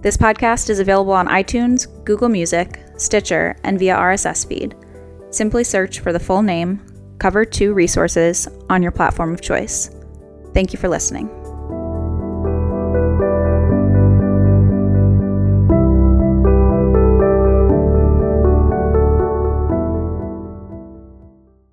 This 0.00 0.16
podcast 0.16 0.70
is 0.70 0.78
available 0.78 1.12
on 1.12 1.26
iTunes, 1.26 1.88
Google 2.04 2.28
Music, 2.28 2.80
Stitcher, 2.96 3.56
and 3.64 3.80
via 3.80 3.96
RSS 3.96 4.46
feed. 4.46 4.76
Simply 5.30 5.64
search 5.64 5.98
for 5.98 6.12
the 6.12 6.20
full 6.20 6.40
name, 6.40 6.80
Cover 7.18 7.44
2 7.44 7.72
Resources, 7.72 8.46
on 8.70 8.80
your 8.80 8.92
platform 8.92 9.34
of 9.34 9.40
choice. 9.40 9.90
Thank 10.54 10.72
you 10.72 10.78
for 10.78 10.88
listening. 10.88 11.26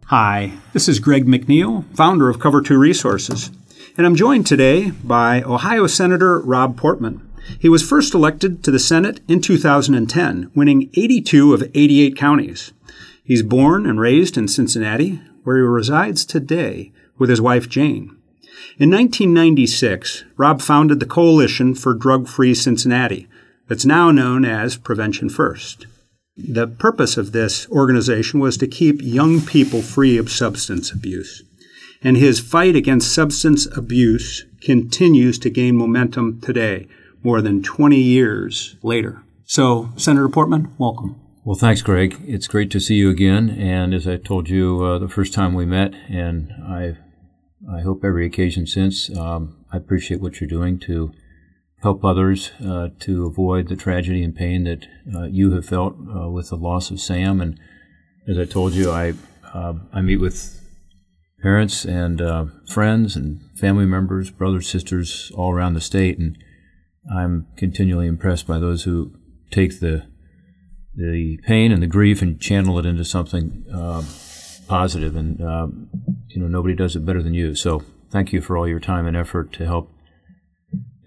Hi, 0.07 0.51
this 0.73 0.89
is 0.89 0.97
Greg 0.97 1.27
McNeil, 1.27 1.85
founder 1.95 2.27
of 2.27 2.39
Cover 2.39 2.63
2 2.63 2.75
Resources, 2.75 3.51
and 3.95 4.07
I'm 4.07 4.15
joined 4.15 4.47
today 4.47 4.89
by 4.89 5.43
Ohio 5.43 5.85
Senator 5.85 6.39
Rob 6.39 6.75
Portman. 6.75 7.24
He 7.59 7.69
was 7.69 7.88
first 7.88 8.13
elected 8.13 8.63
to 8.63 8.71
the 8.71 8.79
Senate 8.79 9.21
in 9.27 9.41
2010, 9.41 10.51
winning 10.55 10.89
82 10.93 11.53
of 11.53 11.69
88 11.73 12.15
counties. 12.15 12.73
He's 13.23 13.43
born 13.43 13.85
and 13.85 13.99
raised 13.99 14.38
in 14.38 14.47
Cincinnati, 14.47 15.21
where 15.43 15.57
he 15.57 15.63
resides 15.63 16.25
today 16.25 16.91
with 17.17 17.29
his 17.29 17.41
wife 17.41 17.69
Jane. 17.69 18.16
In 18.77 18.91
1996, 18.91 20.25
Rob 20.38 20.61
founded 20.61 20.99
the 20.99 21.05
Coalition 21.05 21.75
for 21.75 21.93
Drug 21.93 22.27
Free 22.27 22.53
Cincinnati, 22.53 23.27
that's 23.67 23.85
now 23.85 24.11
known 24.11 24.45
as 24.45 24.77
Prevention 24.77 25.29
First. 25.29 25.88
The 26.38 26.67
purpose 26.67 27.16
of 27.16 27.31
this 27.31 27.67
organization 27.69 28.39
was 28.39 28.57
to 28.57 28.67
keep 28.67 29.01
young 29.01 29.41
people 29.41 29.81
free 29.81 30.17
of 30.17 30.29
substance 30.29 30.91
abuse. 30.91 31.43
And 32.01 32.17
his 32.17 32.39
fight 32.39 32.75
against 32.75 33.13
substance 33.13 33.66
abuse 33.75 34.45
continues 34.61 35.39
to 35.39 35.49
gain 35.49 35.77
momentum 35.77 36.41
today 36.41 36.88
more 37.25 37.41
than 37.41 37.63
20 37.63 37.97
years 37.97 38.75
later. 38.83 39.23
So, 39.45 39.89
Senator 39.97 40.29
Portman, 40.29 40.71
welcome. 40.77 41.19
Well, 41.43 41.55
thanks, 41.55 41.81
Greg. 41.81 42.21
It's 42.25 42.47
great 42.47 42.69
to 42.71 42.79
see 42.79 42.95
you 42.95 43.09
again. 43.09 43.49
And 43.49 43.95
as 43.95 44.07
I 44.07 44.17
told 44.17 44.47
you 44.47 44.83
uh, 44.83 44.99
the 44.99 45.09
first 45.09 45.33
time 45.33 45.55
we 45.55 45.65
met, 45.65 45.95
and 46.07 46.53
I, 46.63 46.97
I 47.67 47.81
hope 47.81 48.05
every 48.05 48.27
occasion 48.27 48.67
since, 48.67 49.09
um, 49.17 49.66
I 49.73 49.77
appreciate 49.77 50.22
what 50.22 50.39
you're 50.39 50.47
doing 50.47 50.77
to 50.81 51.13
help 51.81 52.05
others 52.05 52.51
uh, 52.63 52.89
to 53.00 53.25
avoid 53.25 53.69
the 53.69 53.75
tragedy 53.75 54.23
and 54.23 54.35
pain 54.35 54.63
that 54.66 54.85
uh, 55.16 55.23
you 55.23 55.51
have 55.53 55.66
felt 55.66 55.95
uh, 56.16 56.29
with 56.29 56.50
the 56.50 56.55
loss 56.55 56.91
of 56.91 57.00
Sam. 57.00 57.41
And 57.41 57.59
as 58.27 58.38
I 58.38 58.45
told 58.45 58.73
you, 58.73 58.91
I 58.91 59.13
uh, 59.51 59.73
I 59.94 60.01
meet 60.01 60.17
with 60.17 60.61
parents 61.41 61.85
and 61.85 62.21
uh, 62.21 62.45
friends 62.67 63.16
and 63.16 63.41
family 63.57 63.85
members, 63.85 64.29
brothers, 64.29 64.67
sisters 64.67 65.31
all 65.35 65.51
around 65.51 65.73
the 65.73 65.81
state, 65.81 66.19
and 66.19 66.38
I'm 67.13 67.47
continually 67.55 68.07
impressed 68.07 68.47
by 68.47 68.59
those 68.59 68.83
who 68.83 69.13
take 69.51 69.79
the 69.79 70.07
the 70.97 71.38
pain 71.43 71.73
and 71.73 71.83
the 71.83 71.88
grief 71.88 72.21
and 72.21 72.39
channel 72.39 72.79
it 72.79 72.85
into 72.85 73.03
something 73.03 73.66
uh, 73.73 74.01
positive. 74.67 75.15
And 75.15 75.41
um, 75.41 75.89
you 76.29 76.41
know, 76.41 76.47
nobody 76.47 76.73
does 76.73 76.95
it 76.95 77.05
better 77.05 77.21
than 77.21 77.33
you. 77.33 77.53
So 77.55 77.83
thank 78.09 78.31
you 78.31 78.41
for 78.41 78.57
all 78.57 78.67
your 78.67 78.79
time 78.79 79.05
and 79.05 79.17
effort 79.17 79.51
to 79.53 79.65
help 79.65 79.91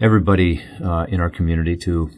everybody 0.01 0.63
uh, 0.83 1.07
in 1.09 1.21
our 1.21 1.31
community 1.31 1.77
to 1.77 2.11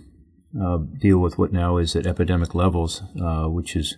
uh, 0.60 0.78
deal 0.98 1.18
with 1.18 1.38
what 1.38 1.52
now 1.52 1.76
is 1.76 1.94
at 1.94 2.06
epidemic 2.06 2.54
levels, 2.54 3.02
uh, 3.22 3.44
which 3.44 3.76
is 3.76 3.96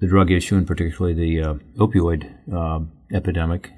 the 0.00 0.06
drug 0.06 0.30
issue 0.30 0.56
and 0.56 0.66
particularly 0.66 1.14
the 1.14 1.40
uh, 1.42 1.54
opioid 1.78 2.52
um, 2.52 2.92
epidemic. 3.12 3.70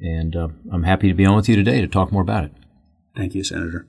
And 0.00 0.34
uh, 0.34 0.48
I'm 0.72 0.84
happy 0.84 1.08
to 1.08 1.14
be 1.14 1.26
on 1.26 1.36
with 1.36 1.48
you 1.48 1.56
today 1.56 1.80
to 1.80 1.86
talk 1.86 2.12
more 2.12 2.22
about 2.22 2.44
it. 2.44 2.52
Thank 3.16 3.34
you, 3.34 3.44
Senator. 3.44 3.86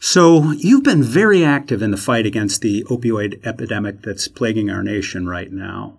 So, 0.00 0.52
you've 0.52 0.82
been 0.82 1.02
very 1.02 1.44
active 1.44 1.82
in 1.82 1.90
the 1.90 1.96
fight 1.96 2.26
against 2.26 2.60
the 2.60 2.84
opioid 2.84 3.44
epidemic 3.46 4.02
that's 4.02 4.28
plaguing 4.28 4.70
our 4.70 4.82
nation 4.82 5.28
right 5.28 5.52
now. 5.52 5.98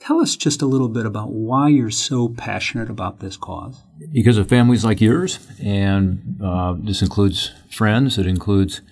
Tell 0.00 0.20
us 0.20 0.36
just 0.36 0.60
a 0.60 0.66
little 0.66 0.88
bit 0.90 1.06
about 1.06 1.30
why 1.30 1.68
you're 1.68 1.90
so 1.90 2.28
passionate 2.28 2.90
about 2.90 3.20
this 3.20 3.38
cause. 3.38 3.82
Because 4.12 4.36
of 4.36 4.48
families 4.48 4.84
like 4.84 5.00
yours, 5.00 5.38
and 5.62 6.38
uh, 6.44 6.74
this 6.76 7.00
includes 7.00 7.52
friends, 7.70 8.18
it 8.18 8.26
includes, 8.26 8.82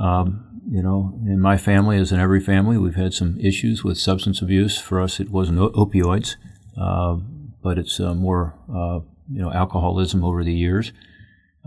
um, 0.00 0.62
you 0.70 0.82
know, 0.82 1.20
in 1.26 1.40
my 1.40 1.58
family, 1.58 1.98
as 1.98 2.10
in 2.10 2.20
every 2.20 2.40
family, 2.40 2.78
we've 2.78 2.94
had 2.94 3.12
some 3.12 3.38
issues 3.38 3.84
with 3.84 3.98
substance 3.98 4.40
abuse. 4.40 4.78
For 4.78 5.00
us, 5.00 5.20
it 5.20 5.28
wasn't 5.28 5.58
opioids, 5.58 6.36
uh, 6.80 7.16
but 7.62 7.76
it's 7.78 8.00
uh, 8.00 8.14
more, 8.14 8.54
uh, 8.70 9.00
you 9.30 9.42
know, 9.42 9.52
alcoholism 9.52 10.24
over 10.24 10.42
the 10.42 10.54
years. 10.54 10.92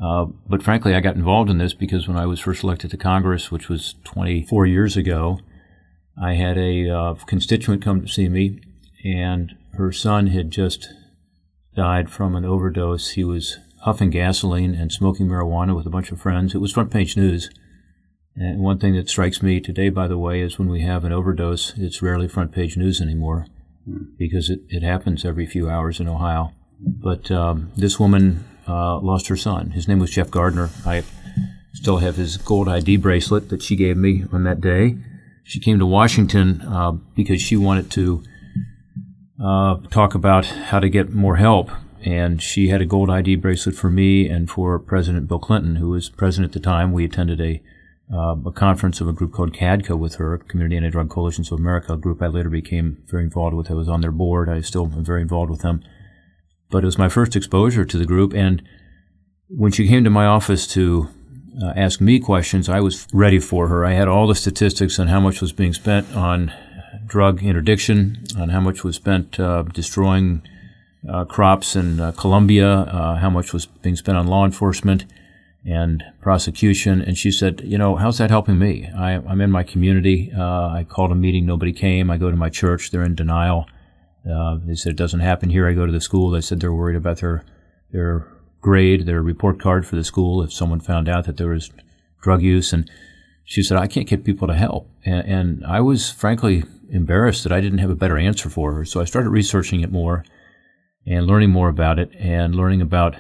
Uh, 0.02 0.26
but 0.48 0.64
frankly, 0.64 0.96
I 0.96 1.02
got 1.02 1.16
involved 1.16 1.50
in 1.50 1.58
this 1.58 1.74
because 1.74 2.08
when 2.08 2.18
I 2.18 2.26
was 2.26 2.40
first 2.40 2.64
elected 2.64 2.92
to 2.92 2.98
Congress, 2.98 3.52
which 3.52 3.68
was 3.68 3.96
24 4.06 4.66
years 4.66 4.96
ago, 4.96 5.40
I 6.22 6.36
had 6.36 6.58
a 6.58 6.90
uh, 6.90 7.14
constituent 7.26 7.84
come 7.84 8.02
to 8.02 8.08
see 8.08 8.30
me, 8.30 8.62
and 9.04 9.56
her 9.74 9.92
son 9.92 10.28
had 10.28 10.52
just 10.52 10.90
died 11.76 12.10
from 12.10 12.36
an 12.36 12.46
overdose. 12.46 13.12
He 13.12 13.24
was 13.24 13.58
huffing 13.82 14.10
gasoline 14.10 14.76
and 14.76 14.92
smoking 14.92 15.28
marijuana 15.28 15.76
with 15.76 15.86
a 15.86 15.90
bunch 15.90 16.12
of 16.12 16.22
friends. 16.22 16.54
It 16.54 16.60
was 16.60 16.72
front 16.72 16.92
page 16.92 17.16
news. 17.16 17.50
And 18.36 18.62
one 18.62 18.80
thing 18.80 18.96
that 18.96 19.10
strikes 19.10 19.42
me 19.42 19.60
today, 19.60 19.90
by 19.90 20.08
the 20.08 20.18
way, 20.18 20.42
is 20.42 20.58
when 20.58 20.70
we 20.70 20.82
have 20.82 21.04
an 21.04 21.12
overdose, 21.12 21.74
it's 21.78 22.02
rarely 22.02 22.28
front 22.28 22.52
page 22.54 22.78
news 22.78 23.02
anymore 23.02 23.48
because 24.18 24.50
it, 24.50 24.62
it 24.70 24.84
happens 24.84 25.26
every 25.26 25.46
few 25.46 25.70
hours 25.70 26.00
in 26.00 26.08
Ohio. 26.08 26.54
But 26.80 27.30
um, 27.32 27.72
this 27.76 28.00
woman 28.00 28.46
uh, 28.70 29.00
lost 29.00 29.28
her 29.28 29.36
son. 29.36 29.72
His 29.72 29.88
name 29.88 30.00
was 30.00 30.12
Jeff 30.12 30.30
Gardner. 30.30 30.70
I 30.86 31.04
still 31.74 31.98
have 31.98 32.16
his 32.16 32.38
gold 32.38 32.68
ID 32.68 32.98
bracelet 32.98 33.50
that 33.50 33.64
she 33.64 33.76
gave 33.76 33.98
me 33.98 34.26
on 34.32 34.44
that 34.44 34.62
day. 34.62 34.98
She 35.44 35.60
came 35.60 35.80
to 35.80 35.86
Washington 35.86 36.62
uh, 36.62 36.92
because 36.92 37.42
she 37.42 37.58
wanted 37.58 37.90
to 37.92 38.24
uh, 39.44 39.78
talk 39.90 40.14
about 40.14 40.46
how 40.46 40.80
to 40.80 40.90
get 40.90 41.14
more 41.14 41.38
help. 41.38 41.72
And 42.04 42.42
she 42.42 42.70
had 42.70 42.82
a 42.82 42.86
gold 42.86 43.10
ID 43.10 43.36
bracelet 43.36 43.76
for 43.76 43.90
me 43.90 44.30
and 44.30 44.50
for 44.50 44.78
President 44.80 45.28
Bill 45.28 45.40
Clinton, 45.40 45.78
who 45.78 45.90
was 45.90 46.08
president 46.08 46.52
at 46.52 46.54
the 46.54 46.64
time. 46.64 46.94
We 46.94 47.06
attended 47.06 47.42
a 47.42 47.62
uh, 48.12 48.36
a 48.44 48.52
conference 48.52 49.00
of 49.02 49.08
a 49.08 49.14
group 49.14 49.32
called 49.32 49.54
CADCA 49.54 49.96
with 49.96 50.16
her, 50.16 50.36
Community 50.40 50.76
Anti-Drug 50.76 51.12
Coalitions 51.12 51.52
of 51.52 51.60
America, 51.60 51.94
a 51.94 51.98
group 51.98 52.24
I 52.24 52.26
later 52.26 52.50
became 52.50 53.04
very 53.06 53.24
involved 53.24 53.56
with. 53.56 53.70
I 53.70 53.76
was 53.76 53.88
on 53.88 54.02
their 54.02 54.12
board. 54.12 54.50
I 54.50 54.62
still 54.62 54.86
am 54.86 55.06
very 55.06 55.22
involved 55.22 55.52
with 55.52 55.62
them 55.62 55.84
but 56.70 56.84
it 56.84 56.86
was 56.86 56.98
my 56.98 57.10
first 57.10 57.36
exposure 57.36 57.86
to 57.86 57.98
the 57.98 58.06
group. 58.06 58.34
And 58.34 58.62
when 59.48 59.72
she 59.72 59.88
came 59.88 60.04
to 60.04 60.10
my 60.10 60.26
office 60.26 60.68
to 60.68 61.10
uh, 61.62 61.74
ask 61.76 62.00
me 62.00 62.20
questions, 62.20 62.70
I 62.70 62.80
was 62.80 63.08
ready 63.12 63.40
for 63.40 63.68
her. 63.68 63.86
I 63.86 63.94
had 63.94 64.08
all 64.08 64.28
the 64.28 64.36
statistics 64.36 65.00
on 65.00 65.08
how 65.08 65.20
much 65.20 65.42
was 65.42 65.52
being 65.52 65.74
spent 65.74 66.16
on 66.16 66.54
drug 67.08 67.44
interdiction, 67.44 68.24
on 68.38 68.50
how 68.50 68.60
much 68.60 68.84
was 68.84 68.96
spent 68.96 69.40
uh, 69.40 69.64
destroying 69.64 70.42
uh, 71.08 71.26
crops 71.26 71.76
in 71.76 72.00
uh, 72.00 72.12
Colombia, 72.12 72.70
uh, 72.70 73.16
how 73.16 73.30
much 73.30 73.54
was 73.54 73.66
being 73.66 73.96
spent 73.96 74.18
on 74.18 74.28
law 74.28 74.46
enforcement 74.46 75.06
and 75.66 76.04
prosecution. 76.22 77.02
And 77.02 77.18
she 77.18 77.32
said, 77.32 77.62
You 77.64 77.78
know, 77.78 77.96
how's 77.96 78.18
that 78.20 78.30
helping 78.30 78.60
me? 78.60 78.90
I, 78.96 79.14
am 79.14 79.42
in 79.42 79.52
my 79.52 79.64
community. 79.64 80.32
Uh, 80.38 80.70
I 80.70 80.86
called 80.88 81.12
a 81.12 81.16
meeting, 81.16 81.46
nobody 81.46 81.74
came. 81.74 82.10
I 82.10 82.18
go 82.18 82.30
to 82.30 82.38
my 82.38 82.50
church, 82.50 82.92
they're 82.92 83.04
in 83.04 83.16
denial. 83.16 83.68
Uh, 84.30 84.60
they 84.64 84.76
said 84.76 84.92
it 84.92 84.98
doesn't 84.98 85.22
happen 85.22 85.50
here. 85.50 85.68
I 85.68 85.74
go 85.74 85.86
to 85.86 85.92
the 85.92 86.02
school. 86.02 86.30
They 86.30 86.42
said 86.42 86.60
they're 86.60 86.74
worried 86.74 86.96
about 86.96 87.18
their 87.18 87.44
their 87.92 88.28
grade, 88.62 89.06
their 89.06 89.22
report 89.22 89.60
card 89.60 89.88
for 89.88 89.96
the 89.96 90.04
school 90.04 90.44
if 90.44 90.54
someone 90.54 90.80
found 90.80 91.10
out 91.10 91.26
that 91.26 91.38
there 91.38 91.48
was 91.48 91.72
drug 92.22 92.42
use. 92.42 92.74
And 92.74 92.90
she 93.46 93.64
said, 93.64 93.78
I 93.78 93.88
can't 93.88 94.08
get 94.08 94.24
people 94.24 94.48
to 94.48 94.54
help. 94.54 94.90
And, 95.06 95.28
and 95.28 95.66
I 95.66 95.80
was 95.82 96.12
frankly 96.12 96.64
embarrassed 96.92 97.44
that 97.44 97.52
I 97.52 97.62
didn't 97.62 97.80
have 97.80 97.90
a 97.90 97.96
better 97.96 98.18
answer 98.18 98.50
for 98.50 98.74
her. 98.74 98.86
So 98.86 99.02
I 99.02 99.06
started 99.06 99.30
researching 99.30 99.82
it 99.82 99.92
more 99.92 100.24
and 101.06 101.26
learning 101.26 101.50
more 101.50 101.70
about 101.70 102.00
it 102.00 102.12
and 102.16 102.56
learning 102.56 102.82
about 102.82 103.16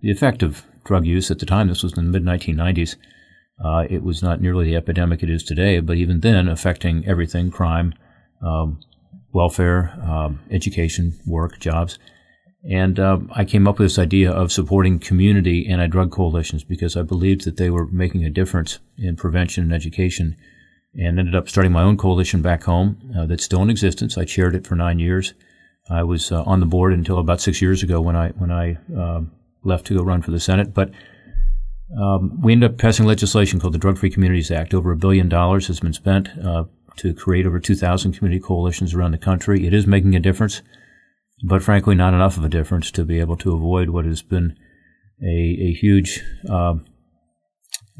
the 0.00 0.10
effect 0.10 0.42
of 0.42 0.64
drug 0.84 1.06
use 1.06 1.30
at 1.30 1.38
the 1.38 1.46
time. 1.46 1.68
This 1.68 1.82
was 1.82 1.96
in 1.96 2.10
the 2.10 2.20
mid 2.20 2.24
1990s. 2.24 2.96
Uh, 3.64 3.86
it 3.88 4.02
was 4.02 4.22
not 4.22 4.40
nearly 4.40 4.64
the 4.64 4.76
epidemic 4.76 5.22
it 5.22 5.30
is 5.30 5.44
today, 5.44 5.78
but 5.80 5.96
even 5.96 6.20
then, 6.20 6.48
affecting 6.48 7.06
everything 7.06 7.50
crime, 7.50 7.94
um, 8.44 8.80
welfare, 9.32 9.98
um, 10.02 10.40
education, 10.50 11.18
work, 11.26 11.58
jobs. 11.58 11.98
And 12.68 13.00
um, 13.00 13.30
I 13.34 13.44
came 13.44 13.66
up 13.66 13.78
with 13.78 13.86
this 13.86 13.98
idea 13.98 14.30
of 14.30 14.52
supporting 14.52 14.98
community 14.98 15.66
anti 15.68 15.88
drug 15.88 16.12
coalitions 16.12 16.62
because 16.62 16.96
I 16.96 17.02
believed 17.02 17.44
that 17.44 17.56
they 17.56 17.70
were 17.70 17.86
making 17.86 18.24
a 18.24 18.30
difference 18.30 18.78
in 18.96 19.16
prevention 19.16 19.64
and 19.64 19.72
education. 19.72 20.36
And 20.94 21.18
ended 21.18 21.34
up 21.34 21.48
starting 21.48 21.72
my 21.72 21.82
own 21.82 21.96
coalition 21.96 22.42
back 22.42 22.64
home 22.64 22.98
uh, 23.16 23.24
that's 23.24 23.42
still 23.42 23.62
in 23.62 23.70
existence. 23.70 24.18
I 24.18 24.26
chaired 24.26 24.54
it 24.54 24.66
for 24.66 24.76
nine 24.76 24.98
years. 24.98 25.32
I 25.88 26.02
was 26.02 26.30
uh, 26.30 26.42
on 26.42 26.60
the 26.60 26.66
board 26.66 26.92
until 26.92 27.18
about 27.18 27.40
six 27.40 27.62
years 27.62 27.82
ago 27.82 28.00
when 28.00 28.14
I 28.14 28.28
when 28.30 28.50
I 28.50 28.76
um, 28.94 29.32
left 29.64 29.86
to 29.86 29.96
go 29.96 30.02
run 30.02 30.22
for 30.22 30.30
the 30.30 30.38
Senate. 30.38 30.74
But 30.74 30.90
um, 31.98 32.40
we 32.40 32.52
ended 32.52 32.72
up 32.72 32.78
passing 32.78 33.06
legislation 33.06 33.58
called 33.58 33.74
the 33.74 33.78
Drug 33.78 33.98
Free 33.98 34.10
Communities 34.10 34.50
Act. 34.50 34.74
Over 34.74 34.92
a 34.92 34.96
billion 34.96 35.28
dollars 35.28 35.66
has 35.66 35.80
been 35.80 35.92
spent 35.92 36.28
uh, 36.38 36.64
to 36.96 37.14
create 37.14 37.46
over 37.46 37.58
2,000 37.58 38.12
community 38.12 38.40
coalitions 38.40 38.94
around 38.94 39.12
the 39.12 39.18
country. 39.18 39.66
It 39.66 39.74
is 39.74 39.86
making 39.86 40.14
a 40.14 40.20
difference, 40.20 40.62
but 41.44 41.62
frankly, 41.62 41.94
not 41.94 42.14
enough 42.14 42.36
of 42.36 42.44
a 42.44 42.48
difference 42.48 42.90
to 42.92 43.04
be 43.04 43.20
able 43.20 43.36
to 43.38 43.54
avoid 43.54 43.90
what 43.90 44.04
has 44.04 44.22
been 44.22 44.56
a, 45.22 45.58
a 45.60 45.72
huge 45.72 46.22
uh, 46.48 46.74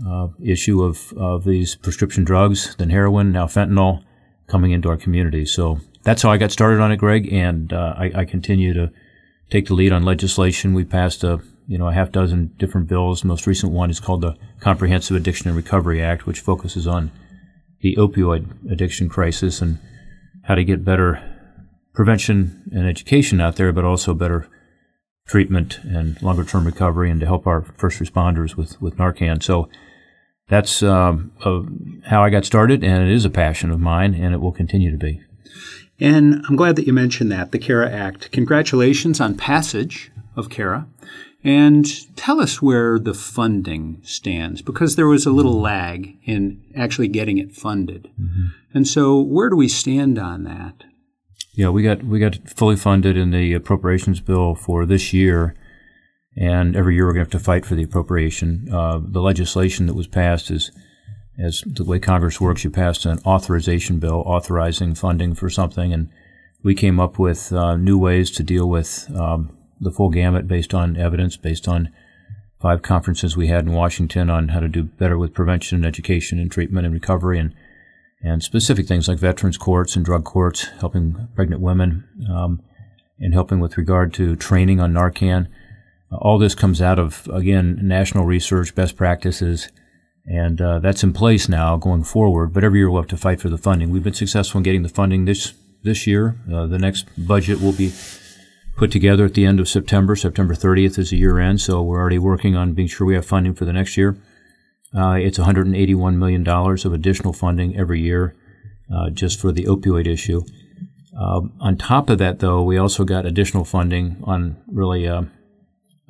uh, 0.06 0.28
issue 0.42 0.82
of, 0.82 1.12
of 1.16 1.44
these 1.44 1.76
prescription 1.76 2.24
drugs, 2.24 2.74
then 2.76 2.90
heroin, 2.90 3.32
now 3.32 3.46
fentanyl, 3.46 4.02
coming 4.48 4.72
into 4.72 4.88
our 4.88 4.96
community. 4.96 5.44
So 5.46 5.78
that's 6.02 6.22
how 6.22 6.30
I 6.30 6.36
got 6.36 6.50
started 6.50 6.80
on 6.80 6.92
it, 6.92 6.96
Greg, 6.96 7.32
and 7.32 7.72
uh, 7.72 7.94
I, 7.96 8.12
I 8.14 8.24
continue 8.24 8.74
to 8.74 8.90
take 9.50 9.68
the 9.68 9.74
lead 9.74 9.92
on 9.92 10.02
legislation. 10.02 10.74
We 10.74 10.84
passed 10.84 11.22
a 11.24 11.40
you 11.66 11.78
know, 11.78 11.88
a 11.88 11.92
half 11.92 12.12
dozen 12.12 12.52
different 12.58 12.88
bills. 12.88 13.22
The 13.22 13.28
most 13.28 13.46
recent 13.46 13.72
one 13.72 13.90
is 13.90 14.00
called 14.00 14.22
the 14.22 14.36
Comprehensive 14.60 15.16
Addiction 15.16 15.48
and 15.48 15.56
Recovery 15.56 16.02
Act, 16.02 16.26
which 16.26 16.40
focuses 16.40 16.86
on 16.86 17.10
the 17.82 17.96
opioid 17.96 18.70
addiction 18.70 19.08
crisis 19.08 19.60
and 19.60 19.78
how 20.44 20.54
to 20.54 20.64
get 20.64 20.84
better 20.84 21.22
prevention 21.92 22.62
and 22.72 22.88
education 22.88 23.40
out 23.40 23.56
there, 23.56 23.72
but 23.72 23.84
also 23.84 24.14
better 24.14 24.48
treatment 25.26 25.78
and 25.84 26.20
longer 26.22 26.44
term 26.44 26.64
recovery 26.64 27.10
and 27.10 27.20
to 27.20 27.26
help 27.26 27.46
our 27.46 27.62
first 27.76 28.00
responders 28.00 28.56
with, 28.56 28.80
with 28.80 28.96
Narcan. 28.96 29.42
So 29.42 29.68
that's 30.48 30.82
um, 30.82 31.32
uh, 31.44 31.62
how 32.08 32.22
I 32.22 32.30
got 32.30 32.44
started, 32.44 32.82
and 32.82 33.08
it 33.08 33.14
is 33.14 33.24
a 33.24 33.30
passion 33.30 33.70
of 33.70 33.80
mine, 33.80 34.14
and 34.14 34.34
it 34.34 34.38
will 34.38 34.52
continue 34.52 34.90
to 34.90 34.96
be. 34.96 35.20
And 36.00 36.44
I'm 36.48 36.56
glad 36.56 36.76
that 36.76 36.86
you 36.86 36.92
mentioned 36.92 37.30
that, 37.30 37.52
the 37.52 37.58
CARA 37.58 37.90
Act. 37.90 38.30
Congratulations 38.32 39.20
on 39.20 39.36
passage 39.36 40.10
of 40.36 40.50
CARA. 40.50 40.86
And 41.44 42.16
tell 42.16 42.40
us 42.40 42.62
where 42.62 43.00
the 43.00 43.14
funding 43.14 44.00
stands, 44.04 44.62
because 44.62 44.94
there 44.94 45.08
was 45.08 45.26
a 45.26 45.32
little 45.32 45.60
lag 45.60 46.16
in 46.24 46.62
actually 46.76 47.08
getting 47.08 47.38
it 47.38 47.52
funded. 47.52 48.10
Mm-hmm. 48.20 48.46
And 48.74 48.86
so, 48.86 49.20
where 49.20 49.50
do 49.50 49.56
we 49.56 49.66
stand 49.66 50.18
on 50.18 50.44
that? 50.44 50.84
Yeah, 51.54 51.68
we 51.68 51.82
got 51.82 52.04
we 52.04 52.20
got 52.20 52.48
fully 52.48 52.76
funded 52.76 53.16
in 53.16 53.30
the 53.30 53.52
appropriations 53.54 54.20
bill 54.20 54.54
for 54.54 54.86
this 54.86 55.12
year, 55.12 55.54
and 56.36 56.76
every 56.76 56.94
year 56.94 57.06
we're 57.06 57.12
going 57.12 57.26
to 57.26 57.30
have 57.34 57.40
to 57.40 57.44
fight 57.44 57.66
for 57.66 57.74
the 57.74 57.82
appropriation. 57.82 58.68
Uh, 58.72 59.00
the 59.02 59.20
legislation 59.20 59.86
that 59.86 59.94
was 59.94 60.06
passed 60.06 60.50
is, 60.50 60.70
as 61.38 61.62
the 61.66 61.84
way 61.84 61.98
Congress 61.98 62.40
works, 62.40 62.62
you 62.62 62.70
passed 62.70 63.04
an 63.04 63.18
authorization 63.26 63.98
bill 63.98 64.22
authorizing 64.24 64.94
funding 64.94 65.34
for 65.34 65.50
something, 65.50 65.92
and 65.92 66.08
we 66.62 66.74
came 66.74 67.00
up 67.00 67.18
with 67.18 67.52
uh, 67.52 67.76
new 67.76 67.98
ways 67.98 68.30
to 68.30 68.44
deal 68.44 68.68
with. 68.68 69.10
Um, 69.14 69.58
the 69.82 69.90
full 69.90 70.10
gamut 70.10 70.48
based 70.48 70.72
on 70.72 70.96
evidence, 70.96 71.36
based 71.36 71.68
on 71.68 71.90
five 72.60 72.80
conferences 72.82 73.36
we 73.36 73.48
had 73.48 73.64
in 73.66 73.72
Washington 73.72 74.30
on 74.30 74.48
how 74.48 74.60
to 74.60 74.68
do 74.68 74.84
better 74.84 75.18
with 75.18 75.34
prevention 75.34 75.76
and 75.76 75.86
education 75.86 76.38
and 76.38 76.50
treatment 76.50 76.86
and 76.86 76.94
recovery 76.94 77.38
and 77.38 77.52
and 78.24 78.40
specific 78.40 78.86
things 78.86 79.08
like 79.08 79.18
veterans 79.18 79.58
courts 79.58 79.96
and 79.96 80.04
drug 80.04 80.22
courts, 80.24 80.66
helping 80.78 81.28
pregnant 81.34 81.60
women, 81.60 82.04
um, 82.30 82.62
and 83.18 83.34
helping 83.34 83.58
with 83.58 83.76
regard 83.76 84.14
to 84.14 84.36
training 84.36 84.78
on 84.78 84.92
Narcan. 84.92 85.48
All 86.12 86.38
this 86.38 86.54
comes 86.54 86.80
out 86.80 87.00
of, 87.00 87.28
again, 87.32 87.80
national 87.82 88.24
research, 88.24 88.76
best 88.76 88.96
practices, 88.96 89.68
and 90.24 90.60
uh, 90.60 90.78
that's 90.78 91.02
in 91.02 91.12
place 91.12 91.48
now 91.48 91.76
going 91.76 92.04
forward. 92.04 92.52
But 92.52 92.62
every 92.62 92.78
year 92.78 92.88
we'll 92.88 93.02
have 93.02 93.10
to 93.10 93.16
fight 93.16 93.40
for 93.40 93.48
the 93.48 93.58
funding. 93.58 93.90
We've 93.90 94.04
been 94.04 94.12
successful 94.12 94.58
in 94.58 94.62
getting 94.62 94.84
the 94.84 94.88
funding 94.88 95.24
this 95.24 95.54
this 95.82 96.06
year. 96.06 96.36
Uh, 96.52 96.66
the 96.66 96.78
next 96.78 97.06
budget 97.18 97.60
will 97.60 97.72
be 97.72 97.88
put 98.82 98.90
together 98.90 99.24
at 99.24 99.34
the 99.34 99.46
end 99.46 99.60
of 99.60 99.68
September. 99.68 100.16
September 100.16 100.56
30th 100.56 100.98
is 100.98 101.10
the 101.10 101.16
year 101.16 101.38
end, 101.38 101.60
so 101.60 101.80
we're 101.80 102.00
already 102.00 102.18
working 102.18 102.56
on 102.56 102.72
being 102.72 102.88
sure 102.88 103.06
we 103.06 103.14
have 103.14 103.24
funding 103.24 103.54
for 103.54 103.64
the 103.64 103.72
next 103.72 103.96
year. 103.96 104.16
Uh, 104.92 105.12
it's 105.12 105.38
$181 105.38 106.16
million 106.16 106.48
of 106.48 106.92
additional 106.92 107.32
funding 107.32 107.76
every 107.76 108.00
year 108.00 108.34
uh, 108.92 109.08
just 109.10 109.40
for 109.40 109.52
the 109.52 109.66
opioid 109.66 110.08
issue. 110.08 110.42
Uh, 111.16 111.42
on 111.60 111.76
top 111.76 112.10
of 112.10 112.18
that, 112.18 112.40
though, 112.40 112.60
we 112.60 112.76
also 112.76 113.04
got 113.04 113.24
additional 113.24 113.64
funding 113.64 114.16
on 114.24 114.60
really 114.66 115.06
uh, 115.06 115.22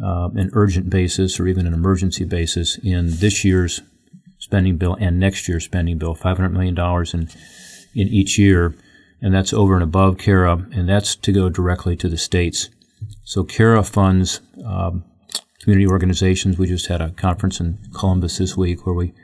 uh, 0.03 0.31
an 0.35 0.49
urgent 0.55 0.89
basis 0.89 1.39
or 1.39 1.47
even 1.47 1.67
an 1.67 1.75
emergency 1.75 2.25
basis 2.25 2.79
in 2.79 3.11
this 3.19 3.45
year's 3.45 3.83
spending 4.39 4.79
bill 4.79 4.97
and 4.99 5.21
next 5.21 5.47
year's 5.47 5.65
spending 5.65 5.99
bill, 5.99 6.17
$500 6.17 6.51
million 6.51 6.75
in, 7.13 7.29
in 8.01 8.09
each 8.09 8.39
year 8.39 8.75
and 9.23 9.33
that's 9.33 9.53
over 9.53 9.75
and 9.75 9.83
above 9.83 10.19
CARA, 10.19 10.67
and 10.73 10.89
that's 10.89 11.17
to 11.17 11.33
go 11.33 11.49
directly 11.49 11.97
to 11.97 12.09
the 12.09 12.19
states. 12.19 12.69
So 13.25 13.45
CARA 13.45 13.83
funds 13.85 14.41
um, 14.67 15.05
community 15.61 15.87
organizations. 15.87 16.59
We 16.59 16.67
just 16.67 16.87
had 16.87 17.01
a 17.01 17.11
conference 17.11 17.61
in 17.61 17.79
Columbus 17.95 18.39
this 18.39 18.57
week 18.57 18.85
where 18.85 18.95
we 18.95 19.15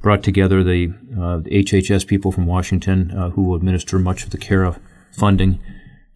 brought 0.00 0.22
together 0.22 0.62
the, 0.62 0.94
uh, 1.20 1.38
the 1.38 1.50
HHS 1.50 2.06
people 2.06 2.32
from 2.32 2.46
Washington 2.46 3.10
uh, 3.10 3.30
who 3.30 3.42
will 3.42 3.56
administer 3.56 3.98
much 3.98 4.24
of 4.24 4.30
the 4.30 4.38
CARA 4.38 4.80
funding 5.12 5.60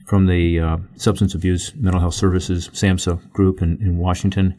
from 0.07 0.27
the 0.27 0.61
uh, 0.61 0.77
Substance 0.97 1.35
Abuse 1.35 1.75
Mental 1.75 2.01
Health 2.01 2.15
Services 2.15 2.69
SAMHSA 2.69 3.33
group 3.33 3.61
in, 3.61 3.81
in 3.83 3.99
Washington. 3.99 4.57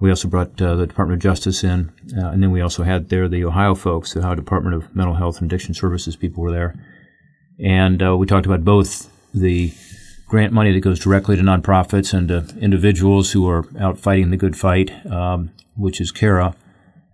We 0.00 0.10
also 0.10 0.28
brought 0.28 0.60
uh, 0.60 0.74
the 0.74 0.86
Department 0.86 1.18
of 1.18 1.22
Justice 1.22 1.64
in, 1.64 1.92
uh, 2.16 2.28
and 2.28 2.42
then 2.42 2.50
we 2.50 2.60
also 2.60 2.82
had 2.82 3.08
there 3.08 3.28
the 3.28 3.44
Ohio 3.44 3.74
folks, 3.74 4.12
the 4.12 4.20
Ohio 4.20 4.34
Department 4.34 4.74
of 4.74 4.94
Mental 4.94 5.14
Health 5.14 5.40
and 5.40 5.50
Addiction 5.50 5.74
Services 5.74 6.16
people 6.16 6.42
were 6.42 6.50
there. 6.50 6.74
And 7.62 8.02
uh, 8.02 8.16
we 8.16 8.26
talked 8.26 8.46
about 8.46 8.64
both 8.64 9.08
the 9.32 9.72
grant 10.26 10.52
money 10.52 10.72
that 10.72 10.80
goes 10.80 10.98
directly 10.98 11.36
to 11.36 11.42
nonprofits 11.42 12.12
and 12.12 12.28
to 12.28 12.58
individuals 12.58 13.32
who 13.32 13.48
are 13.48 13.64
out 13.78 13.98
fighting 13.98 14.30
the 14.30 14.36
good 14.36 14.56
fight, 14.56 14.90
um, 15.06 15.50
which 15.76 16.00
is 16.00 16.10
CARA. 16.10 16.56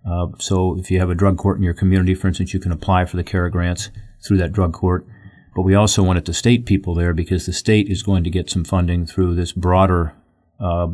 Uh, 0.05 0.27
so 0.39 0.77
if 0.79 0.89
you 0.89 0.99
have 0.99 1.09
a 1.09 1.15
drug 1.15 1.37
court 1.37 1.57
in 1.57 1.63
your 1.63 1.73
community, 1.73 2.15
for 2.15 2.27
instance, 2.27 2.53
you 2.53 2.59
can 2.59 2.71
apply 2.71 3.05
for 3.05 3.17
the 3.17 3.23
CARA 3.23 3.51
grants 3.51 3.89
through 4.25 4.37
that 4.37 4.51
drug 4.51 4.73
court. 4.73 5.05
But 5.55 5.61
we 5.63 5.75
also 5.75 6.01
wanted 6.01 6.25
the 6.25 6.33
state 6.33 6.65
people 6.65 6.95
there 6.95 7.13
because 7.13 7.45
the 7.45 7.53
state 7.53 7.89
is 7.89 8.01
going 8.01 8.23
to 8.23 8.29
get 8.29 8.49
some 8.49 8.63
funding 8.63 9.05
through 9.05 9.35
this 9.35 9.51
broader 9.51 10.13
uh, 10.59 10.87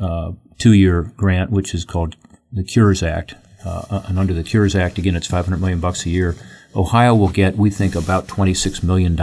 uh, 0.00 0.32
two-year 0.58 1.12
grant, 1.16 1.50
which 1.50 1.74
is 1.74 1.84
called 1.84 2.16
the 2.52 2.64
Cures 2.64 3.02
Act. 3.02 3.34
Uh, 3.64 4.02
and 4.06 4.18
under 4.18 4.34
the 4.34 4.42
Cures 4.42 4.74
Act, 4.74 4.98
again, 4.98 5.16
it's 5.16 5.26
500 5.26 5.60
million 5.60 5.80
bucks 5.80 6.04
a 6.04 6.10
year 6.10 6.36
Ohio 6.74 7.14
will 7.14 7.28
get, 7.28 7.56
we 7.56 7.70
think, 7.70 7.94
about 7.94 8.28
$26 8.28 8.82
million 8.82 9.16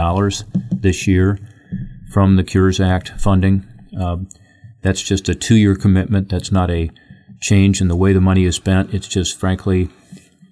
this 0.72 1.06
year 1.06 1.38
from 2.10 2.36
the 2.36 2.44
Cures 2.44 2.80
Act 2.80 3.10
funding. 3.18 3.66
Um, 3.98 4.28
that's 4.82 5.02
just 5.02 5.28
a 5.28 5.34
two 5.34 5.56
year 5.56 5.74
commitment. 5.74 6.28
That's 6.28 6.52
not 6.52 6.70
a 6.70 6.90
change 7.40 7.80
in 7.80 7.88
the 7.88 7.96
way 7.96 8.12
the 8.12 8.20
money 8.20 8.44
is 8.44 8.56
spent. 8.56 8.94
It's 8.94 9.08
just, 9.08 9.38
frankly, 9.38 9.88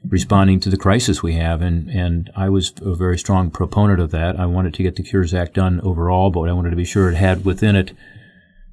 responding 0.09 0.61
to 0.61 0.71
the 0.71 0.77
crisis 0.77 1.23
we 1.23 1.35
have. 1.35 1.63
And, 1.63 1.89
and 1.91 2.31
I 2.37 2.49
was 2.49 2.73
a 2.83 2.95
very 2.95 3.19
strong 3.19 3.51
proponent 3.51 4.01
of 4.01 4.11
that. 4.11 4.39
I 4.39 4.47
wanted 4.47 4.75
to 4.75 4.83
get 4.83 4.97
the 4.97 5.03
Cures 5.03 5.35
Act 5.35 5.55
done 5.55 5.81
overall, 5.83 6.31
but 6.31 6.49
I 6.49 6.53
wanted 6.53 6.71
to 6.71 6.77
be 6.77 6.85
sure 6.85 7.11
it 7.11 7.17
had 7.17 7.45
within 7.45 7.77
it 7.77 7.93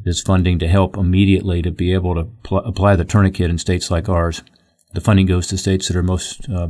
this 0.03 0.21
funding 0.21 0.57
to 0.59 0.67
help 0.67 0.97
immediately 0.97 1.61
to 1.61 1.71
be 1.71 1.93
able 1.93 2.15
to 2.15 2.23
pl- 2.43 2.57
apply 2.59 2.95
the 2.95 3.05
tourniquet 3.05 3.49
in 3.49 3.57
states 3.57 3.91
like 3.91 4.09
ours. 4.09 4.41
The 4.93 5.01
funding 5.01 5.27
goes 5.27 5.47
to 5.47 5.57
states 5.57 5.87
that 5.87 5.95
are 5.95 6.03
most 6.03 6.49
uh, 6.49 6.69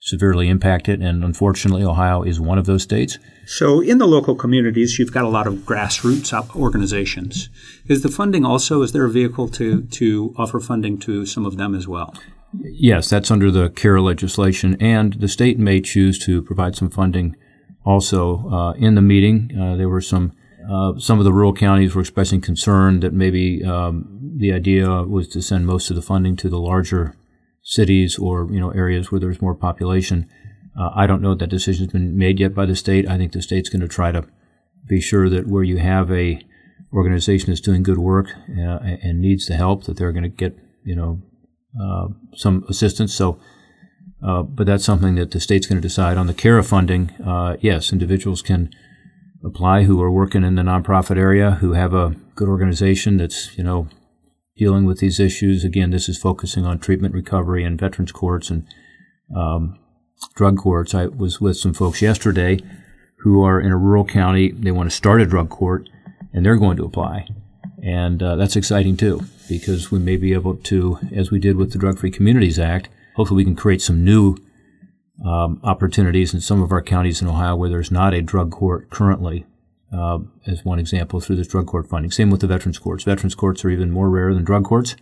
severely 0.00 0.48
impacted, 0.48 1.02
and 1.02 1.22
unfortunately, 1.22 1.84
Ohio 1.84 2.22
is 2.22 2.40
one 2.40 2.58
of 2.58 2.66
those 2.66 2.82
states. 2.82 3.18
So, 3.46 3.80
in 3.80 3.98
the 3.98 4.06
local 4.06 4.34
communities, 4.34 4.98
you've 4.98 5.12
got 5.12 5.24
a 5.24 5.28
lot 5.28 5.46
of 5.46 5.54
grassroots 5.66 6.32
organizations. 6.56 7.50
Is 7.86 8.02
the 8.02 8.08
funding 8.08 8.44
also, 8.44 8.82
is 8.82 8.92
there 8.92 9.04
a 9.04 9.10
vehicle 9.10 9.48
to, 9.48 9.82
to 9.82 10.34
offer 10.38 10.58
funding 10.58 10.98
to 11.00 11.26
some 11.26 11.44
of 11.44 11.56
them 11.56 11.74
as 11.74 11.86
well? 11.86 12.14
Yes, 12.62 13.08
that's 13.08 13.30
under 13.30 13.50
the 13.50 13.68
CARA 13.70 14.02
legislation, 14.02 14.76
and 14.80 15.12
the 15.14 15.28
state 15.28 15.58
may 15.58 15.80
choose 15.80 16.18
to 16.20 16.42
provide 16.42 16.74
some 16.74 16.90
funding 16.90 17.36
also. 17.84 18.48
Uh, 18.48 18.72
in 18.72 18.94
the 18.94 19.02
meeting, 19.02 19.56
uh, 19.56 19.76
there 19.76 19.88
were 19.88 20.00
some 20.00 20.32
uh, 20.68 20.98
some 20.98 21.18
of 21.18 21.24
the 21.24 21.32
rural 21.32 21.52
counties 21.52 21.94
were 21.94 22.00
expressing 22.00 22.40
concern 22.40 23.00
that 23.00 23.12
maybe 23.12 23.64
um, 23.64 24.20
the 24.36 24.52
idea 24.52 25.02
was 25.02 25.26
to 25.26 25.42
send 25.42 25.66
most 25.66 25.90
of 25.90 25.96
the 25.96 26.02
funding 26.02 26.36
to 26.36 26.48
the 26.48 26.58
larger 26.58 27.16
cities 27.62 28.18
or 28.18 28.48
you 28.50 28.60
know 28.60 28.70
areas 28.70 29.10
where 29.10 29.20
there's 29.20 29.42
more 29.42 29.54
population. 29.54 30.28
Uh, 30.78 30.90
I 30.94 31.06
don't 31.06 31.22
know 31.22 31.34
that 31.34 31.48
decision's 31.48 31.92
been 31.92 32.16
made 32.16 32.40
yet 32.40 32.54
by 32.54 32.66
the 32.66 32.76
state. 32.76 33.08
I 33.08 33.16
think 33.16 33.32
the 33.32 33.42
state's 33.42 33.68
going 33.68 33.80
to 33.82 33.88
try 33.88 34.12
to 34.12 34.24
be 34.86 35.00
sure 35.00 35.28
that 35.28 35.46
where 35.46 35.62
you 35.62 35.78
have 35.78 36.10
a 36.10 36.40
organization 36.92 37.50
that's 37.50 37.60
doing 37.60 37.82
good 37.82 37.98
work 37.98 38.28
uh, 38.58 38.78
and 39.02 39.20
needs 39.20 39.46
the 39.46 39.54
help, 39.54 39.84
that 39.84 39.96
they're 39.96 40.12
going 40.12 40.22
to 40.22 40.28
get 40.28 40.56
you 40.84 40.96
know 40.96 41.22
uh, 41.80 42.08
some 42.34 42.64
assistance. 42.68 43.14
So, 43.14 43.40
uh, 44.22 44.42
but 44.42 44.66
that's 44.66 44.84
something 44.84 45.14
that 45.16 45.30
the 45.30 45.40
state's 45.40 45.66
going 45.66 45.80
to 45.80 45.86
decide 45.86 46.16
on 46.16 46.26
the 46.26 46.34
CARA 46.34 46.64
funding. 46.64 47.10
Uh, 47.24 47.56
yes, 47.60 47.92
individuals 47.92 48.42
can 48.42 48.70
apply 49.44 49.84
who 49.84 50.02
are 50.02 50.10
working 50.10 50.44
in 50.44 50.54
the 50.54 50.62
nonprofit 50.62 51.16
area 51.16 51.52
who 51.52 51.72
have 51.72 51.94
a 51.94 52.14
good 52.34 52.48
organization 52.48 53.16
that's 53.16 53.56
you 53.56 53.64
know 53.64 53.88
dealing 54.60 54.84
with 54.84 54.98
these 54.98 55.18
issues. 55.18 55.64
Again, 55.64 55.90
this 55.90 56.06
is 56.06 56.18
focusing 56.18 56.66
on 56.66 56.78
treatment 56.78 57.14
recovery 57.14 57.64
and 57.64 57.80
veterans 57.80 58.12
courts 58.12 58.50
and 58.50 58.66
um, 59.34 59.78
drug 60.34 60.58
courts. 60.58 60.94
I 60.94 61.06
was 61.06 61.40
with 61.40 61.56
some 61.56 61.72
folks 61.72 62.02
yesterday 62.02 62.60
who 63.20 63.42
are 63.42 63.58
in 63.58 63.72
a 63.72 63.76
rural 63.78 64.04
county. 64.04 64.52
They 64.52 64.70
want 64.70 64.90
to 64.90 64.94
start 64.94 65.22
a 65.22 65.26
drug 65.26 65.48
court, 65.48 65.88
and 66.34 66.44
they're 66.44 66.58
going 66.58 66.76
to 66.76 66.84
apply. 66.84 67.28
And 67.82 68.22
uh, 68.22 68.36
that's 68.36 68.54
exciting 68.54 68.98
too, 68.98 69.22
because 69.48 69.90
we 69.90 69.98
may 69.98 70.18
be 70.18 70.34
able 70.34 70.56
to, 70.56 70.98
as 71.10 71.30
we 71.30 71.38
did 71.38 71.56
with 71.56 71.72
the 71.72 71.78
Drug 71.78 71.98
Free 71.98 72.10
Communities 72.10 72.58
Act, 72.58 72.90
hopefully 73.16 73.38
we 73.38 73.44
can 73.44 73.56
create 73.56 73.80
some 73.80 74.04
new 74.04 74.36
um, 75.24 75.58
opportunities 75.64 76.34
in 76.34 76.42
some 76.42 76.60
of 76.62 76.70
our 76.70 76.82
counties 76.82 77.22
in 77.22 77.28
Ohio 77.28 77.56
where 77.56 77.70
there's 77.70 77.90
not 77.90 78.12
a 78.12 78.20
drug 78.20 78.50
court 78.50 78.90
currently, 78.90 79.46
uh, 79.92 80.18
as 80.46 80.64
one 80.64 80.78
example, 80.78 81.20
through 81.20 81.36
this 81.36 81.48
drug 81.48 81.66
court 81.66 81.88
funding. 81.88 82.10
Same 82.10 82.30
with 82.30 82.40
the 82.40 82.46
veterans 82.46 82.78
courts. 82.78 83.04
Veterans 83.04 83.34
courts 83.34 83.64
are 83.64 83.70
even 83.70 83.90
more 83.90 84.10
rare 84.10 84.32
than 84.32 84.44
drug 84.44 84.64
courts. 84.64 84.96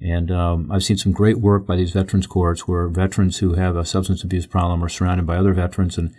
And 0.00 0.30
um, 0.30 0.70
I've 0.70 0.84
seen 0.84 0.96
some 0.96 1.12
great 1.12 1.38
work 1.38 1.66
by 1.66 1.76
these 1.76 1.92
veterans 1.92 2.26
courts 2.26 2.68
where 2.68 2.88
veterans 2.88 3.38
who 3.38 3.54
have 3.54 3.76
a 3.76 3.84
substance 3.84 4.22
abuse 4.22 4.46
problem 4.46 4.82
are 4.84 4.88
surrounded 4.88 5.26
by 5.26 5.36
other 5.36 5.52
veterans, 5.52 5.98
and 5.98 6.14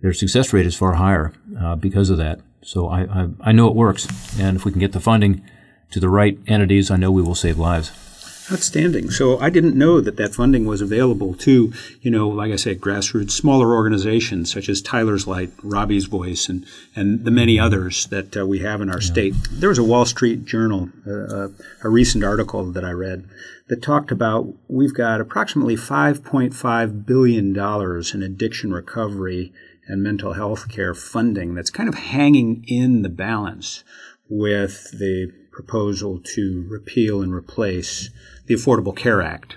their 0.00 0.12
success 0.12 0.52
rate 0.52 0.66
is 0.66 0.76
far 0.76 0.94
higher 0.94 1.32
uh, 1.60 1.76
because 1.76 2.10
of 2.10 2.18
that. 2.18 2.40
So 2.62 2.88
I, 2.88 3.02
I, 3.02 3.28
I 3.40 3.52
know 3.52 3.68
it 3.68 3.76
works. 3.76 4.08
And 4.38 4.56
if 4.56 4.64
we 4.64 4.72
can 4.72 4.80
get 4.80 4.92
the 4.92 5.00
funding 5.00 5.44
to 5.92 6.00
the 6.00 6.08
right 6.08 6.38
entities, 6.46 6.90
I 6.90 6.96
know 6.96 7.12
we 7.12 7.22
will 7.22 7.34
save 7.34 7.58
lives. 7.58 7.92
Outstanding. 8.52 9.10
So 9.10 9.38
I 9.38 9.48
didn't 9.48 9.74
know 9.74 10.02
that 10.02 10.16
that 10.16 10.34
funding 10.34 10.66
was 10.66 10.82
available 10.82 11.32
to, 11.34 11.72
you 12.02 12.10
know, 12.10 12.28
like 12.28 12.52
I 12.52 12.56
said, 12.56 12.78
grassroots, 12.78 13.30
smaller 13.30 13.72
organizations 13.72 14.52
such 14.52 14.68
as 14.68 14.82
Tyler's 14.82 15.26
Light, 15.26 15.50
Robbie's 15.62 16.04
Voice, 16.04 16.48
and, 16.48 16.66
and 16.94 17.24
the 17.24 17.30
many 17.30 17.58
others 17.58 18.06
that 18.08 18.36
uh, 18.36 18.46
we 18.46 18.58
have 18.58 18.82
in 18.82 18.90
our 18.90 19.00
yeah. 19.00 19.06
state. 19.06 19.34
There 19.50 19.70
was 19.70 19.78
a 19.78 19.84
Wall 19.84 20.04
Street 20.04 20.44
Journal, 20.44 20.90
uh, 21.06 21.10
uh, 21.10 21.48
a 21.82 21.88
recent 21.88 22.22
article 22.22 22.70
that 22.72 22.84
I 22.84 22.90
read 22.90 23.26
that 23.68 23.82
talked 23.82 24.10
about 24.10 24.52
we've 24.68 24.94
got 24.94 25.20
approximately 25.20 25.76
$5.5 25.76 27.06
billion 27.06 27.56
in 27.56 28.22
addiction 28.22 28.72
recovery 28.72 29.52
and 29.86 30.02
mental 30.02 30.34
health 30.34 30.68
care 30.68 30.94
funding 30.94 31.54
that's 31.54 31.70
kind 31.70 31.88
of 31.88 31.94
hanging 31.94 32.64
in 32.68 33.02
the 33.02 33.08
balance 33.08 33.84
with 34.28 34.90
the 34.98 35.32
proposal 35.52 36.20
to 36.34 36.66
repeal 36.68 37.22
and 37.22 37.32
replace 37.32 38.10
the 38.46 38.54
Affordable 38.54 38.94
Care 38.94 39.22
Act. 39.22 39.56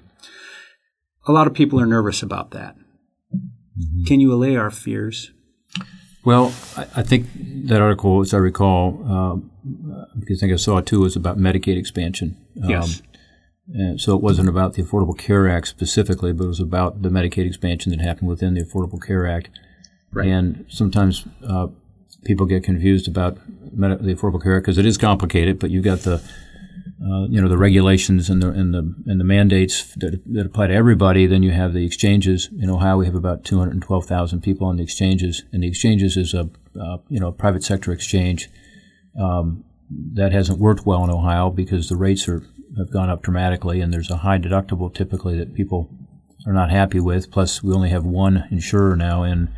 A 1.28 1.32
lot 1.32 1.48
of 1.48 1.54
people 1.54 1.80
are 1.80 1.86
nervous 1.86 2.24
about 2.24 2.52
that. 2.52 2.76
Mm-hmm. 3.34 4.06
Can 4.06 4.20
you 4.20 4.34
allay 4.34 4.56
our 4.56 4.72
fears? 4.72 5.32
Well, 6.24 6.54
I, 6.76 6.88
I, 6.98 7.04
think 7.04 7.28
that 7.68 7.82
article, 7.82 8.22
as 8.22 8.34
I 8.34 8.38
recall, 8.38 9.02
um, 9.10 9.52
because 10.20 10.40
I 10.40 10.42
think 10.42 10.54
I 10.54 10.58
saw 10.58 10.78
it 10.78 10.86
too, 10.86 11.02
was 11.02 11.16
about 11.16 11.38
Medicaid 11.38 11.78
expansion. 11.78 12.38
Um, 12.64 12.70
yes. 12.70 13.02
And 13.74 14.00
so 14.00 14.16
it 14.16 14.22
wasn't 14.22 14.50
about 14.50 14.74
the 14.74 14.84
Affordable 14.84 15.18
Care 15.18 15.50
Act 15.50 15.68
specifically, 15.68 16.32
but 16.34 16.46
it 16.46 16.48
was 16.48 16.60
about 16.60 17.02
the 17.02 17.10
Medicaid 17.10 17.46
expansion 17.46 17.92
that 17.92 18.02
happened 18.02 18.30
within 18.30 18.54
the 18.54 18.64
Affordable 18.64 19.02
Care 19.02 19.28
Act. 19.28 19.50
Right. 20.12 20.28
And 20.28 20.66
sometimes 20.70 21.26
uh, 21.46 21.68
people 22.24 22.46
get 22.46 22.64
confused 22.64 23.08
about 23.08 23.38
med- 23.74 24.04
the 24.04 24.16
Affordable 24.16 24.42
Care 24.42 24.58
Act 24.58 24.66
because 24.66 24.78
it 24.78 24.86
is 24.86 24.98
complicated, 24.98 25.60
but 25.60 25.70
you've 25.70 25.84
got 25.84 26.00
the 26.00 26.22
uh, 27.08 27.28
you 27.30 27.42
know 27.42 27.48
the 27.48 27.58
regulations 27.58 28.30
and 28.30 28.42
the 28.42 28.50
and 28.50 28.74
the 28.74 28.94
and 29.06 29.20
the 29.20 29.24
mandates 29.24 29.94
that, 29.96 30.22
that 30.26 30.46
apply 30.46 30.68
to 30.68 30.74
everybody. 30.74 31.26
Then 31.26 31.44
you 31.44 31.52
have 31.52 31.74
the 31.74 31.86
exchanges. 31.86 32.50
In 32.60 32.70
Ohio, 32.70 32.98
we 32.98 33.06
have 33.06 33.16
about 33.16 33.46
212,000 33.46 34.42
people 34.42 34.68
on 34.68 34.78
the 34.78 34.84
exchanges, 34.84 35.44
and 35.52 35.64
the 35.64 35.68
exchanges 35.68 36.18
is 36.18 36.34
a 36.34 36.50
uh, 36.80 36.98
you 37.08 37.20
know 37.20 37.32
private 37.32 37.64
sector 37.64 37.92
exchange 37.92 38.50
um, 39.20 39.64
that 39.90 40.32
hasn't 40.32 40.60
worked 40.60 40.86
well 40.86 41.04
in 41.04 41.10
Ohio 41.10 41.50
because 41.50 41.88
the 41.88 41.96
rates 41.96 42.28
are 42.28 42.44
have 42.78 42.92
gone 42.92 43.10
up 43.10 43.22
dramatically, 43.22 43.80
and 43.80 43.94
there's 43.94 44.12
a 44.12 44.18
high 44.18 44.38
deductible 44.38 44.94
typically 44.94 45.38
that 45.38 45.54
people 45.54 45.90
are 46.46 46.54
not 46.54 46.72
happy 46.72 47.00
with. 47.00 47.32
Plus, 47.32 47.64
we 47.64 47.74
only 47.74 47.90
have 47.90 48.06
one 48.06 48.48
insurer 48.52 48.96
now 48.96 49.24
in 49.24 49.50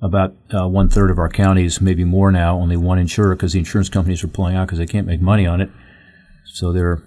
about 0.00 0.36
uh, 0.54 0.68
one 0.68 0.88
third 0.88 1.10
of 1.10 1.18
our 1.18 1.28
counties, 1.28 1.80
maybe 1.80 2.04
more 2.04 2.30
now. 2.30 2.58
Only 2.58 2.76
one 2.76 2.98
insurer 2.98 3.34
because 3.34 3.52
the 3.52 3.58
insurance 3.58 3.88
companies 3.88 4.22
are 4.22 4.28
pulling 4.28 4.54
out 4.54 4.66
because 4.66 4.78
they 4.78 4.86
can't 4.86 5.06
make 5.06 5.20
money 5.20 5.46
on 5.46 5.60
it. 5.60 5.70
So 6.54 6.72
they're 6.72 7.02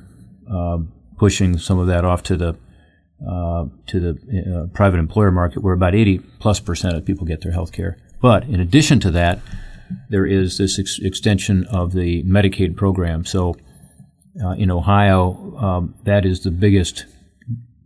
uh, 0.52 0.80
pushing 1.16 1.58
some 1.58 1.80
of 1.80 1.88
that 1.88 2.04
off 2.04 2.22
to 2.24 2.36
the 2.36 2.58
uh, 3.26 3.66
to 3.88 4.00
the 4.00 4.12
uh, 4.12 4.76
private 4.76 5.00
employer 5.00 5.32
market, 5.32 5.64
where 5.64 5.74
about 5.74 5.96
80 5.96 6.20
plus 6.40 6.60
percent 6.60 6.98
of 6.98 7.06
people 7.06 7.26
get 7.26 7.42
their 7.42 7.54
health 7.54 7.72
care. 7.72 7.98
But 8.22 8.44
in 8.44 8.60
addition 8.60 9.00
to 9.00 9.12
that, 9.12 9.40
there 10.10 10.26
is 10.26 10.58
this 10.58 10.78
ex- 10.78 11.00
extension 11.00 11.64
of 11.68 11.94
the 11.94 12.24
Medicaid 12.24 12.76
program. 12.76 13.24
So 13.24 13.56
uh, 14.44 14.52
in 14.52 14.70
Ohio, 14.70 15.56
um, 15.58 15.96
that 16.04 16.26
is 16.26 16.42
the 16.42 16.52
biggest 16.52 17.06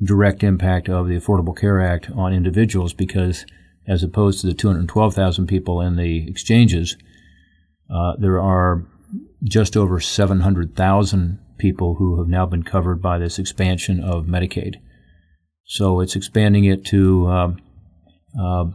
direct 0.03 0.43
impact 0.43 0.89
of 0.89 1.07
the 1.07 1.15
Affordable 1.15 1.55
Care 1.55 1.79
Act 1.79 2.09
on 2.09 2.33
individuals 2.33 2.91
because, 2.91 3.45
as 3.87 4.01
opposed 4.01 4.41
to 4.41 4.47
the 4.47 4.53
212,000 4.55 5.45
people 5.45 5.79
in 5.79 5.95
the 5.95 6.27
exchanges, 6.27 6.97
uh, 7.93 8.15
there 8.17 8.41
are 8.41 8.83
just 9.43 9.77
over 9.77 9.99
700,000 9.99 11.39
people 11.61 11.95
who 11.95 12.17
have 12.17 12.27
now 12.27 12.45
been 12.47 12.63
covered 12.63 13.01
by 13.01 13.19
this 13.19 13.37
expansion 13.37 14.03
of 14.03 14.25
Medicaid. 14.25 14.77
So 15.63 16.01
it's 16.01 16.15
expanding 16.15 16.65
it 16.65 16.83
to 16.85 17.27
um, 17.27 17.57
uh, 18.37 18.65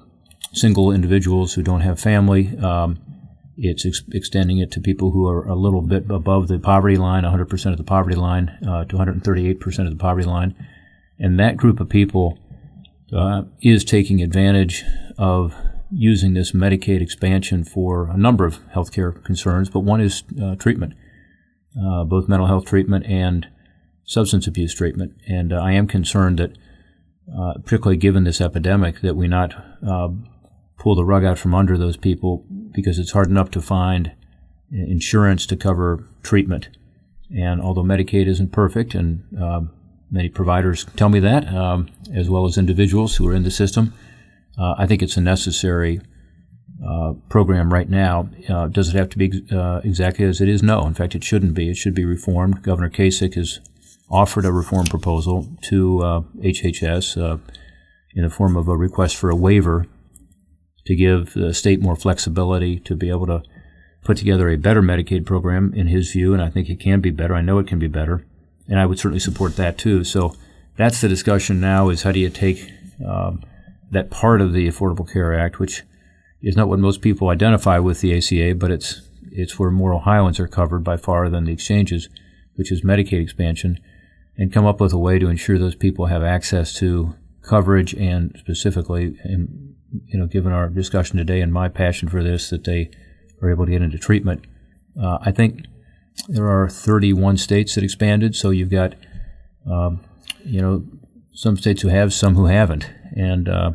single 0.52 0.92
individuals 0.92 1.52
who 1.54 1.62
don't 1.62 1.80
have 1.80 1.98
family. 1.98 2.56
Um, 2.58 3.00
it's 3.56 3.84
ex- 3.84 4.04
extending 4.12 4.58
it 4.58 4.70
to 4.70 4.80
people 4.80 5.10
who 5.10 5.26
are 5.26 5.46
a 5.48 5.56
little 5.56 5.82
bit 5.82 6.08
above 6.08 6.46
the 6.46 6.60
poverty 6.60 6.96
line, 6.96 7.24
100% 7.24 7.72
of 7.72 7.76
the 7.76 7.84
poverty 7.84 8.16
line, 8.16 8.56
uh, 8.66 8.84
to 8.84 8.96
138% 8.96 9.78
of 9.80 9.90
the 9.90 9.96
poverty 9.96 10.26
line. 10.26 10.54
And 11.18 11.40
that 11.40 11.56
group 11.56 11.80
of 11.80 11.88
people 11.88 12.38
uh, 13.12 13.42
is 13.62 13.84
taking 13.84 14.22
advantage 14.22 14.84
of 15.18 15.56
using 15.90 16.34
this 16.34 16.52
Medicaid 16.52 17.02
expansion 17.02 17.64
for 17.64 18.08
a 18.10 18.16
number 18.16 18.44
of 18.44 18.60
healthcare 18.68 19.24
concerns, 19.24 19.70
but 19.70 19.80
one 19.80 20.00
is 20.00 20.22
uh, 20.40 20.54
treatment 20.54 20.94
uh, 21.80 22.04
both 22.04 22.28
mental 22.28 22.46
health 22.46 22.66
treatment 22.66 23.06
and 23.06 23.48
substance 24.04 24.46
abuse 24.46 24.74
treatment. 24.74 25.14
And 25.26 25.52
uh, 25.52 25.60
I 25.60 25.72
am 25.72 25.86
concerned 25.86 26.38
that, 26.38 26.56
uh, 27.36 27.54
particularly 27.64 27.96
given 27.96 28.24
this 28.24 28.40
epidemic, 28.40 29.00
that 29.00 29.16
we 29.16 29.28
not 29.28 29.52
uh, 29.86 30.08
pull 30.78 30.94
the 30.94 31.04
rug 31.04 31.24
out 31.24 31.38
from 31.38 31.54
under 31.54 31.76
those 31.76 31.96
people 31.96 32.44
because 32.72 32.98
it's 32.98 33.12
hard 33.12 33.28
enough 33.28 33.50
to 33.52 33.60
find 33.60 34.12
insurance 34.70 35.46
to 35.46 35.56
cover 35.56 36.04
treatment. 36.22 36.68
And 37.34 37.60
although 37.60 37.82
Medicaid 37.82 38.26
isn't 38.26 38.52
perfect, 38.52 38.94
and 38.94 39.24
um, 39.40 39.70
many 40.10 40.28
providers 40.28 40.86
tell 40.96 41.08
me 41.08 41.20
that, 41.20 41.48
um, 41.52 41.88
as 42.14 42.28
well 42.28 42.46
as 42.46 42.56
individuals 42.56 43.16
who 43.16 43.28
are 43.28 43.34
in 43.34 43.42
the 43.42 43.50
system, 43.50 43.92
uh, 44.58 44.74
I 44.78 44.86
think 44.86 45.02
it's 45.02 45.16
a 45.16 45.20
necessary 45.20 46.00
uh, 46.86 47.14
program 47.28 47.72
right 47.72 47.88
now. 47.88 48.28
Uh, 48.48 48.68
does 48.68 48.90
it 48.90 48.96
have 48.96 49.08
to 49.10 49.18
be 49.18 49.44
uh, 49.50 49.80
exactly 49.82 50.24
as 50.24 50.40
it 50.40 50.48
is? 50.48 50.62
No. 50.62 50.86
In 50.86 50.94
fact, 50.94 51.14
it 51.14 51.24
shouldn't 51.24 51.54
be. 51.54 51.68
It 51.68 51.76
should 51.76 51.94
be 51.94 52.04
reformed. 52.04 52.62
Governor 52.62 52.90
Kasich 52.90 53.34
has 53.34 53.60
offered 54.10 54.44
a 54.44 54.52
reform 54.52 54.86
proposal 54.86 55.48
to 55.62 56.24
HHS 56.38 57.16
uh, 57.16 57.24
uh, 57.24 57.38
in 58.14 58.22
the 58.22 58.30
form 58.30 58.56
of 58.56 58.68
a 58.68 58.76
request 58.76 59.16
for 59.16 59.30
a 59.30 59.36
waiver 59.36 59.86
to 60.86 60.94
give 60.94 61.34
the 61.34 61.52
state 61.52 61.80
more 61.80 61.96
flexibility 61.96 62.78
to 62.80 62.94
be 62.94 63.10
able 63.10 63.26
to 63.26 63.42
put 64.04 64.16
together 64.16 64.48
a 64.48 64.56
better 64.56 64.80
Medicaid 64.80 65.26
program, 65.26 65.72
in 65.74 65.88
his 65.88 66.12
view, 66.12 66.32
and 66.32 66.40
I 66.40 66.48
think 66.48 66.70
it 66.70 66.78
can 66.78 67.00
be 67.00 67.10
better. 67.10 67.34
I 67.34 67.40
know 67.40 67.58
it 67.58 67.66
can 67.66 67.80
be 67.80 67.88
better, 67.88 68.24
and 68.68 68.78
I 68.78 68.86
would 68.86 68.98
certainly 69.00 69.18
support 69.18 69.56
that 69.56 69.76
too. 69.76 70.04
So 70.04 70.36
that's 70.76 71.00
the 71.00 71.08
discussion 71.08 71.60
now: 71.60 71.88
is 71.88 72.02
how 72.02 72.12
do 72.12 72.20
you 72.20 72.30
take 72.30 72.70
um, 73.04 73.42
that 73.90 74.10
part 74.10 74.40
of 74.40 74.52
the 74.52 74.68
Affordable 74.68 75.10
Care 75.10 75.34
Act, 75.34 75.58
which 75.58 75.82
is 76.46 76.56
not 76.56 76.68
what 76.68 76.78
most 76.78 77.02
people 77.02 77.28
identify 77.28 77.76
with 77.80 78.00
the 78.00 78.16
ACA, 78.16 78.54
but 78.54 78.70
it's 78.70 79.02
it's 79.32 79.58
where 79.58 79.72
more 79.72 79.92
Ohioans 79.92 80.38
are 80.38 80.46
covered 80.46 80.84
by 80.84 80.96
far 80.96 81.28
than 81.28 81.44
the 81.44 81.52
exchanges, 81.52 82.08
which 82.54 82.70
is 82.70 82.82
Medicaid 82.82 83.20
expansion, 83.20 83.80
and 84.38 84.52
come 84.52 84.64
up 84.64 84.80
with 84.80 84.92
a 84.92 84.98
way 84.98 85.18
to 85.18 85.28
ensure 85.28 85.58
those 85.58 85.74
people 85.74 86.06
have 86.06 86.22
access 86.22 86.72
to 86.74 87.14
coverage 87.42 87.94
and 87.94 88.34
specifically, 88.38 89.18
and, 89.24 89.74
you 90.06 90.18
know, 90.18 90.26
given 90.26 90.52
our 90.52 90.68
discussion 90.68 91.18
today 91.18 91.40
and 91.40 91.52
my 91.52 91.68
passion 91.68 92.08
for 92.08 92.22
this, 92.22 92.48
that 92.50 92.64
they 92.64 92.90
are 93.42 93.50
able 93.50 93.66
to 93.66 93.72
get 93.72 93.82
into 93.82 93.98
treatment. 93.98 94.44
Uh, 95.00 95.18
I 95.20 95.32
think 95.32 95.66
there 96.28 96.48
are 96.48 96.68
31 96.68 97.36
states 97.38 97.74
that 97.74 97.84
expanded, 97.84 98.36
so 98.36 98.50
you've 98.50 98.70
got, 98.70 98.94
um, 99.70 100.00
you 100.44 100.62
know, 100.62 100.86
some 101.34 101.56
states 101.56 101.82
who 101.82 101.88
have, 101.88 102.14
some 102.14 102.36
who 102.36 102.46
haven't, 102.46 102.88
and 103.14 103.48
uh, 103.48 103.72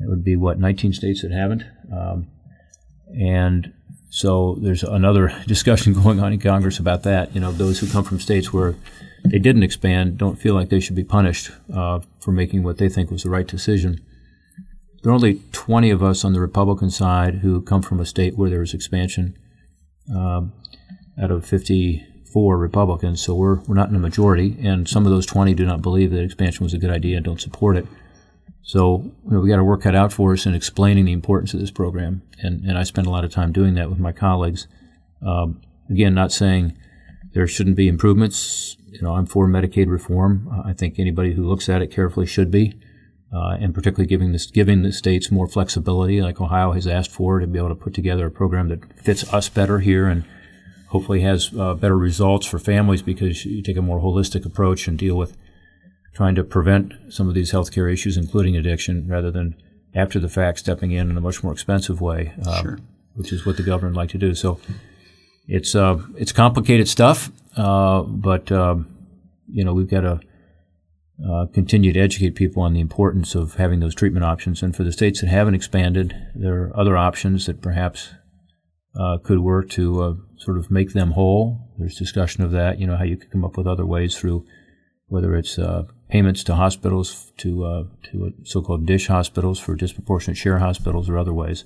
it 0.00 0.08
would 0.08 0.24
be 0.24 0.34
what 0.34 0.58
19 0.58 0.94
states 0.94 1.22
that 1.22 1.30
haven't, 1.30 1.62
um, 1.92 2.28
and 3.08 3.72
so 4.10 4.56
there's 4.60 4.84
another 4.84 5.34
discussion 5.46 5.92
going 5.92 6.20
on 6.20 6.32
in 6.32 6.40
Congress 6.40 6.78
about 6.78 7.02
that. 7.02 7.34
You 7.34 7.40
know, 7.40 7.52
those 7.52 7.80
who 7.80 7.88
come 7.88 8.04
from 8.04 8.20
states 8.20 8.52
where 8.52 8.74
they 9.24 9.38
didn't 9.38 9.62
expand 9.62 10.18
don't 10.18 10.36
feel 10.36 10.54
like 10.54 10.68
they 10.68 10.80
should 10.80 10.94
be 10.94 11.04
punished 11.04 11.50
uh, 11.72 12.00
for 12.20 12.30
making 12.30 12.62
what 12.62 12.78
they 12.78 12.88
think 12.88 13.10
was 13.10 13.22
the 13.22 13.30
right 13.30 13.46
decision. 13.46 14.00
There 15.02 15.10
are 15.10 15.14
only 15.14 15.42
20 15.52 15.90
of 15.90 16.02
us 16.02 16.24
on 16.24 16.32
the 16.32 16.40
Republican 16.40 16.90
side 16.90 17.36
who 17.36 17.60
come 17.60 17.82
from 17.82 18.00
a 18.00 18.06
state 18.06 18.36
where 18.36 18.48
there 18.48 18.60
was 18.60 18.72
expansion 18.72 19.36
um, 20.14 20.52
out 21.20 21.30
of 21.30 21.44
54 21.44 22.56
Republicans, 22.56 23.20
so 23.20 23.34
we're, 23.34 23.56
we're 23.60 23.74
not 23.74 23.90
in 23.90 23.96
a 23.96 23.98
majority, 23.98 24.56
and 24.62 24.88
some 24.88 25.04
of 25.04 25.12
those 25.12 25.26
20 25.26 25.54
do 25.54 25.66
not 25.66 25.82
believe 25.82 26.10
that 26.10 26.22
expansion 26.22 26.64
was 26.64 26.72
a 26.72 26.78
good 26.78 26.90
idea 26.90 27.16
and 27.16 27.24
don't 27.24 27.40
support 27.40 27.76
it. 27.76 27.86
So 28.64 29.12
you 29.26 29.30
know, 29.30 29.40
we 29.40 29.50
got 29.50 29.56
to 29.56 29.64
work 29.64 29.82
cut 29.82 29.94
out 29.94 30.12
for 30.12 30.32
us 30.32 30.46
in 30.46 30.54
explaining 30.54 31.04
the 31.04 31.12
importance 31.12 31.52
of 31.52 31.60
this 31.60 31.70
program, 31.70 32.22
and, 32.42 32.64
and 32.64 32.78
I 32.78 32.82
spend 32.82 33.06
a 33.06 33.10
lot 33.10 33.24
of 33.24 33.30
time 33.30 33.52
doing 33.52 33.74
that 33.74 33.90
with 33.90 33.98
my 33.98 34.10
colleagues. 34.10 34.66
Um, 35.24 35.60
again, 35.90 36.14
not 36.14 36.32
saying 36.32 36.76
there 37.34 37.46
shouldn't 37.46 37.76
be 37.76 37.88
improvements. 37.88 38.78
You 38.90 39.02
know, 39.02 39.14
I'm 39.14 39.26
for 39.26 39.46
Medicaid 39.46 39.90
reform. 39.90 40.48
I 40.64 40.72
think 40.72 40.98
anybody 40.98 41.34
who 41.34 41.46
looks 41.46 41.68
at 41.68 41.82
it 41.82 41.88
carefully 41.88 42.24
should 42.24 42.50
be, 42.50 42.74
uh, 43.34 43.58
and 43.60 43.74
particularly 43.74 44.06
giving 44.06 44.32
this 44.32 44.46
giving 44.46 44.82
the 44.82 44.92
states 44.92 45.30
more 45.30 45.46
flexibility, 45.46 46.22
like 46.22 46.40
Ohio 46.40 46.72
has 46.72 46.86
asked 46.86 47.10
for, 47.10 47.40
to 47.40 47.46
be 47.46 47.58
able 47.58 47.68
to 47.68 47.74
put 47.74 47.92
together 47.92 48.26
a 48.26 48.30
program 48.30 48.68
that 48.68 48.98
fits 48.98 49.30
us 49.34 49.50
better 49.50 49.80
here 49.80 50.08
and 50.08 50.24
hopefully 50.88 51.20
has 51.20 51.50
uh, 51.58 51.74
better 51.74 51.98
results 51.98 52.46
for 52.46 52.58
families 52.58 53.02
because 53.02 53.44
you 53.44 53.60
take 53.60 53.76
a 53.76 53.82
more 53.82 54.00
holistic 54.00 54.46
approach 54.46 54.88
and 54.88 54.96
deal 54.96 55.16
with 55.16 55.36
trying 56.14 56.34
to 56.36 56.44
prevent 56.44 56.94
some 57.08 57.28
of 57.28 57.34
these 57.34 57.52
healthcare 57.52 57.92
issues, 57.92 58.16
including 58.16 58.56
addiction, 58.56 59.06
rather 59.08 59.30
than 59.30 59.56
after 59.94 60.18
the 60.18 60.28
fact 60.28 60.58
stepping 60.60 60.92
in 60.92 61.10
in 61.10 61.16
a 61.16 61.20
much 61.20 61.42
more 61.42 61.52
expensive 61.52 62.00
way, 62.00 62.32
um, 62.46 62.62
sure. 62.62 62.78
which 63.14 63.32
is 63.32 63.44
what 63.44 63.56
the 63.56 63.62
government 63.62 63.96
like 63.96 64.10
to 64.10 64.18
do. 64.18 64.34
So 64.34 64.60
it's 65.46 65.74
uh, 65.74 66.00
it's 66.16 66.32
complicated 66.32 66.88
stuff, 66.88 67.30
uh, 67.56 68.02
but 68.02 68.50
um, 68.50 68.96
you 69.48 69.64
know 69.64 69.74
we've 69.74 69.90
got 69.90 70.02
to 70.02 70.20
uh, 71.28 71.46
continue 71.52 71.92
to 71.92 72.00
educate 72.00 72.34
people 72.34 72.62
on 72.62 72.72
the 72.72 72.80
importance 72.80 73.34
of 73.34 73.54
having 73.54 73.80
those 73.80 73.94
treatment 73.94 74.24
options. 74.24 74.62
And 74.62 74.74
for 74.74 74.84
the 74.84 74.92
states 74.92 75.20
that 75.20 75.28
haven't 75.28 75.54
expanded, 75.54 76.14
there 76.34 76.64
are 76.64 76.76
other 76.76 76.96
options 76.96 77.46
that 77.46 77.60
perhaps 77.60 78.14
uh, 78.98 79.18
could 79.18 79.40
work 79.40 79.68
to 79.70 80.02
uh, 80.02 80.14
sort 80.36 80.58
of 80.58 80.70
make 80.70 80.92
them 80.92 81.12
whole. 81.12 81.58
There's 81.78 81.96
discussion 81.96 82.44
of 82.44 82.52
that. 82.52 82.78
You 82.78 82.86
know 82.86 82.96
how 82.96 83.04
you 83.04 83.16
could 83.16 83.30
come 83.30 83.44
up 83.44 83.56
with 83.56 83.66
other 83.66 83.86
ways 83.86 84.16
through 84.16 84.44
whether 85.06 85.36
it's 85.36 85.58
uh, 85.58 85.84
payments 86.14 86.44
to 86.44 86.54
hospitals, 86.54 87.32
to 87.36 87.64
uh, 87.64 87.84
to 88.04 88.32
so-called 88.44 88.86
DSH 88.86 89.08
hospitals 89.08 89.58
for 89.58 89.74
disproportionate 89.74 90.36
share 90.36 90.58
hospitals, 90.58 91.10
or 91.10 91.18
other 91.18 91.34
ways. 91.34 91.64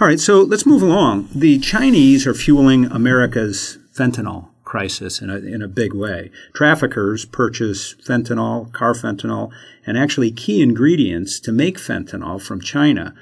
All 0.00 0.08
right, 0.08 0.18
so 0.18 0.40
let's 0.40 0.64
move 0.64 0.80
along. 0.80 1.28
The 1.34 1.58
Chinese 1.58 2.26
are 2.26 2.32
fueling 2.32 2.86
America's 2.86 3.76
fentanyl 3.92 4.48
crisis 4.64 5.20
in 5.20 5.28
a, 5.28 5.36
in 5.36 5.60
a 5.60 5.68
big 5.68 5.92
way. 5.92 6.30
Traffickers 6.54 7.26
purchase 7.26 7.94
fentanyl, 7.96 8.70
carfentanil, 8.70 9.52
and 9.84 9.98
actually 9.98 10.30
key 10.30 10.62
ingredients 10.62 11.38
to 11.40 11.52
make 11.52 11.76
fentanyl 11.76 12.40
from 12.40 12.62
China, 12.62 13.14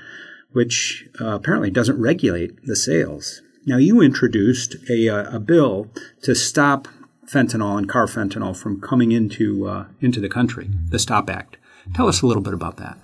which 0.52 1.08
uh, 1.20 1.34
apparently 1.34 1.70
doesn't 1.70 2.00
regulate 2.00 2.64
the 2.64 2.76
sales. 2.76 3.42
Now, 3.66 3.78
you 3.78 4.00
introduced 4.00 4.76
a, 4.88 5.08
uh, 5.08 5.36
a 5.36 5.40
bill 5.40 5.88
to 6.22 6.34
stop 6.36 6.86
fentanyl 7.28 7.78
and 7.78 7.88
carfentanil 7.88 8.56
from 8.56 8.80
coming 8.80 9.12
into 9.12 9.66
uh, 9.66 9.86
into 10.00 10.20
the 10.20 10.28
country, 10.28 10.70
the 10.88 10.98
Stop 10.98 11.30
Act. 11.30 11.56
Tell 11.94 12.08
us 12.08 12.22
a 12.22 12.26
little 12.26 12.42
bit 12.42 12.54
about 12.54 12.76
that. 12.78 12.98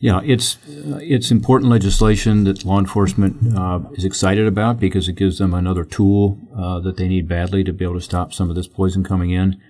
Yeah, 0.00 0.20
it's 0.24 0.56
uh, 0.68 1.00
it's 1.02 1.30
important 1.30 1.70
legislation 1.70 2.44
that 2.44 2.64
law 2.64 2.78
enforcement 2.78 3.56
uh, 3.56 3.80
is 3.94 4.04
excited 4.04 4.46
about 4.46 4.78
because 4.78 5.08
it 5.08 5.16
gives 5.16 5.38
them 5.38 5.52
another 5.52 5.84
tool 5.84 6.38
uh, 6.56 6.78
that 6.80 6.96
they 6.96 7.08
need 7.08 7.28
badly 7.28 7.64
to 7.64 7.72
be 7.72 7.84
able 7.84 7.94
to 7.94 8.00
stop 8.00 8.32
some 8.32 8.48
of 8.48 8.54
this 8.54 8.68
poison 8.68 9.02
coming 9.02 9.30
in. 9.30 9.60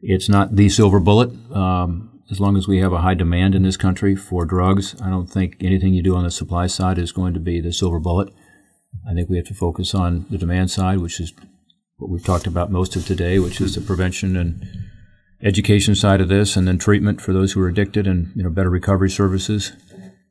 It's 0.00 0.28
not 0.28 0.54
the 0.54 0.68
silver 0.68 1.00
bullet. 1.00 1.30
Um, 1.52 2.20
as 2.30 2.40
long 2.40 2.56
as 2.56 2.68
we 2.68 2.78
have 2.78 2.92
a 2.92 3.00
high 3.00 3.14
demand 3.14 3.54
in 3.54 3.64
this 3.64 3.76
country 3.76 4.14
for 4.14 4.44
drugs, 4.44 4.94
I 5.02 5.10
don't 5.10 5.26
think 5.26 5.56
anything 5.60 5.92
you 5.92 6.02
do 6.02 6.16
on 6.16 6.24
the 6.24 6.30
supply 6.30 6.66
side 6.68 6.98
is 6.98 7.12
going 7.12 7.34
to 7.34 7.40
be 7.40 7.60
the 7.60 7.72
silver 7.72 7.98
bullet. 7.98 8.32
I 9.08 9.12
think 9.12 9.28
we 9.28 9.36
have 9.36 9.46
to 9.46 9.54
focus 9.54 9.94
on 9.94 10.26
the 10.30 10.38
demand 10.38 10.70
side, 10.70 10.98
which 10.98 11.20
is 11.20 11.34
what 11.96 12.10
we've 12.10 12.24
talked 12.24 12.46
about 12.46 12.70
most 12.70 12.96
of 12.96 13.06
today, 13.06 13.38
which 13.38 13.60
is 13.60 13.74
the 13.74 13.80
prevention 13.80 14.36
and 14.36 14.66
education 15.42 15.94
side 15.94 16.20
of 16.20 16.28
this, 16.28 16.56
and 16.56 16.66
then 16.66 16.78
treatment 16.78 17.20
for 17.20 17.32
those 17.32 17.52
who 17.52 17.60
are 17.62 17.68
addicted, 17.68 18.06
and 18.06 18.32
you 18.34 18.42
know 18.42 18.50
better 18.50 18.70
recovery 18.70 19.10
services, 19.10 19.72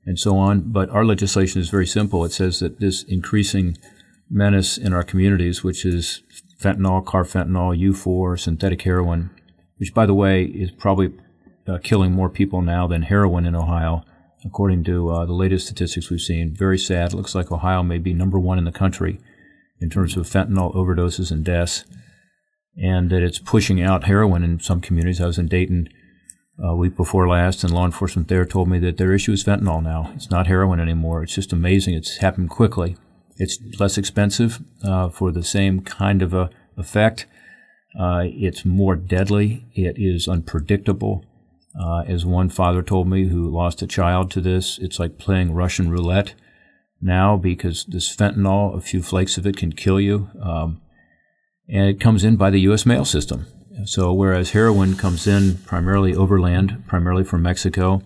and 0.06 0.20
so 0.20 0.38
on. 0.38 0.72
But 0.72 0.90
our 0.90 1.06
legislation 1.06 1.62
is 1.62 1.70
very 1.70 1.88
simple. 1.88 2.26
It 2.26 2.32
says 2.32 2.60
that 2.60 2.80
this 2.80 3.04
increasing 3.04 3.78
menace 4.30 4.78
in 4.78 4.94
our 4.94 5.04
communities, 5.04 5.64
which 5.64 5.86
is 5.86 6.22
fentanyl, 6.60 7.04
carfentanil, 7.04 7.80
U4, 7.92 8.40
synthetic 8.40 8.82
heroin, 8.82 9.30
which 9.78 9.94
by 9.94 10.06
the 10.06 10.14
way 10.14 10.44
is 10.44 10.72
probably 10.72 11.14
uh, 11.68 11.78
killing 11.82 12.12
more 12.12 12.30
people 12.30 12.62
now 12.62 12.88
than 12.88 13.04
heroin 13.04 13.46
in 13.46 13.56
Ohio, 13.56 14.04
according 14.44 14.84
to 14.84 15.10
uh, 15.10 15.26
the 15.26 15.34
latest 15.34 15.66
statistics 15.66 16.10
we've 16.10 16.20
seen. 16.20 16.54
Very 16.54 16.78
sad. 16.78 17.14
It 17.14 17.16
looks 17.16 17.36
like 17.36 17.52
Ohio 17.52 17.84
may 17.84 18.00
be 18.00 18.14
number 18.14 18.40
one 18.40 18.58
in 18.58 18.66
the 18.66 18.72
country 18.72 19.20
in 19.84 19.90
terms 19.90 20.16
of 20.16 20.26
fentanyl 20.26 20.74
overdoses 20.74 21.30
and 21.30 21.44
deaths, 21.44 21.84
and 22.76 23.10
that 23.10 23.22
it's 23.22 23.38
pushing 23.38 23.82
out 23.82 24.06
heroin 24.06 24.44
in 24.44 24.60
some 24.60 24.82
communities. 24.82 25.22
I 25.22 25.28
was 25.28 25.38
in 25.38 25.48
Dayton 25.48 25.90
a 26.58 26.68
uh, 26.68 26.76
week 26.76 26.96
before 26.96 27.28
last, 27.28 27.64
and 27.64 27.74
law 27.74 27.86
enforcement 27.86 28.30
there 28.30 28.46
told 28.46 28.70
me 28.70 28.80
that 28.80 28.98
their 28.98 29.12
issue 29.12 29.34
is 29.34 29.44
fentanyl 29.44 29.84
now. 29.84 30.12
It's 30.16 30.32
not 30.32 30.48
heroin 30.48 30.80
anymore. 30.80 31.24
It's 31.24 31.36
just 31.36 31.52
amazing. 31.52 31.96
It's 31.96 32.18
happened 32.18 32.50
quickly. 32.50 32.96
It's 33.38 33.60
less 33.80 33.98
expensive 33.98 34.62
uh, 34.84 35.10
for 35.10 35.32
the 35.32 35.44
same 35.44 35.82
kind 35.82 36.22
of 36.22 36.34
a 36.34 36.50
effect. 36.78 37.26
Uh, 38.00 38.24
it's 38.26 38.66
more 38.66 38.96
deadly. 38.96 39.66
It 39.74 39.96
is 39.98 40.28
unpredictable. 40.28 41.26
Uh, 41.80 42.04
as 42.08 42.26
one 42.26 42.50
father 42.50 42.84
told 42.84 43.08
me 43.08 43.28
who 43.28 43.50
lost 43.50 43.82
a 43.82 43.88
child 43.88 44.32
to 44.32 44.42
this, 44.42 44.78
it's 44.80 45.00
like 45.00 45.18
playing 45.18 45.54
Russian 45.54 45.90
roulette 45.90 46.36
now 47.04 47.38
because 47.38 47.86
this 47.86 48.16
fentanyl, 48.16 48.76
a 48.76 48.82
few 48.82 49.02
flakes 49.02 49.38
of 49.38 49.46
it 49.46 49.58
can 49.58 49.74
kill 49.74 50.00
you. 50.00 50.30
Um, 50.42 50.82
and 51.68 51.88
it 51.90 52.00
comes 52.00 52.24
in 52.24 52.36
by 52.36 52.50
the 52.50 52.62
U.S. 52.62 52.86
mail 52.86 53.06
system. 53.06 53.46
So 53.86 54.14
whereas 54.14 54.52
heroin 54.52 54.96
comes 54.96 55.28
in 55.28 55.58
primarily 55.66 56.16
overland, 56.16 56.84
primarily 56.88 57.24
from 57.24 57.42
Mexico, 57.42 58.02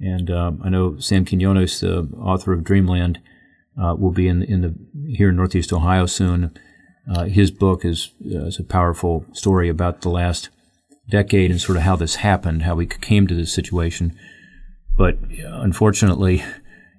and 0.00 0.30
um, 0.30 0.60
I 0.64 0.68
know 0.68 0.98
Sam 0.98 1.24
Quinones, 1.24 1.80
the 1.80 2.08
author 2.18 2.52
of 2.52 2.64
Dreamland, 2.64 3.20
uh, 3.80 3.94
will 3.96 4.10
be 4.10 4.28
in 4.28 4.42
in 4.42 4.60
the 4.60 4.74
here 5.08 5.30
in 5.30 5.36
Northeast 5.36 5.72
Ohio 5.72 6.06
soon. 6.06 6.56
Uh, 7.10 7.24
his 7.24 7.50
book 7.50 7.84
is, 7.84 8.12
uh, 8.24 8.46
is 8.46 8.58
a 8.58 8.64
powerful 8.64 9.26
story 9.32 9.68
about 9.68 10.00
the 10.00 10.08
last 10.08 10.48
decade 11.10 11.50
and 11.50 11.60
sort 11.60 11.76
of 11.76 11.82
how 11.82 11.96
this 11.96 12.16
happened, 12.16 12.62
how 12.62 12.74
we 12.74 12.86
came 12.86 13.26
to 13.26 13.34
this 13.34 13.52
situation. 13.52 14.16
But 14.96 15.16
uh, 15.44 15.60
unfortunately, 15.60 16.42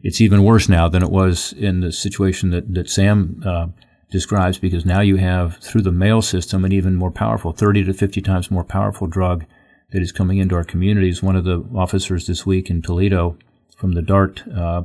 it's 0.05 0.21
even 0.21 0.43
worse 0.43 0.69
now 0.69 0.87
than 0.87 1.01
it 1.01 1.09
was 1.09 1.51
in 1.53 1.79
the 1.79 1.91
situation 1.91 2.51
that, 2.51 2.71
that 2.75 2.87
Sam 2.87 3.41
uh, 3.43 3.67
describes 4.11 4.59
because 4.59 4.85
now 4.85 5.01
you 5.01 5.15
have, 5.15 5.57
through 5.57 5.81
the 5.81 5.91
mail 5.91 6.21
system, 6.21 6.63
an 6.63 6.71
even 6.71 6.95
more 6.95 7.09
powerful, 7.09 7.51
30 7.51 7.85
to 7.85 7.93
50 7.93 8.21
times 8.21 8.51
more 8.51 8.63
powerful 8.63 9.07
drug 9.07 9.45
that 9.91 10.03
is 10.03 10.11
coming 10.11 10.37
into 10.37 10.53
our 10.53 10.63
communities. 10.63 11.23
One 11.23 11.35
of 11.35 11.43
the 11.43 11.67
officers 11.75 12.27
this 12.27 12.45
week 12.45 12.69
in 12.69 12.83
Toledo 12.83 13.35
from 13.77 13.93
the 13.93 14.03
DART 14.03 14.47
uh, 14.47 14.83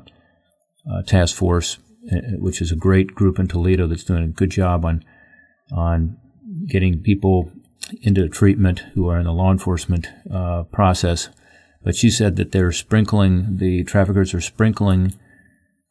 uh, 0.91 1.03
task 1.07 1.37
force, 1.37 1.77
uh, 2.11 2.17
which 2.39 2.63
is 2.63 2.73
a 2.73 2.77
great 2.77 3.15
group 3.15 3.39
in 3.39 3.47
Toledo 3.47 3.87
that's 3.87 4.05
doing 4.05 4.25
a 4.25 4.29
good 4.29 4.51
job 4.51 4.87
on 4.87 5.05
on 5.71 6.17
getting 6.67 7.03
people 7.03 7.53
into 8.01 8.27
treatment 8.27 8.81
who 8.95 9.07
are 9.09 9.19
in 9.19 9.25
the 9.25 9.33
law 9.33 9.53
enforcement 9.53 10.09
uh, 10.33 10.63
process 10.65 11.29
but 11.83 11.97
she 11.97 12.11
said 12.11 12.37
that 12.37 12.53
they're 12.53 12.73
sprinkling, 12.73 13.57
the 13.57 13.85
traffickers 13.85 14.35
are 14.35 14.41
sprinkling 14.41 15.15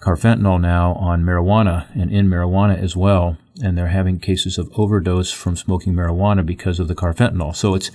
carfentanil 0.02 0.62
now 0.62 0.94
on 0.94 1.24
marijuana 1.24 1.88
and 1.94 2.12
in 2.12 2.28
marijuana 2.28 2.78
as 2.78 2.96
well. 2.96 3.38
And 3.62 3.78
they're 3.78 3.88
having 3.88 4.20
cases 4.20 4.58
of 4.58 4.72
overdose 4.76 5.32
from 5.32 5.58
smoking 5.58 5.94
marijuana 5.94 6.46
because 6.46 6.80
of 6.80 6.88
the 6.88 6.96
carfentanil. 6.96 7.56
So 7.56 7.76
it's 7.76 7.92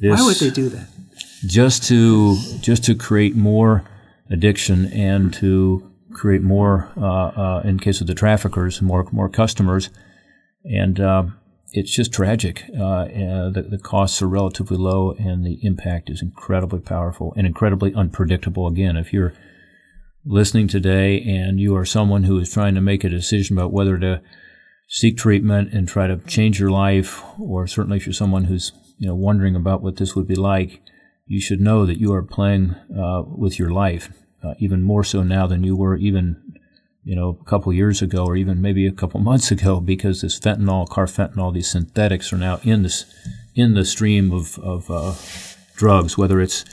this, 0.00 0.18
why 0.18 0.26
would 0.26 0.36
they 0.36 0.50
do 0.50 0.68
that? 0.70 0.88
Just 1.46 1.84
to 1.84 2.36
just 2.60 2.84
to 2.84 2.94
create 2.96 3.36
more 3.36 3.84
addiction 4.30 4.86
and 4.86 5.32
to 5.34 5.88
create 6.12 6.42
more, 6.42 6.90
uh, 6.96 7.28
uh, 7.28 7.62
in 7.64 7.78
case 7.78 8.00
of 8.00 8.06
the 8.06 8.14
traffickers, 8.14 8.82
more 8.82 9.06
more 9.12 9.28
customers, 9.28 9.90
and 10.64 10.98
uh, 10.98 11.24
it's 11.74 11.90
just 11.90 12.12
tragic. 12.12 12.64
Uh, 12.72 13.04
the, 13.50 13.66
the, 13.68 13.78
costs 13.78 14.22
are 14.22 14.28
relatively 14.28 14.76
low, 14.76 15.10
and 15.18 15.44
the 15.44 15.58
impact 15.62 16.08
is 16.08 16.22
incredibly 16.22 16.78
powerful 16.78 17.34
and 17.36 17.46
incredibly 17.46 17.92
unpredictable. 17.94 18.68
Again, 18.68 18.96
if 18.96 19.12
you're 19.12 19.34
listening 20.24 20.68
today 20.68 21.20
and 21.20 21.60
you 21.60 21.76
are 21.76 21.84
someone 21.84 22.24
who 22.24 22.38
is 22.38 22.52
trying 22.52 22.76
to 22.76 22.80
make 22.80 23.02
a 23.02 23.08
decision 23.08 23.58
about 23.58 23.72
whether 23.72 23.98
to 23.98 24.22
seek 24.88 25.16
treatment 25.16 25.72
and 25.72 25.88
try 25.88 26.06
to 26.06 26.16
change 26.18 26.60
your 26.60 26.70
life, 26.70 27.22
or 27.38 27.66
certainly 27.66 27.96
if 27.96 28.06
you're 28.06 28.12
someone 28.12 28.44
who's 28.44 28.72
you 28.98 29.08
know 29.08 29.14
wondering 29.14 29.56
about 29.56 29.82
what 29.82 29.96
this 29.96 30.14
would 30.14 30.28
be 30.28 30.36
like, 30.36 30.80
you 31.26 31.40
should 31.40 31.60
know 31.60 31.84
that 31.86 31.98
you 31.98 32.12
are 32.14 32.22
playing 32.22 32.76
uh, 32.96 33.22
with 33.26 33.58
your 33.58 33.70
life, 33.70 34.10
uh, 34.44 34.54
even 34.60 34.80
more 34.80 35.02
so 35.02 35.24
now 35.24 35.46
than 35.48 35.64
you 35.64 35.74
were 35.74 35.96
even 35.96 36.40
you 37.04 37.14
know, 37.14 37.38
a 37.40 37.44
couple 37.44 37.72
years 37.72 38.02
ago 38.02 38.24
or 38.24 38.36
even 38.36 38.60
maybe 38.60 38.86
a 38.86 38.92
couple 38.92 39.20
months 39.30 39.50
ago 39.50 39.80
because 39.80 40.20
this 40.20 40.38
fentanyl, 40.38 40.88
carfentanil, 40.88 41.54
these 41.54 41.70
synthetics 41.70 42.32
are 42.32 42.38
now 42.38 42.58
in 42.62 42.82
this 42.82 43.04
in 43.54 43.74
the 43.74 43.84
stream 43.84 44.32
of, 44.32 44.58
of 44.58 44.90
uh, 44.90 45.14
drugs, 45.76 46.18
whether 46.18 46.40
it's 46.40 46.64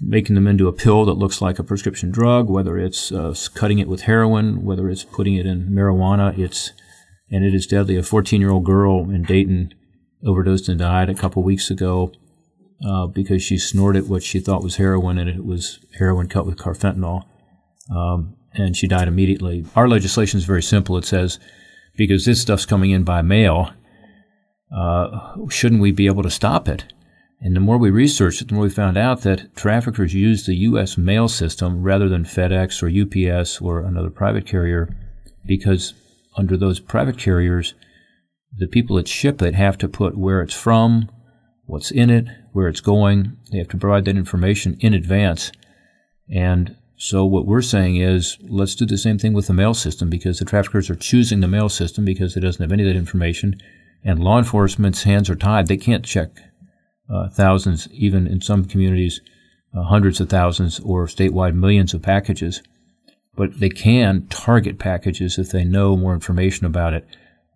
making 0.00 0.34
them 0.34 0.46
into 0.46 0.68
a 0.68 0.72
pill 0.72 1.04
that 1.06 1.14
looks 1.14 1.40
like 1.40 1.58
a 1.58 1.64
prescription 1.64 2.10
drug, 2.10 2.48
whether 2.48 2.78
it's 2.78 3.10
uh, 3.10 3.34
cutting 3.54 3.78
it 3.78 3.88
with 3.88 4.02
heroin, 4.02 4.64
whether 4.64 4.88
it's 4.90 5.04
putting 5.04 5.34
it 5.34 5.46
in 5.46 5.68
marijuana, 5.68 6.36
it's 6.38 6.72
and 7.30 7.44
it 7.44 7.54
is 7.54 7.66
deadly. 7.66 7.96
A 7.96 8.02
14-year-old 8.02 8.64
girl 8.64 9.08
in 9.08 9.22
Dayton 9.22 9.72
overdosed 10.24 10.68
and 10.68 10.80
died 10.80 11.08
a 11.08 11.14
couple 11.14 11.42
weeks 11.42 11.70
ago 11.70 12.12
uh, 12.84 13.06
because 13.06 13.42
she 13.42 13.56
snorted 13.56 14.08
what 14.08 14.22
she 14.22 14.40
thought 14.40 14.64
was 14.64 14.76
heroin, 14.76 15.16
and 15.16 15.30
it 15.30 15.44
was 15.44 15.78
heroin 15.98 16.28
cut 16.28 16.44
with 16.44 16.56
carfentanil. 16.56 17.24
Um, 17.94 18.36
and 18.54 18.76
she 18.76 18.86
died 18.86 19.08
immediately. 19.08 19.64
Our 19.76 19.88
legislation 19.88 20.38
is 20.38 20.44
very 20.44 20.62
simple. 20.62 20.96
It 20.96 21.04
says, 21.04 21.38
because 21.96 22.24
this 22.24 22.40
stuff's 22.40 22.66
coming 22.66 22.90
in 22.90 23.04
by 23.04 23.22
mail, 23.22 23.72
uh, 24.74 25.36
shouldn't 25.48 25.80
we 25.80 25.92
be 25.92 26.06
able 26.06 26.22
to 26.22 26.30
stop 26.30 26.68
it? 26.68 26.84
And 27.40 27.56
the 27.56 27.60
more 27.60 27.78
we 27.78 27.90
researched 27.90 28.42
it, 28.42 28.48
the 28.48 28.54
more 28.54 28.64
we 28.64 28.70
found 28.70 28.98
out 28.98 29.22
that 29.22 29.56
traffickers 29.56 30.12
use 30.12 30.44
the 30.44 30.56
U.S. 30.56 30.98
mail 30.98 31.26
system 31.26 31.82
rather 31.82 32.08
than 32.08 32.24
FedEx 32.24 32.82
or 32.82 32.88
UPS 33.40 33.60
or 33.60 33.80
another 33.80 34.10
private 34.10 34.46
carrier 34.46 34.94
because 35.46 35.94
under 36.36 36.56
those 36.56 36.80
private 36.80 37.18
carriers, 37.18 37.74
the 38.56 38.66
people 38.66 38.96
that 38.96 39.08
ship 39.08 39.40
it 39.42 39.54
have 39.54 39.78
to 39.78 39.88
put 39.88 40.18
where 40.18 40.42
it's 40.42 40.54
from, 40.54 41.10
what's 41.64 41.90
in 41.90 42.10
it, 42.10 42.26
where 42.52 42.68
it's 42.68 42.80
going. 42.80 43.36
They 43.50 43.58
have 43.58 43.68
to 43.68 43.78
provide 43.78 44.04
that 44.04 44.16
information 44.16 44.76
in 44.80 44.92
advance. 44.92 45.52
And 46.32 46.76
so 47.02 47.24
what 47.24 47.46
we're 47.46 47.62
saying 47.62 47.96
is 47.96 48.36
let's 48.42 48.74
do 48.74 48.84
the 48.84 48.98
same 48.98 49.16
thing 49.16 49.32
with 49.32 49.46
the 49.46 49.54
mail 49.54 49.72
system 49.72 50.10
because 50.10 50.38
the 50.38 50.44
traffickers 50.44 50.90
are 50.90 50.94
choosing 50.94 51.40
the 51.40 51.48
mail 51.48 51.70
system 51.70 52.04
because 52.04 52.36
it 52.36 52.40
doesn't 52.40 52.62
have 52.62 52.72
any 52.72 52.82
of 52.82 52.90
that 52.90 52.98
information, 52.98 53.58
and 54.04 54.22
law 54.22 54.36
enforcement's 54.36 55.04
hands 55.04 55.30
are 55.30 55.34
tied. 55.34 55.66
They 55.66 55.78
can't 55.78 56.04
check 56.04 56.28
uh, 57.08 57.30
thousands, 57.30 57.88
even 57.90 58.26
in 58.26 58.42
some 58.42 58.66
communities, 58.66 59.22
uh, 59.74 59.84
hundreds 59.84 60.20
of 60.20 60.28
thousands 60.28 60.78
or 60.80 61.06
statewide 61.06 61.54
millions 61.54 61.94
of 61.94 62.02
packages. 62.02 62.62
But 63.34 63.60
they 63.60 63.70
can 63.70 64.26
target 64.26 64.78
packages 64.78 65.38
if 65.38 65.48
they 65.48 65.64
know 65.64 65.96
more 65.96 66.12
information 66.12 66.66
about 66.66 66.92
it, 66.92 67.06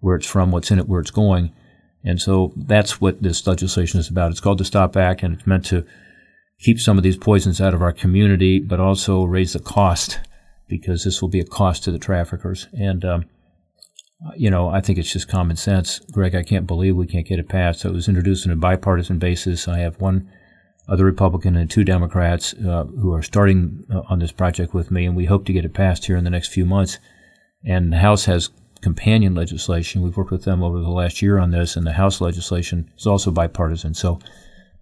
where 0.00 0.16
it's 0.16 0.26
from, 0.26 0.52
what's 0.52 0.70
in 0.70 0.78
it, 0.78 0.88
where 0.88 1.02
it's 1.02 1.10
going. 1.10 1.52
And 2.02 2.18
so 2.18 2.54
that's 2.56 2.98
what 2.98 3.22
this 3.22 3.46
legislation 3.46 4.00
is 4.00 4.08
about. 4.08 4.30
It's 4.30 4.40
called 4.40 4.56
the 4.56 4.64
Stop 4.64 4.96
Act, 4.96 5.22
and 5.22 5.34
it's 5.34 5.46
meant 5.46 5.66
to 5.66 5.84
keep 6.58 6.80
some 6.80 6.96
of 6.96 7.04
these 7.04 7.16
poisons 7.16 7.60
out 7.60 7.74
of 7.74 7.82
our 7.82 7.92
community, 7.92 8.58
but 8.60 8.80
also 8.80 9.24
raise 9.24 9.52
the 9.52 9.58
cost 9.60 10.20
because 10.68 11.04
this 11.04 11.20
will 11.20 11.28
be 11.28 11.40
a 11.40 11.44
cost 11.44 11.84
to 11.84 11.90
the 11.90 11.98
traffickers. 11.98 12.68
And, 12.72 13.04
um, 13.04 13.24
you 14.36 14.50
know, 14.50 14.68
I 14.68 14.80
think 14.80 14.98
it's 14.98 15.12
just 15.12 15.28
common 15.28 15.56
sense. 15.56 15.98
Greg, 16.10 16.34
I 16.34 16.42
can't 16.42 16.66
believe 16.66 16.96
we 16.96 17.06
can't 17.06 17.26
get 17.26 17.38
it 17.38 17.48
passed. 17.48 17.80
So 17.80 17.90
it 17.90 17.94
was 17.94 18.08
introduced 18.08 18.46
on 18.46 18.52
a 18.52 18.56
bipartisan 18.56 19.18
basis. 19.18 19.68
I 19.68 19.78
have 19.80 20.00
one 20.00 20.30
other 20.88 21.04
Republican 21.04 21.56
and 21.56 21.70
two 21.70 21.84
Democrats 21.84 22.54
uh, 22.54 22.84
who 22.84 23.12
are 23.12 23.22
starting 23.22 23.84
uh, 23.92 24.02
on 24.08 24.18
this 24.18 24.32
project 24.32 24.74
with 24.74 24.90
me, 24.90 25.06
and 25.06 25.16
we 25.16 25.24
hope 25.26 25.44
to 25.46 25.52
get 25.52 25.64
it 25.64 25.74
passed 25.74 26.06
here 26.06 26.16
in 26.16 26.24
the 26.24 26.30
next 26.30 26.48
few 26.48 26.64
months. 26.64 26.98
And 27.64 27.92
the 27.92 27.98
House 27.98 28.26
has 28.26 28.50
companion 28.82 29.34
legislation. 29.34 30.02
We've 30.02 30.16
worked 30.16 30.30
with 30.30 30.44
them 30.44 30.62
over 30.62 30.80
the 30.80 30.90
last 30.90 31.22
year 31.22 31.38
on 31.38 31.50
this, 31.50 31.76
and 31.76 31.86
the 31.86 31.92
House 31.92 32.20
legislation 32.20 32.90
is 32.98 33.06
also 33.06 33.30
bipartisan. 33.30 33.94
So 33.94 34.18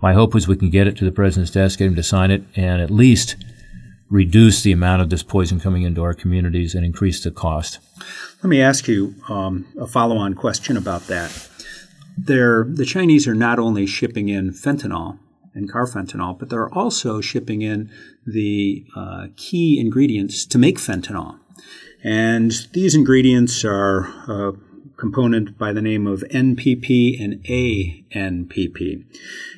my 0.02 0.12
hope 0.12 0.34
was 0.34 0.48
we 0.48 0.56
can 0.56 0.68
get 0.68 0.88
it 0.88 0.96
to 0.96 1.04
the 1.04 1.12
president's 1.12 1.52
desk, 1.52 1.78
get 1.78 1.86
him 1.86 1.94
to 1.94 2.02
sign 2.02 2.30
it, 2.30 2.42
and 2.56 2.82
at 2.82 2.90
least 2.90 3.36
reduce 4.10 4.62
the 4.62 4.72
amount 4.72 5.00
of 5.00 5.08
this 5.08 5.22
poison 5.22 5.58
coming 5.58 5.84
into 5.84 6.02
our 6.02 6.12
communities 6.12 6.74
and 6.74 6.84
increase 6.84 7.22
the 7.22 7.30
cost. 7.30 7.78
Let 8.42 8.50
me 8.50 8.60
ask 8.60 8.88
you 8.88 9.14
um, 9.28 9.66
a 9.80 9.86
follow 9.86 10.16
on 10.16 10.34
question 10.34 10.76
about 10.76 11.06
that. 11.06 11.48
They're, 12.18 12.64
the 12.64 12.84
Chinese 12.84 13.26
are 13.26 13.34
not 13.34 13.58
only 13.58 13.86
shipping 13.86 14.28
in 14.28 14.50
fentanyl 14.50 15.18
and 15.54 15.72
carfentanil, 15.72 16.38
but 16.38 16.50
they're 16.50 16.68
also 16.68 17.20
shipping 17.20 17.62
in 17.62 17.90
the 18.26 18.84
uh, 18.94 19.28
key 19.36 19.78
ingredients 19.78 20.44
to 20.46 20.58
make 20.58 20.76
fentanyl. 20.78 21.38
And 22.04 22.52
these 22.72 22.94
ingredients 22.94 23.64
are 23.64 24.08
a 24.28 24.48
uh, 24.48 24.52
component 25.02 25.58
by 25.58 25.72
the 25.72 25.82
name 25.82 26.06
of 26.06 26.20
NPP 26.30 27.20
and 27.20 27.42
ANPP. 27.44 29.04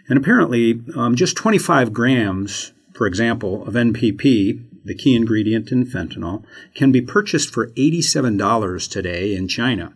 And 0.09 0.19
apparently, 0.19 0.81
um, 0.95 1.15
just 1.15 1.37
25 1.37 1.93
grams, 1.93 2.73
for 2.93 3.07
example, 3.07 3.67
of 3.67 3.75
NPP, 3.75 4.63
the 4.85 4.95
key 4.95 5.15
ingredient 5.17 5.73
in 5.73 5.87
fentanyl, 5.87 6.45
can 6.75 6.93
be 6.93 7.01
purchased 7.01 7.53
for 7.53 7.69
$87 7.69 8.91
today 8.91 9.35
in 9.35 9.49
China. 9.49 9.93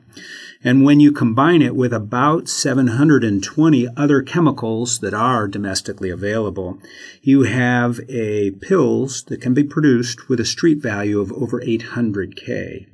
And 0.64 0.84
when 0.84 0.98
you 0.98 1.12
combine 1.12 1.62
it 1.62 1.76
with 1.76 1.92
about 1.92 2.48
720 2.48 3.86
other 3.96 4.22
chemicals 4.22 4.98
that 5.00 5.14
are 5.14 5.46
domestically 5.46 6.10
available, 6.10 6.78
you 7.22 7.42
have 7.42 8.00
a 8.08 8.52
pills 8.52 9.22
that 9.24 9.40
can 9.40 9.54
be 9.54 9.62
produced 9.62 10.28
with 10.28 10.40
a 10.40 10.44
street 10.44 10.78
value 10.78 11.20
of 11.20 11.32
over 11.32 11.60
800k. 11.60 12.86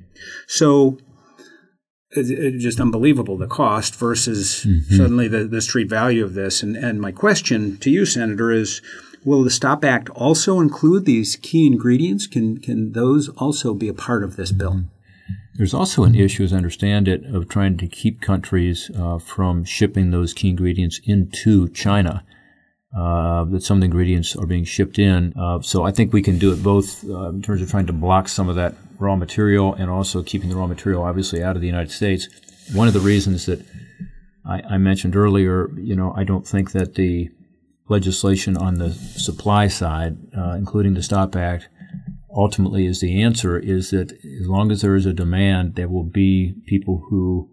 So 0.45 0.99
it's 2.15 2.63
just 2.63 2.79
unbelievable 2.79 3.37
the 3.37 3.47
cost 3.47 3.95
versus 3.95 4.65
mm-hmm. 4.65 4.95
suddenly 4.95 5.27
the, 5.27 5.45
the 5.45 5.61
street 5.61 5.89
value 5.89 6.23
of 6.23 6.33
this. 6.33 6.63
And, 6.63 6.75
and 6.75 6.99
my 6.99 7.11
question 7.11 7.77
to 7.77 7.89
you, 7.89 8.05
Senator, 8.05 8.51
is 8.51 8.81
will 9.23 9.43
the 9.43 9.49
STOP 9.49 9.83
Act 9.83 10.09
also 10.09 10.59
include 10.59 11.05
these 11.05 11.35
key 11.35 11.67
ingredients? 11.67 12.27
Can, 12.27 12.59
can 12.59 12.93
those 12.93 13.29
also 13.29 13.73
be 13.73 13.87
a 13.87 13.93
part 13.93 14.23
of 14.23 14.35
this 14.35 14.51
bill? 14.51 14.71
Mm-hmm. 14.71 14.89
There's 15.55 15.73
also 15.73 16.03
an 16.03 16.15
issue, 16.15 16.43
as 16.43 16.51
I 16.51 16.57
understand 16.57 17.07
it, 17.07 17.25
of 17.25 17.47
trying 17.47 17.77
to 17.77 17.87
keep 17.87 18.19
countries 18.19 18.91
uh, 18.97 19.19
from 19.19 19.63
shipping 19.63 20.11
those 20.11 20.33
key 20.33 20.49
ingredients 20.49 20.99
into 21.05 21.69
China. 21.69 22.23
Uh, 22.95 23.43
that 23.45 23.61
some 23.61 23.77
of 23.77 23.81
the 23.81 23.85
ingredients 23.85 24.37
are 24.37 24.45
being 24.45 24.63
shipped 24.63 24.97
in. 24.97 25.33
Uh, 25.37 25.61
so 25.61 25.83
I 25.83 25.91
think 25.91 26.13
we 26.13 26.21
can 26.21 26.39
do 26.39 26.53
it 26.53 26.63
both 26.63 27.03
uh, 27.03 27.29
in 27.29 27.41
terms 27.41 27.61
of 27.61 27.69
trying 27.69 27.87
to 27.87 27.93
block 27.93 28.29
some 28.29 28.47
of 28.47 28.55
that 28.55 28.73
raw 28.99 29.17
material 29.17 29.73
and 29.73 29.89
also 29.89 30.23
keeping 30.23 30.49
the 30.49 30.55
raw 30.55 30.65
material 30.65 31.03
obviously 31.03 31.43
out 31.43 31.57
of 31.57 31.61
the 31.61 31.67
United 31.67 31.91
States. 31.91 32.29
One 32.73 32.87
of 32.87 32.93
the 32.93 33.01
reasons 33.01 33.47
that 33.47 33.65
I, 34.45 34.61
I 34.61 34.77
mentioned 34.77 35.15
earlier, 35.15 35.69
you 35.77 35.93
know, 35.93 36.13
I 36.15 36.23
don't 36.23 36.47
think 36.47 36.71
that 36.71 36.95
the 36.95 37.29
legislation 37.89 38.55
on 38.55 38.75
the 38.75 38.93
supply 38.93 39.67
side, 39.67 40.17
uh, 40.37 40.51
including 40.51 40.93
the 40.93 41.03
Stop 41.03 41.35
Act, 41.35 41.67
ultimately 42.33 42.85
is 42.85 43.01
the 43.01 43.21
answer 43.21 43.59
is 43.59 43.89
that 43.91 44.13
as 44.13 44.47
long 44.47 44.71
as 44.71 44.81
there 44.81 44.95
is 44.95 45.05
a 45.05 45.13
demand, 45.13 45.75
there 45.75 45.89
will 45.89 46.03
be 46.03 46.55
people 46.65 47.07
who 47.09 47.49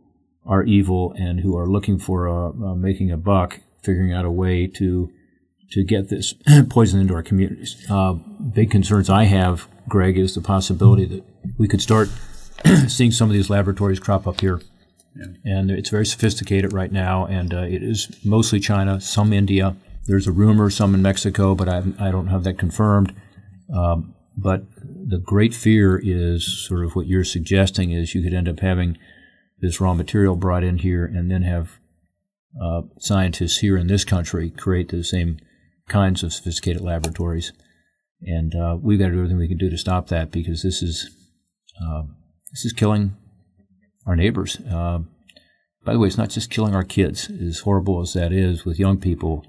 are 0.46 0.62
evil 0.62 1.14
and 1.16 1.40
who 1.40 1.56
are 1.56 1.68
looking 1.68 1.98
for 1.98 2.26
a, 2.26 2.50
uh, 2.50 2.74
making 2.74 3.10
a 3.10 3.16
buck, 3.16 3.60
figuring 3.82 4.12
out 4.12 4.24
a 4.24 4.30
way 4.30 4.66
to 4.66 5.10
to 5.72 5.82
get 5.82 6.08
this 6.08 6.34
poison 6.68 7.00
into 7.00 7.14
our 7.14 7.22
communities. 7.22 7.76
Uh, 7.90 8.12
big 8.12 8.70
concerns 8.70 9.08
I 9.08 9.24
have, 9.24 9.68
Greg, 9.88 10.18
is 10.18 10.34
the 10.34 10.40
possibility 10.40 11.06
that 11.06 11.24
we 11.58 11.68
could 11.68 11.80
start 11.80 12.08
seeing 12.88 13.10
some 13.10 13.28
of 13.28 13.34
these 13.34 13.50
laboratories 13.50 13.98
crop 13.98 14.26
up 14.26 14.40
here. 14.40 14.60
Yeah. 15.16 15.26
And 15.44 15.70
it's 15.70 15.90
very 15.90 16.06
sophisticated 16.06 16.72
right 16.72 16.92
now, 16.92 17.26
and 17.26 17.52
uh, 17.52 17.62
it 17.62 17.82
is 17.82 18.10
mostly 18.24 18.60
China, 18.60 19.00
some 19.00 19.32
India. 19.32 19.76
There's 20.06 20.26
a 20.26 20.32
rumor, 20.32 20.70
some 20.70 20.94
in 20.94 21.02
Mexico, 21.02 21.54
but 21.54 21.68
I, 21.68 21.82
I 21.98 22.10
don't 22.10 22.28
have 22.28 22.44
that 22.44 22.58
confirmed. 22.58 23.14
Um, 23.74 24.14
but 24.36 24.64
the 24.84 25.18
great 25.18 25.54
fear 25.54 26.00
is 26.02 26.66
sort 26.66 26.84
of 26.84 26.96
what 26.96 27.06
you're 27.06 27.24
suggesting 27.24 27.92
is 27.92 28.14
you 28.14 28.22
could 28.22 28.34
end 28.34 28.48
up 28.48 28.60
having 28.60 28.96
this 29.60 29.80
raw 29.80 29.94
material 29.94 30.36
brought 30.36 30.64
in 30.64 30.78
here 30.78 31.04
and 31.04 31.30
then 31.30 31.42
have 31.42 31.78
uh, 32.60 32.82
scientists 32.98 33.58
here 33.58 33.76
in 33.76 33.86
this 33.86 34.04
country 34.04 34.50
create 34.50 34.88
the 34.88 35.02
same 35.04 35.38
kinds 35.92 36.22
of 36.22 36.32
sophisticated 36.32 36.82
laboratories. 36.82 37.52
And 38.22 38.54
uh, 38.54 38.78
we've 38.80 38.98
got 38.98 39.06
to 39.06 39.12
do 39.12 39.18
everything 39.18 39.38
we 39.38 39.48
can 39.48 39.58
do 39.58 39.70
to 39.70 39.78
stop 39.78 40.08
that 40.08 40.30
because 40.30 40.62
this 40.62 40.82
is 40.82 41.10
uh, 41.82 42.02
this 42.50 42.64
is 42.64 42.72
killing 42.72 43.16
our 44.06 44.16
neighbors. 44.16 44.58
Uh, 44.60 45.00
by 45.84 45.92
the 45.92 45.98
way, 45.98 46.06
it's 46.06 46.18
not 46.18 46.30
just 46.30 46.50
killing 46.50 46.74
our 46.74 46.84
kids. 46.84 47.28
As 47.28 47.60
horrible 47.60 48.00
as 48.00 48.12
that 48.12 48.32
is 48.32 48.64
with 48.64 48.78
young 48.78 48.98
people, 48.98 49.44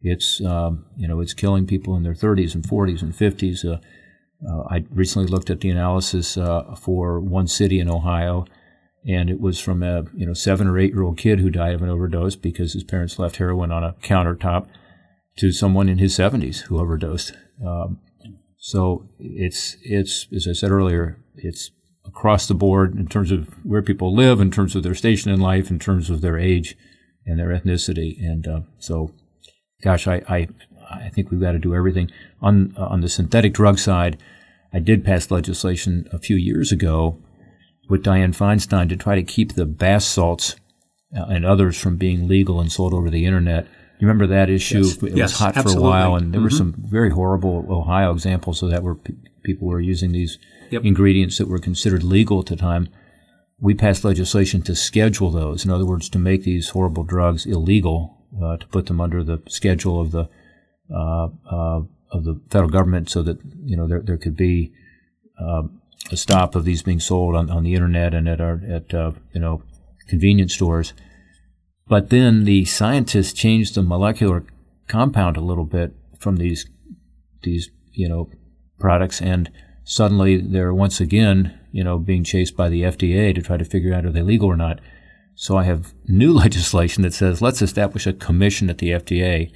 it's 0.00 0.40
um, 0.44 0.86
you 0.96 1.08
know 1.08 1.20
it's 1.20 1.34
killing 1.34 1.66
people 1.66 1.96
in 1.96 2.04
their 2.04 2.14
30s 2.14 2.54
and 2.54 2.64
40s 2.64 3.02
and 3.02 3.12
50s. 3.12 3.64
Uh, 3.64 3.78
uh, 4.48 4.64
I 4.70 4.84
recently 4.90 5.28
looked 5.28 5.50
at 5.50 5.60
the 5.60 5.70
analysis 5.70 6.36
uh, 6.36 6.74
for 6.76 7.20
one 7.20 7.48
city 7.48 7.80
in 7.80 7.90
Ohio, 7.90 8.44
and 9.06 9.30
it 9.30 9.40
was 9.40 9.58
from 9.58 9.82
a 9.82 10.04
you 10.14 10.26
know 10.26 10.34
seven 10.34 10.68
or 10.68 10.78
eight 10.78 10.92
year 10.92 11.02
old 11.02 11.18
kid 11.18 11.40
who 11.40 11.50
died 11.50 11.74
of 11.74 11.82
an 11.82 11.90
overdose 11.90 12.36
because 12.36 12.72
his 12.72 12.84
parents 12.84 13.18
left 13.18 13.36
heroin 13.36 13.72
on 13.72 13.82
a 13.82 13.94
countertop 14.02 14.68
to 15.36 15.52
someone 15.52 15.88
in 15.88 15.98
his 15.98 16.16
70s 16.16 16.62
who 16.62 16.78
overdosed. 16.78 17.32
Um, 17.66 18.00
so 18.58 19.08
it's 19.18 19.76
it's 19.82 20.26
as 20.34 20.46
I 20.46 20.52
said 20.52 20.70
earlier, 20.70 21.18
it's 21.34 21.70
across 22.04 22.46
the 22.46 22.54
board 22.54 22.94
in 22.94 23.08
terms 23.08 23.30
of 23.32 23.48
where 23.64 23.82
people 23.82 24.14
live, 24.14 24.40
in 24.40 24.50
terms 24.50 24.76
of 24.76 24.82
their 24.82 24.94
station 24.94 25.32
in 25.32 25.40
life, 25.40 25.70
in 25.70 25.78
terms 25.78 26.10
of 26.10 26.20
their 26.20 26.38
age 26.38 26.76
and 27.26 27.38
their 27.38 27.48
ethnicity. 27.48 28.18
And 28.20 28.46
uh, 28.46 28.60
so, 28.78 29.12
gosh, 29.82 30.06
I, 30.06 30.22
I 30.28 30.48
I 30.90 31.08
think 31.08 31.30
we've 31.30 31.40
got 31.40 31.52
to 31.52 31.58
do 31.58 31.74
everything 31.74 32.10
on 32.40 32.74
on 32.76 33.00
the 33.00 33.08
synthetic 33.08 33.52
drug 33.54 33.78
side. 33.78 34.18
I 34.72 34.78
did 34.78 35.04
pass 35.04 35.30
legislation 35.30 36.08
a 36.12 36.18
few 36.18 36.36
years 36.36 36.72
ago 36.72 37.18
with 37.88 38.04
Dianne 38.04 38.36
Feinstein 38.36 38.88
to 38.88 38.96
try 38.96 39.14
to 39.14 39.22
keep 39.22 39.54
the 39.54 39.66
bath 39.66 40.04
salts 40.04 40.56
uh, 41.16 41.24
and 41.24 41.44
others 41.44 41.78
from 41.78 41.96
being 41.96 42.28
legal 42.28 42.60
and 42.60 42.70
sold 42.70 42.94
over 42.94 43.10
the 43.10 43.26
internet. 43.26 43.66
You 44.02 44.08
remember 44.08 44.26
that 44.34 44.50
issue? 44.50 44.78
Yes. 44.78 44.96
It 44.96 45.16
yes, 45.16 45.30
was 45.30 45.38
hot 45.38 45.56
absolutely. 45.56 45.74
for 45.74 45.86
a 45.86 45.90
while, 45.90 46.16
and 46.16 46.34
there 46.34 46.40
mm-hmm. 46.40 46.44
were 46.44 46.50
some 46.50 46.74
very 46.76 47.10
horrible 47.10 47.64
Ohio 47.70 48.10
examples 48.12 48.60
of 48.60 48.70
that 48.70 48.82
where 48.82 48.96
p- 48.96 49.14
people 49.44 49.68
were 49.68 49.80
using 49.80 50.10
these 50.10 50.40
yep. 50.70 50.84
ingredients 50.84 51.38
that 51.38 51.46
were 51.46 51.60
considered 51.60 52.02
legal 52.02 52.40
at 52.40 52.46
the 52.46 52.56
time. 52.56 52.88
We 53.60 53.74
passed 53.74 54.02
legislation 54.02 54.60
to 54.62 54.74
schedule 54.74 55.30
those. 55.30 55.64
In 55.64 55.70
other 55.70 55.86
words, 55.86 56.08
to 56.08 56.18
make 56.18 56.42
these 56.42 56.70
horrible 56.70 57.04
drugs 57.04 57.46
illegal, 57.46 58.26
uh, 58.42 58.56
to 58.56 58.66
put 58.66 58.86
them 58.86 59.00
under 59.00 59.22
the 59.22 59.40
schedule 59.46 60.00
of 60.00 60.10
the 60.10 60.28
uh, 60.92 61.28
uh, 61.48 61.82
of 62.10 62.24
the 62.24 62.40
federal 62.50 62.70
government, 62.70 63.08
so 63.08 63.22
that 63.22 63.38
you 63.64 63.76
know 63.76 63.86
there 63.86 64.00
there 64.00 64.18
could 64.18 64.36
be 64.36 64.72
um, 65.38 65.80
a 66.10 66.16
stop 66.16 66.56
of 66.56 66.64
these 66.64 66.82
being 66.82 66.98
sold 66.98 67.36
on, 67.36 67.50
on 67.50 67.62
the 67.62 67.74
internet 67.74 68.14
and 68.14 68.28
at 68.28 68.40
our 68.40 68.60
at 68.68 68.92
uh, 68.92 69.12
you 69.32 69.40
know 69.40 69.62
convenience 70.08 70.54
stores. 70.54 70.92
But 71.88 72.10
then 72.10 72.44
the 72.44 72.64
scientists 72.64 73.32
changed 73.32 73.74
the 73.74 73.82
molecular 73.82 74.44
compound 74.88 75.36
a 75.36 75.40
little 75.40 75.64
bit 75.64 75.94
from 76.18 76.36
these 76.36 76.66
these 77.42 77.70
you 77.92 78.08
know 78.08 78.30
products, 78.78 79.20
and 79.20 79.50
suddenly 79.84 80.36
they're 80.40 80.74
once 80.74 81.00
again 81.00 81.58
you 81.72 81.84
know 81.84 81.98
being 81.98 82.24
chased 82.24 82.56
by 82.56 82.68
the 82.68 82.82
FDA 82.82 83.34
to 83.34 83.42
try 83.42 83.56
to 83.56 83.64
figure 83.64 83.94
out 83.94 84.06
are 84.06 84.12
they 84.12 84.22
legal 84.22 84.48
or 84.48 84.56
not. 84.56 84.80
So 85.34 85.56
I 85.56 85.64
have 85.64 85.92
new 86.06 86.32
legislation 86.32 87.02
that 87.02 87.14
says 87.14 87.42
let's 87.42 87.62
establish 87.62 88.06
a 88.06 88.12
commission 88.12 88.70
at 88.70 88.78
the 88.78 88.90
FDA 88.90 89.52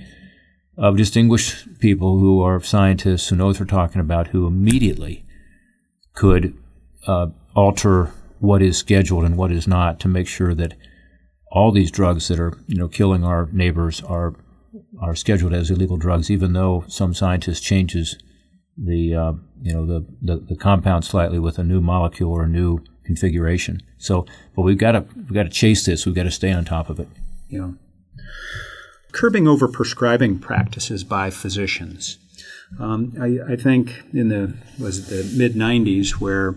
of 0.77 0.97
distinguished 0.97 1.79
people 1.79 2.19
who 2.19 2.43
are 2.43 2.61
scientists 2.61 3.29
who 3.29 3.37
know 3.37 3.47
what 3.47 3.57
they're 3.57 3.67
talking 3.67 4.01
about, 4.01 4.29
who 4.29 4.47
immediately 4.47 5.25
could 6.13 6.57
uh, 7.07 7.29
alter 7.55 8.13
what 8.41 8.63
is 8.63 8.77
scheduled 8.77 9.25
and 9.25 9.37
what 9.37 9.51
is 9.51 9.67
not 9.67 9.99
to 10.01 10.09
make 10.09 10.29
sure 10.29 10.55
that 10.55 10.75
all 11.57 11.73
these 11.73 11.91
drugs 11.91 12.29
that 12.29 12.39
are 12.39 12.53
you 12.69 12.77
know 12.77 12.87
killing 12.87 13.25
our 13.25 13.49
neighbors 13.51 14.03
are 14.03 14.35
are 15.01 15.15
scheduled 15.15 15.55
as 15.55 15.71
illegal 15.71 15.97
drugs, 15.97 16.31
even 16.31 16.53
though 16.53 16.85
some 16.87 17.15
scientist 17.15 17.63
changes 17.63 18.19
the 18.77 19.15
uh, 19.15 19.33
you 19.63 19.73
know 19.73 19.87
the, 19.87 20.07
the, 20.21 20.37
the 20.37 20.57
compound 20.57 21.07
slightly 21.07 21.39
with 21.39 21.59
a 21.59 21.65
new 21.65 21.81
molecule 21.81 22.31
or 22.31 22.43
a 22.43 22.49
new 22.49 22.85
configuration. 23.05 23.81
So, 23.97 24.27
but 24.55 24.63
we've 24.63 24.77
got 24.77 24.93
to 24.93 25.07
we've 25.17 25.33
got 25.33 25.45
to 25.45 25.49
chase 25.49 25.87
this. 25.87 26.05
We've 26.05 26.15
got 26.15 26.25
to 26.25 26.31
stay 26.31 26.53
on 26.53 26.67
top 26.67 26.91
of 26.91 27.01
it. 27.01 27.09
Yeah. 27.49 27.71
Curbing 29.13 29.45
overprescribing 29.45 30.43
practices 30.43 31.05
by 31.05 31.31
physicians. 31.31 32.19
Um, 32.79 33.15
I, 33.19 33.53
I, 33.53 33.57
think 33.57 34.03
in 34.13 34.29
the 34.29 34.55
was 34.79 35.09
the 35.09 35.25
mid 35.39 35.55
'90s 35.55 36.21
where 36.21 36.57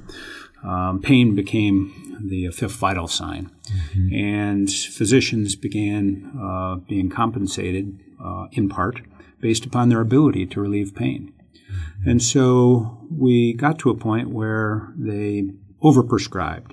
um, 0.61 1.01
pain 1.01 1.35
became 1.35 2.08
the 2.21 2.49
fifth 2.49 2.75
vital 2.75 3.07
sign, 3.07 3.51
mm-hmm. 3.67 4.13
and 4.13 4.71
physicians 4.71 5.55
began 5.55 6.31
uh, 6.41 6.75
being 6.87 7.09
compensated 7.09 7.99
uh, 8.23 8.47
in 8.51 8.69
part 8.69 9.01
based 9.39 9.65
upon 9.65 9.89
their 9.89 10.01
ability 10.01 10.45
to 10.45 10.61
relieve 10.61 10.95
pain. 10.95 11.33
Mm-hmm. 11.53 12.09
And 12.09 12.21
so 12.21 13.07
we 13.11 13.53
got 13.53 13.79
to 13.79 13.89
a 13.89 13.95
point 13.95 14.29
where 14.29 14.93
they 14.97 15.51
overprescribed. 15.81 16.71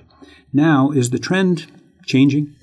Now, 0.51 0.91
is 0.91 1.09
the 1.09 1.19
trend 1.19 1.67
changing? 2.05 2.55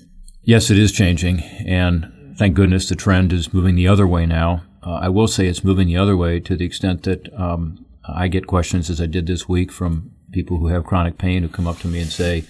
Yes, 0.43 0.69
it 0.69 0.77
is 0.77 0.91
changing, 0.91 1.39
and 1.41 2.35
thank 2.37 2.55
goodness 2.55 2.87
the 2.87 2.95
trend 2.95 3.33
is 3.33 3.53
moving 3.53 3.75
the 3.75 3.87
other 3.87 4.05
way 4.05 4.25
now. 4.25 4.63
Uh, 4.83 4.99
I 5.01 5.09
will 5.09 5.27
say 5.27 5.47
it's 5.47 5.63
moving 5.63 5.87
the 5.87 5.97
other 5.97 6.15
way 6.15 6.39
to 6.41 6.55
the 6.55 6.65
extent 6.65 7.03
that 7.03 7.33
um, 7.33 7.83
I 8.07 8.27
get 8.27 8.45
questions, 8.45 8.89
as 8.89 9.01
I 9.01 9.07
did 9.07 9.25
this 9.25 9.49
week, 9.49 9.71
from 9.71 10.11
people 10.31 10.57
who 10.57 10.67
have 10.67 10.83
chronic 10.83 11.17
pain 11.17 11.41
who 11.41 11.49
come 11.49 11.65
up 11.65 11.79
to 11.79 11.87
me 11.87 12.01
and 12.01 12.11
say, 12.11 12.43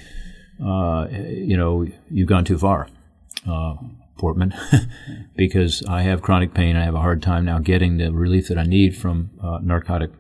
uh, 0.63 1.07
you 1.09 1.57
know, 1.57 1.87
you've 2.09 2.29
gone 2.29 2.45
too 2.45 2.57
far, 2.57 2.87
uh, 3.47 3.75
Portman, 4.17 4.53
because 5.35 5.83
I 5.87 6.03
have 6.03 6.21
chronic 6.21 6.53
pain. 6.53 6.75
I 6.75 6.85
have 6.85 6.95
a 6.95 7.01
hard 7.01 7.21
time 7.21 7.45
now 7.45 7.59
getting 7.59 7.97
the 7.97 8.11
relief 8.11 8.47
that 8.47 8.57
I 8.57 8.63
need 8.63 8.97
from 8.97 9.31
uh, 9.41 9.59
narcotic 9.61 10.11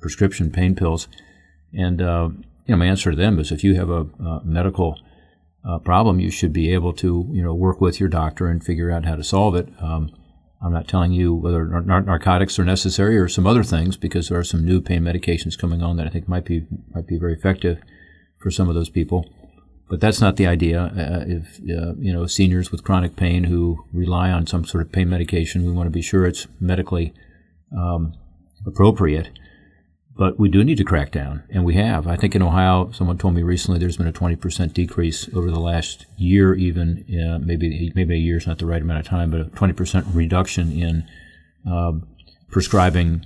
prescription 0.00 0.50
pain 0.50 0.74
pills. 0.74 1.08
And, 1.72 2.02
uh, 2.02 2.28
you 2.66 2.74
know, 2.74 2.76
my 2.76 2.86
answer 2.86 3.10
to 3.10 3.16
them 3.16 3.38
is 3.38 3.50
if 3.50 3.64
you 3.64 3.74
have 3.76 3.90
a, 3.90 4.06
a 4.22 4.42
medical 4.44 4.98
uh, 5.64 5.78
problem, 5.78 6.20
you 6.20 6.30
should 6.30 6.52
be 6.52 6.72
able 6.72 6.92
to, 6.94 7.28
you 7.32 7.42
know, 7.42 7.54
work 7.54 7.80
with 7.80 7.98
your 7.98 8.08
doctor 8.08 8.46
and 8.46 8.62
figure 8.62 8.90
out 8.90 9.04
how 9.04 9.16
to 9.16 9.24
solve 9.24 9.54
it. 9.54 9.68
Um, 9.80 10.10
I'm 10.60 10.72
not 10.72 10.88
telling 10.88 11.12
you 11.12 11.34
whether 11.34 11.64
nar- 11.64 12.02
narcotics 12.02 12.58
are 12.58 12.64
necessary 12.64 13.16
or 13.16 13.28
some 13.28 13.46
other 13.46 13.62
things 13.62 13.96
because 13.96 14.28
there 14.28 14.38
are 14.38 14.44
some 14.44 14.64
new 14.64 14.80
pain 14.80 15.02
medications 15.02 15.58
coming 15.58 15.82
on 15.82 15.96
that 15.96 16.06
I 16.06 16.10
think 16.10 16.28
might 16.28 16.44
be 16.44 16.66
might 16.94 17.06
be 17.06 17.18
very 17.18 17.32
effective 17.32 17.80
for 18.38 18.50
some 18.50 18.68
of 18.68 18.74
those 18.74 18.90
people. 18.90 19.24
But 19.88 20.00
that's 20.00 20.20
not 20.20 20.36
the 20.36 20.46
idea. 20.46 20.82
Uh, 20.82 21.24
if 21.26 21.60
uh, 21.60 21.94
you 21.98 22.12
know 22.12 22.26
seniors 22.26 22.70
with 22.70 22.84
chronic 22.84 23.16
pain 23.16 23.44
who 23.44 23.84
rely 23.92 24.30
on 24.30 24.46
some 24.46 24.64
sort 24.64 24.82
of 24.82 24.92
pain 24.92 25.08
medication, 25.08 25.64
we 25.64 25.72
want 25.72 25.86
to 25.86 25.90
be 25.90 26.02
sure 26.02 26.26
it's 26.26 26.46
medically 26.60 27.14
um, 27.76 28.14
appropriate. 28.66 29.30
But 30.16 30.38
we 30.38 30.48
do 30.48 30.64
need 30.64 30.78
to 30.78 30.84
crack 30.84 31.12
down, 31.12 31.44
and 31.48 31.64
we 31.64 31.74
have. 31.74 32.08
I 32.08 32.16
think 32.16 32.34
in 32.34 32.42
Ohio, 32.42 32.90
someone 32.90 33.18
told 33.18 33.34
me 33.34 33.42
recently 33.44 33.78
there's 33.78 33.96
been 33.96 34.08
a 34.08 34.12
20% 34.12 34.74
decrease 34.74 35.28
over 35.32 35.48
the 35.48 35.60
last 35.60 36.06
year, 36.16 36.54
even 36.54 37.04
uh, 37.08 37.38
maybe 37.38 37.92
maybe 37.94 38.14
a 38.14 38.18
year 38.18 38.36
is 38.36 38.46
not 38.46 38.58
the 38.58 38.66
right 38.66 38.82
amount 38.82 38.98
of 38.98 39.06
time, 39.06 39.30
but 39.30 39.40
a 39.40 39.44
20% 39.44 40.06
reduction 40.12 40.72
in 40.72 41.08
um, 41.70 42.08
prescribing 42.50 43.24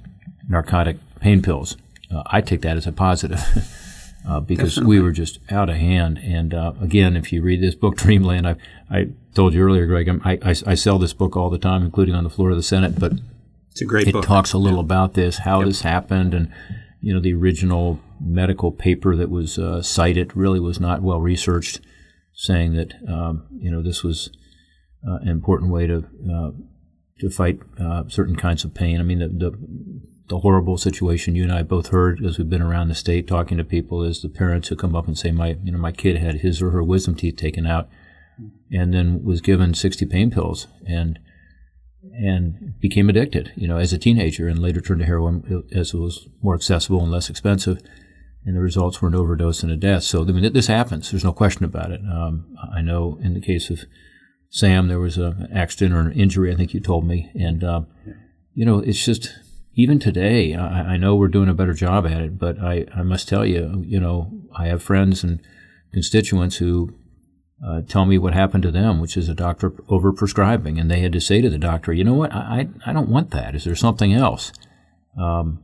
narcotic 0.48 0.98
pain 1.18 1.40
pills. 1.40 1.76
Uh, 2.14 2.22
I 2.26 2.42
take 2.42 2.60
that 2.60 2.76
as 2.76 2.86
a 2.86 2.92
positive 2.92 3.40
uh, 4.28 4.40
because 4.40 4.74
Definitely. 4.74 4.96
we 4.98 5.02
were 5.02 5.12
just 5.12 5.38
out 5.50 5.68
of 5.68 5.76
hand. 5.76 6.18
And 6.18 6.54
uh, 6.54 6.72
again, 6.80 7.16
if 7.16 7.32
you 7.32 7.42
read 7.42 7.60
this 7.60 7.74
book, 7.74 7.96
Dreamland, 7.98 8.46
I, 8.46 8.56
I 8.90 9.08
told 9.34 9.54
you 9.54 9.62
earlier, 9.62 9.86
Greg, 9.86 10.08
I, 10.24 10.38
I, 10.42 10.54
I 10.66 10.74
sell 10.74 10.98
this 10.98 11.12
book 11.12 11.36
all 11.36 11.50
the 11.50 11.58
time, 11.58 11.82
including 11.82 12.14
on 12.14 12.24
the 12.24 12.30
floor 12.30 12.50
of 12.50 12.56
the 12.56 12.62
Senate, 12.62 12.98
but 12.98 13.12
it's 13.72 13.80
a 13.80 13.86
great 13.86 14.08
it 14.08 14.12
book. 14.12 14.24
talks 14.24 14.52
a 14.52 14.58
little 14.58 14.80
about 14.80 15.14
this, 15.14 15.38
how 15.38 15.60
yep. 15.60 15.68
this 15.68 15.80
happened, 15.80 16.34
and 16.34 16.52
you 17.00 17.12
know 17.12 17.20
the 17.20 17.32
original 17.32 18.00
medical 18.20 18.70
paper 18.70 19.16
that 19.16 19.30
was 19.30 19.58
uh, 19.58 19.82
cited 19.82 20.36
really 20.36 20.60
was 20.60 20.78
not 20.78 21.02
well 21.02 21.20
researched, 21.20 21.80
saying 22.34 22.74
that 22.74 22.92
um, 23.08 23.46
you 23.58 23.70
know 23.70 23.82
this 23.82 24.04
was 24.04 24.30
uh, 25.08 25.16
an 25.22 25.28
important 25.28 25.72
way 25.72 25.86
to 25.86 26.04
uh, 26.30 26.50
to 27.18 27.30
fight 27.30 27.60
uh, 27.80 28.04
certain 28.08 28.36
kinds 28.36 28.62
of 28.62 28.74
pain. 28.74 29.00
I 29.00 29.04
mean 29.04 29.20
the, 29.20 29.28
the 29.28 29.58
the 30.32 30.38
horrible 30.38 30.78
situation 30.78 31.34
you 31.34 31.42
and 31.42 31.52
I 31.52 31.62
both 31.62 31.88
heard 31.88 32.24
as 32.24 32.38
we've 32.38 32.48
been 32.48 32.62
around 32.62 32.88
the 32.88 32.94
state 32.94 33.28
talking 33.28 33.58
to 33.58 33.64
people 33.64 34.02
is 34.02 34.22
the 34.22 34.30
parents 34.30 34.68
who 34.68 34.76
come 34.76 34.96
up 34.96 35.06
and 35.06 35.18
say 35.18 35.30
my 35.30 35.58
you 35.62 35.70
know 35.70 35.78
my 35.78 35.92
kid 35.92 36.16
had 36.16 36.36
his 36.36 36.62
or 36.62 36.70
her 36.70 36.82
wisdom 36.82 37.14
teeth 37.14 37.36
taken 37.36 37.66
out, 37.66 37.90
and 38.72 38.94
then 38.94 39.22
was 39.22 39.42
given 39.42 39.74
sixty 39.74 40.06
pain 40.06 40.30
pills 40.30 40.68
and 40.86 41.18
and 42.14 42.80
became 42.80 43.10
addicted, 43.10 43.52
you 43.56 43.68
know, 43.68 43.76
as 43.76 43.92
a 43.92 43.98
teenager, 43.98 44.48
and 44.48 44.58
later 44.58 44.80
turned 44.80 45.00
to 45.00 45.06
heroin 45.06 45.64
as 45.70 45.92
it 45.92 45.98
was 45.98 46.28
more 46.42 46.54
accessible 46.54 47.02
and 47.02 47.12
less 47.12 47.28
expensive. 47.28 47.82
And 48.46 48.56
the 48.56 48.60
results 48.60 49.02
were 49.02 49.08
an 49.08 49.14
overdose 49.14 49.62
and 49.62 49.70
a 49.70 49.76
death. 49.76 50.02
So, 50.02 50.22
I 50.22 50.32
mean, 50.32 50.50
this 50.52 50.66
happens. 50.66 51.10
There's 51.10 51.24
no 51.24 51.34
question 51.34 51.64
about 51.66 51.92
it. 51.92 52.00
Um, 52.10 52.56
I 52.74 52.80
know 52.80 53.18
in 53.22 53.34
the 53.34 53.40
case 53.40 53.68
of 53.70 53.84
Sam, 54.48 54.88
there 54.88 54.98
was 54.98 55.18
an 55.18 55.48
accident 55.54 55.94
or 55.94 56.00
an 56.00 56.12
injury, 56.18 56.50
I 56.50 56.56
think 56.56 56.72
you 56.74 56.80
told 56.80 57.06
me. 57.06 57.30
And, 57.34 57.62
uh, 57.62 57.82
you 58.54 58.64
know, 58.64 58.80
it's 58.80 59.04
just, 59.04 59.32
even 59.74 59.98
today, 59.98 60.54
I, 60.54 60.94
I, 60.94 60.96
know 60.96 61.16
we're 61.16 61.28
doing 61.28 61.48
a 61.48 61.54
better 61.54 61.72
job 61.72 62.06
at 62.06 62.20
it, 62.20 62.38
but 62.38 62.58
I, 62.58 62.86
I 62.94 63.02
must 63.02 63.28
tell 63.28 63.46
you, 63.46 63.82
you 63.86 63.98
know, 63.98 64.30
I 64.54 64.66
have 64.66 64.82
friends 64.82 65.24
and 65.24 65.40
constituents 65.92 66.56
who 66.56 66.94
uh, 67.66 67.80
tell 67.82 68.04
me 68.04 68.18
what 68.18 68.34
happened 68.34 68.62
to 68.64 68.70
them, 68.70 69.00
which 69.00 69.16
is 69.16 69.28
a 69.28 69.34
doctor 69.34 69.70
overprescribing, 69.70 70.80
and 70.80 70.90
they 70.90 71.00
had 71.00 71.12
to 71.12 71.20
say 71.20 71.40
to 71.40 71.48
the 71.48 71.58
doctor, 71.58 71.92
"You 71.92 72.04
know 72.04 72.14
what? 72.14 72.32
I 72.32 72.68
I 72.84 72.92
don't 72.92 73.08
want 73.08 73.30
that. 73.30 73.54
Is 73.54 73.64
there 73.64 73.76
something 73.76 74.12
else?" 74.12 74.52
Um, 75.16 75.62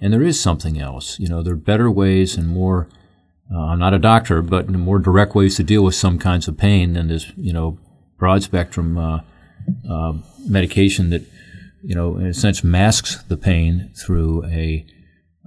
and 0.00 0.12
there 0.12 0.22
is 0.22 0.40
something 0.40 0.80
else. 0.80 1.18
You 1.18 1.28
know, 1.28 1.42
there 1.42 1.54
are 1.54 1.56
better 1.56 1.90
ways 1.90 2.36
and 2.36 2.48
more. 2.48 2.88
Uh, 3.52 3.66
I'm 3.66 3.78
not 3.78 3.94
a 3.94 3.98
doctor, 3.98 4.42
but 4.42 4.68
more 4.68 4.98
direct 4.98 5.34
ways 5.34 5.56
to 5.56 5.62
deal 5.62 5.84
with 5.84 5.94
some 5.94 6.18
kinds 6.18 6.48
of 6.48 6.56
pain 6.56 6.94
than 6.94 7.08
this, 7.08 7.32
you 7.36 7.52
know, 7.52 7.78
broad 8.18 8.42
spectrum 8.42 8.98
uh, 8.98 9.20
uh, 9.88 10.14
medication 10.48 11.10
that, 11.10 11.22
you 11.82 11.94
know, 11.94 12.16
in 12.16 12.26
a 12.26 12.34
sense 12.34 12.64
masks 12.64 13.22
the 13.24 13.36
pain 13.36 13.90
through 13.94 14.44
a 14.46 14.86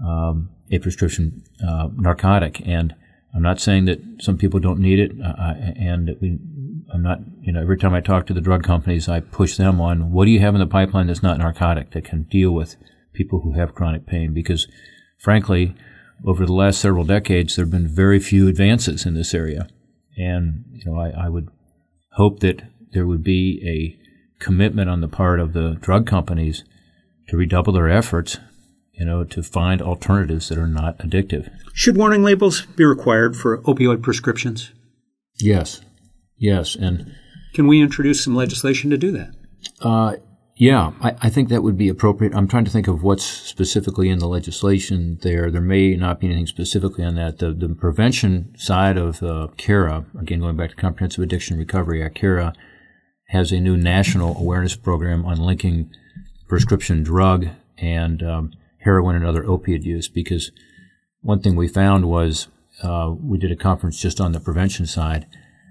um, 0.03 0.49
a 0.71 0.79
prescription 0.79 1.43
uh, 1.65 1.89
narcotic. 1.95 2.61
And 2.65 2.95
I'm 3.33 3.41
not 3.41 3.59
saying 3.59 3.85
that 3.85 3.99
some 4.21 4.37
people 4.37 4.59
don't 4.59 4.79
need 4.79 4.99
it, 4.99 5.11
uh, 5.23 5.53
and 5.75 6.15
we, 6.21 6.39
I'm 6.93 7.03
not, 7.03 7.19
you 7.41 7.51
know, 7.51 7.61
every 7.61 7.77
time 7.77 7.93
I 7.93 8.01
talk 8.01 8.25
to 8.27 8.33
the 8.33 8.41
drug 8.41 8.63
companies, 8.63 9.07
I 9.07 9.19
push 9.19 9.57
them 9.57 9.79
on 9.79 10.11
what 10.11 10.25
do 10.25 10.31
you 10.31 10.39
have 10.39 10.55
in 10.55 10.59
the 10.59 10.67
pipeline 10.67 11.07
that's 11.07 11.23
not 11.23 11.37
narcotic 11.37 11.91
that 11.91 12.05
can 12.05 12.23
deal 12.23 12.51
with 12.51 12.75
people 13.13 13.41
who 13.41 13.53
have 13.53 13.75
chronic 13.75 14.05
pain? 14.05 14.33
Because, 14.33 14.67
frankly, 15.17 15.75
over 16.25 16.45
the 16.45 16.53
last 16.53 16.79
several 16.79 17.03
decades, 17.03 17.55
there 17.55 17.65
have 17.65 17.71
been 17.71 17.87
very 17.87 18.19
few 18.19 18.47
advances 18.47 19.05
in 19.05 19.13
this 19.13 19.33
area, 19.33 19.67
and 20.17 20.65
you 20.71 20.85
know, 20.85 20.99
I, 20.99 21.25
I 21.25 21.29
would 21.29 21.49
hope 22.13 22.39
that 22.39 22.63
there 22.91 23.05
would 23.05 23.23
be 23.23 23.61
a 23.65 24.08
commitment 24.39 24.89
on 24.89 25.02
the 25.02 25.08
part 25.08 25.39
of 25.39 25.54
the 25.54 25.78
drug 25.82 26.08
companies 26.08 26.63
to 27.28 27.38
redouble 27.38 27.73
their 27.73 27.89
efforts, 27.89 28.38
you 28.93 29.06
know, 29.06 29.23
to 29.23 29.43
find 29.43 29.82
alternatives 29.82 30.49
that 30.49 30.58
are 30.58 30.67
not 30.67 30.97
addictive. 30.99 31.52
Should 31.73 31.97
warning 31.97 32.23
labels 32.23 32.65
be 32.65 32.86
required 32.86 33.38
for 33.38 33.62
opioid 33.63 34.02
prescriptions? 34.02 34.71
Yes, 35.39 35.82
yes, 36.38 36.75
and 36.75 37.15
can 37.54 37.67
we 37.67 37.82
introduce 37.82 38.23
some 38.23 38.36
legislation 38.36 38.89
to 38.89 38.97
do 38.97 39.12
that? 39.12 39.34
Uh, 39.82 40.15
yeah, 40.56 40.91
I, 41.02 41.15
I, 41.21 41.30
think 41.30 41.47
that 41.49 41.63
would 41.63 41.78
be 41.78 41.88
appropriate. 41.88 42.36
I'm 42.36 42.47
trying 42.47 42.65
to 42.65 42.71
think 42.71 42.89
of 42.89 43.02
what's 43.02 43.23
specifically 43.23 44.10
in 44.10 44.19
the 44.19 44.28
legislation 44.28 45.17
there. 45.21 45.49
There 45.49 45.62
may 45.62 45.95
not 45.95 46.19
be 46.19 46.28
anything 46.28 46.47
specifically 46.47 47.06
on 47.06 47.15
that. 47.15 47.38
The, 47.39 47.54
the 47.54 47.69
prevention 47.69 48.54
side 48.58 48.97
of 48.97 49.23
uh, 49.23 49.47
CARA, 49.58 50.06
again, 50.19 50.41
going 50.41 50.58
back 50.58 50.71
to 50.71 50.75
Comprehensive 50.75 51.23
Addiction 51.23 51.58
Recovery 51.58 52.04
Act, 52.04 52.15
CARA 52.15 52.54
has 53.29 53.51
a 53.51 53.59
new 53.59 53.77
national 53.77 54.37
awareness 54.37 54.75
program 54.75 55.25
on 55.25 55.37
linking 55.37 55.89
prescription 56.47 57.03
drug 57.03 57.47
and 57.77 58.23
um, 58.23 58.51
heroin 58.79 59.15
and 59.15 59.25
other 59.25 59.45
opiate 59.45 59.83
use 59.83 60.07
because 60.07 60.51
one 61.21 61.39
thing 61.41 61.55
we 61.55 61.67
found 61.67 62.09
was 62.09 62.47
uh, 62.83 63.13
we 63.21 63.37
did 63.37 63.51
a 63.51 63.55
conference 63.55 63.99
just 63.99 64.19
on 64.19 64.31
the 64.31 64.39
prevention 64.39 64.85
side 64.85 65.27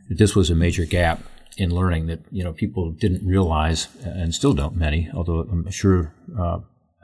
that 0.08 0.18
this 0.18 0.36
was 0.36 0.50
a 0.50 0.54
major 0.54 0.84
gap 0.84 1.22
in 1.56 1.70
learning 1.74 2.06
that 2.06 2.20
you 2.30 2.44
know 2.44 2.52
people 2.52 2.92
didn't 2.92 3.26
realize 3.26 3.88
and 4.04 4.34
still 4.34 4.54
don't 4.54 4.76
many. 4.76 5.10
Although 5.12 5.40
I'm 5.40 5.70
sure 5.70 6.14
uh, 6.38 6.60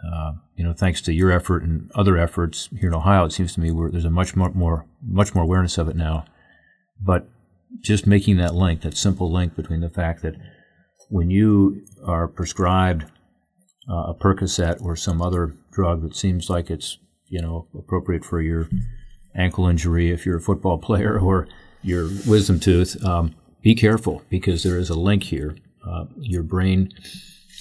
uh, 0.07 0.33
you 0.57 0.65
know 0.65 0.73
thanks 0.73 1.01
to 1.03 1.13
your 1.13 1.33
effort 1.33 1.63
and 1.63 1.91
other 1.95 2.17
efforts 2.17 2.69
here 2.79 2.89
in 2.89 2.95
Ohio, 2.95 3.25
it 3.25 3.33
seems 3.33 3.55
to 3.55 3.61
me 3.61 3.71
there's 3.91 4.05
a 4.05 4.11
much 4.11 4.37
more, 4.37 4.51
more 4.51 4.87
much 5.03 5.35
more 5.35 5.45
awareness 5.45 5.79
of 5.79 5.89
it 5.89 5.97
now. 5.97 6.25
But 7.01 7.29
just 7.81 8.07
making 8.07 8.37
that 8.39 8.55
link, 8.55 8.83
that 8.83 8.97
simple 8.97 9.31
link 9.31 9.55
between 9.55 9.81
the 9.81 9.91
fact 9.91 10.23
that 10.23 10.35
when 11.09 11.31
you 11.31 11.85
are 12.05 12.29
prescribed 12.29 13.05
uh, 13.89 14.09
a 14.09 14.15
Percocet 14.15 14.81
or 14.83 14.97
some 14.97 15.21
other 15.21 15.55
drug 15.73 16.03
that 16.03 16.17
seems 16.17 16.49
like 16.49 16.71
it's 16.71 16.99
you 17.29 17.41
know 17.41 17.67
appropriate 17.77 18.25
for 18.25 18.41
your 18.41 18.69
ankle 19.35 19.67
injury 19.67 20.11
if 20.11 20.25
you're 20.25 20.37
a 20.37 20.41
football 20.41 20.79
player 20.89 21.19
or 21.19 21.49
your 21.83 22.09
wisdom 22.27 22.59
tooth. 22.59 23.03
Um, 23.05 23.35
be 23.63 23.75
careful 23.75 24.23
because 24.29 24.63
there 24.63 24.79
is 24.79 24.91
a 24.91 24.99
link 24.99 25.25
here. 25.25 25.57
Uh, 25.87 26.07
your 26.19 26.43
brain 26.43 26.93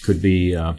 could 0.04 0.22
be 0.22 0.56
uh, 0.56 0.74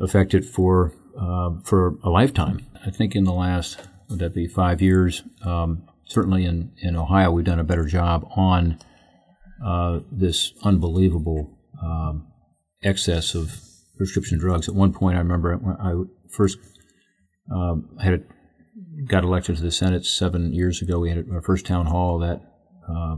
affected 0.00 0.44
for 0.44 0.92
uh, 1.18 1.50
for 1.64 1.96
a 2.02 2.10
lifetime. 2.10 2.66
I 2.84 2.90
think 2.90 3.14
in 3.14 3.24
the 3.24 3.32
last 3.32 3.78
would 4.08 4.18
that 4.20 4.34
be 4.34 4.46
five 4.46 4.82
years? 4.82 5.22
Um, 5.44 5.84
certainly 6.10 6.44
in, 6.44 6.72
in 6.82 6.96
Ohio, 6.96 7.30
we've 7.30 7.44
done 7.44 7.60
a 7.60 7.64
better 7.64 7.84
job 7.84 8.28
on 8.34 8.78
uh, 9.64 10.00
this 10.10 10.52
unbelievable 10.64 11.56
um, 11.80 12.26
excess 12.82 13.34
of 13.34 13.60
prescription 13.96 14.38
drugs. 14.38 14.68
At 14.68 14.74
one 14.74 14.92
point, 14.92 15.16
I 15.16 15.20
remember 15.20 15.56
when 15.56 15.76
I 15.76 15.94
first 16.28 16.58
um, 17.54 17.96
had 18.02 18.14
a, 18.14 18.20
got 19.06 19.22
elected 19.22 19.56
to 19.56 19.62
the 19.62 19.70
Senate 19.70 20.04
seven 20.04 20.52
years 20.52 20.82
ago. 20.82 20.98
We 20.98 21.10
had 21.10 21.26
our 21.32 21.42
first 21.42 21.64
town 21.64 21.86
hall 21.86 22.18
that 22.18 22.42
uh, 22.88 23.16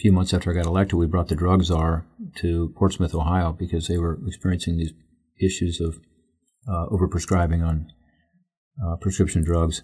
few 0.00 0.10
months 0.10 0.34
after 0.34 0.50
I 0.50 0.54
got 0.54 0.66
elected, 0.66 0.98
we 0.98 1.06
brought 1.06 1.28
the 1.28 1.36
drug 1.36 1.62
czar 1.62 2.04
to 2.38 2.74
Portsmouth, 2.76 3.14
Ohio, 3.14 3.52
because 3.52 3.86
they 3.86 3.98
were 3.98 4.18
experiencing 4.26 4.78
these 4.78 4.92
issues 5.40 5.80
of 5.80 6.00
uh, 6.68 6.86
overprescribing 6.90 7.64
on 7.64 7.86
uh, 8.84 8.96
prescription 8.96 9.44
drugs. 9.44 9.80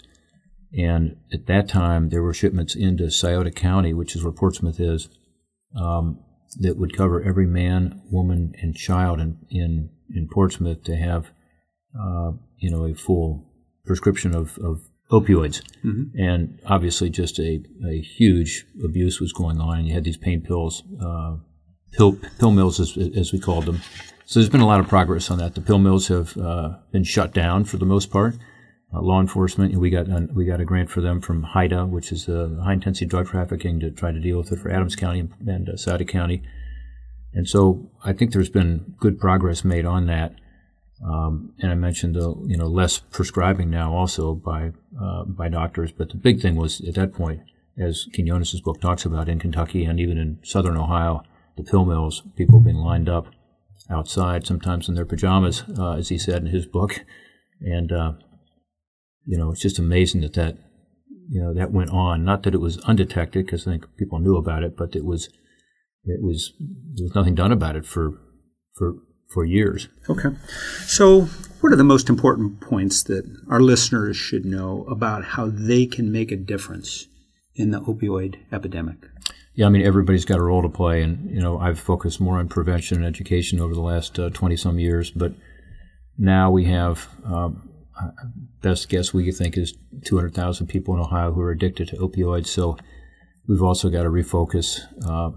And 0.76 1.16
at 1.32 1.46
that 1.46 1.68
time, 1.68 2.10
there 2.10 2.22
were 2.22 2.34
shipments 2.34 2.74
into 2.74 3.10
Scioto 3.10 3.50
County, 3.50 3.94
which 3.94 4.14
is 4.14 4.22
where 4.22 4.32
Portsmouth 4.32 4.80
is, 4.80 5.08
um, 5.76 6.20
that 6.60 6.76
would 6.76 6.96
cover 6.96 7.22
every 7.22 7.46
man, 7.46 8.02
woman, 8.10 8.54
and 8.60 8.76
child 8.76 9.20
in 9.20 9.38
in, 9.50 9.90
in 10.14 10.28
Portsmouth 10.28 10.82
to 10.84 10.96
have, 10.96 11.30
uh, 11.98 12.32
you 12.58 12.70
know, 12.70 12.84
a 12.84 12.94
full 12.94 13.46
prescription 13.86 14.34
of, 14.34 14.58
of 14.58 14.82
opioids. 15.10 15.62
Mm-hmm. 15.84 16.18
And 16.18 16.60
obviously, 16.66 17.10
just 17.10 17.38
a, 17.38 17.62
a 17.86 18.00
huge 18.00 18.66
abuse 18.84 19.20
was 19.20 19.32
going 19.32 19.60
on. 19.60 19.78
And 19.78 19.88
you 19.88 19.94
had 19.94 20.04
these 20.04 20.16
pain 20.16 20.40
pills, 20.40 20.82
uh, 21.02 21.36
pill, 21.92 22.18
pill 22.38 22.50
mills, 22.50 22.80
as, 22.80 22.96
as, 23.16 23.32
we 23.32 23.38
called 23.38 23.64
them. 23.64 23.80
So 24.26 24.40
there's 24.40 24.50
been 24.50 24.60
a 24.60 24.66
lot 24.66 24.80
of 24.80 24.88
progress 24.88 25.30
on 25.30 25.38
that. 25.38 25.54
The 25.54 25.60
pill 25.60 25.78
mills 25.78 26.08
have 26.08 26.36
uh, 26.36 26.76
been 26.92 27.04
shut 27.04 27.32
down 27.32 27.64
for 27.64 27.78
the 27.78 27.86
most 27.86 28.10
part. 28.10 28.36
Uh, 28.92 29.02
law 29.02 29.20
enforcement, 29.20 29.74
we 29.76 29.90
got 29.90 30.06
we 30.32 30.46
got 30.46 30.60
a 30.60 30.64
grant 30.64 30.90
for 30.90 31.02
them 31.02 31.20
from 31.20 31.44
HIDTA, 31.44 31.88
which 31.88 32.10
is 32.10 32.28
uh, 32.28 32.48
high 32.62 32.72
intensity 32.72 33.04
drug 33.04 33.28
trafficking, 33.28 33.78
to 33.80 33.90
try 33.90 34.12
to 34.12 34.20
deal 34.20 34.38
with 34.38 34.50
it 34.50 34.58
for 34.58 34.70
Adams 34.70 34.96
County 34.96 35.20
and, 35.20 35.32
and 35.46 35.68
uh, 35.68 35.98
County. 36.04 36.42
And 37.34 37.46
so 37.46 37.90
I 38.02 38.14
think 38.14 38.32
there's 38.32 38.48
been 38.48 38.94
good 38.98 39.20
progress 39.20 39.62
made 39.62 39.84
on 39.84 40.06
that. 40.06 40.34
Um, 41.04 41.52
and 41.60 41.70
I 41.70 41.74
mentioned 41.74 42.14
the 42.14 42.34
you 42.46 42.56
know 42.56 42.66
less 42.66 42.98
prescribing 42.98 43.70
now 43.70 43.92
also 43.92 44.34
by 44.34 44.72
uh, 45.00 45.24
by 45.24 45.48
doctors. 45.48 45.92
But 45.92 46.08
the 46.08 46.16
big 46.16 46.40
thing 46.40 46.56
was 46.56 46.80
at 46.80 46.94
that 46.94 47.12
point, 47.12 47.42
as 47.78 48.06
Quinones's 48.14 48.62
book 48.62 48.80
talks 48.80 49.04
about 49.04 49.28
in 49.28 49.38
Kentucky 49.38 49.84
and 49.84 50.00
even 50.00 50.16
in 50.16 50.38
southern 50.42 50.78
Ohio, 50.78 51.22
the 51.56 51.62
pill 51.62 51.84
mills, 51.84 52.22
people 52.36 52.60
being 52.60 52.76
lined 52.76 53.08
up 53.08 53.26
outside, 53.90 54.46
sometimes 54.46 54.88
in 54.88 54.94
their 54.94 55.06
pajamas, 55.06 55.62
uh, 55.78 55.92
as 55.92 56.08
he 56.08 56.18
said 56.18 56.42
in 56.42 56.46
his 56.46 56.66
book, 56.66 57.04
and 57.60 57.92
uh, 57.92 58.12
you 59.28 59.38
know 59.38 59.50
it's 59.50 59.62
just 59.62 59.78
amazing 59.78 60.22
that 60.22 60.32
that 60.34 60.56
you 61.28 61.40
know 61.40 61.54
that 61.54 61.70
went 61.70 61.90
on. 61.90 62.24
Not 62.24 62.42
that 62.42 62.54
it 62.54 62.60
was 62.60 62.78
undetected, 62.78 63.46
because 63.46 63.66
I 63.66 63.72
think 63.72 63.86
people 63.96 64.18
knew 64.18 64.36
about 64.36 64.64
it, 64.64 64.76
but 64.76 64.96
it 64.96 65.04
was 65.04 65.28
it 66.04 66.22
was 66.22 66.52
there 66.58 67.04
was 67.04 67.14
nothing 67.14 67.34
done 67.34 67.52
about 67.52 67.76
it 67.76 67.84
for 67.84 68.18
for 68.74 68.94
for 69.28 69.44
years. 69.44 69.88
Okay. 70.08 70.30
So, 70.86 71.28
what 71.60 71.72
are 71.72 71.76
the 71.76 71.84
most 71.84 72.08
important 72.08 72.60
points 72.60 73.02
that 73.04 73.24
our 73.50 73.60
listeners 73.60 74.16
should 74.16 74.44
know 74.44 74.84
about 74.88 75.24
how 75.24 75.50
they 75.52 75.86
can 75.86 76.10
make 76.10 76.32
a 76.32 76.36
difference 76.36 77.06
in 77.54 77.70
the 77.70 77.80
opioid 77.82 78.36
epidemic? 78.50 78.96
Yeah, 79.54 79.66
I 79.66 79.70
mean, 79.70 79.82
everybody's 79.82 80.24
got 80.24 80.38
a 80.38 80.42
role 80.42 80.62
to 80.62 80.68
play. 80.68 81.02
And, 81.02 81.28
you 81.30 81.40
know, 81.40 81.58
I've 81.58 81.80
focused 81.80 82.20
more 82.20 82.38
on 82.38 82.48
prevention 82.48 82.98
and 82.98 83.06
education 83.06 83.60
over 83.60 83.74
the 83.74 83.80
last 83.80 84.14
20 84.14 84.54
uh, 84.54 84.56
some 84.56 84.78
years. 84.78 85.10
But 85.10 85.32
now 86.16 86.50
we 86.52 86.66
have, 86.66 87.08
uh, 87.26 87.50
best 88.62 88.88
guess 88.88 89.12
we 89.12 89.30
think 89.32 89.56
is 89.56 89.74
200,000 90.04 90.66
people 90.66 90.94
in 90.94 91.00
Ohio 91.00 91.32
who 91.32 91.40
are 91.40 91.50
addicted 91.50 91.88
to 91.88 91.96
opioids. 91.96 92.46
So 92.46 92.76
we've 93.46 93.62
also 93.62 93.88
got 93.90 94.02
to 94.02 94.10
refocus. 94.10 94.80
Uh, 95.06 95.36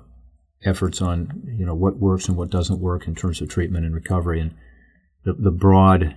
efforts 0.63 1.01
on 1.01 1.41
you 1.57 1.65
know 1.65 1.73
what 1.73 1.97
works 1.97 2.27
and 2.27 2.37
what 2.37 2.49
doesn't 2.49 2.79
work 2.79 3.07
in 3.07 3.15
terms 3.15 3.41
of 3.41 3.49
treatment 3.49 3.85
and 3.85 3.95
recovery, 3.95 4.39
and 4.39 4.53
the, 5.23 5.33
the 5.33 5.51
broad 5.51 6.15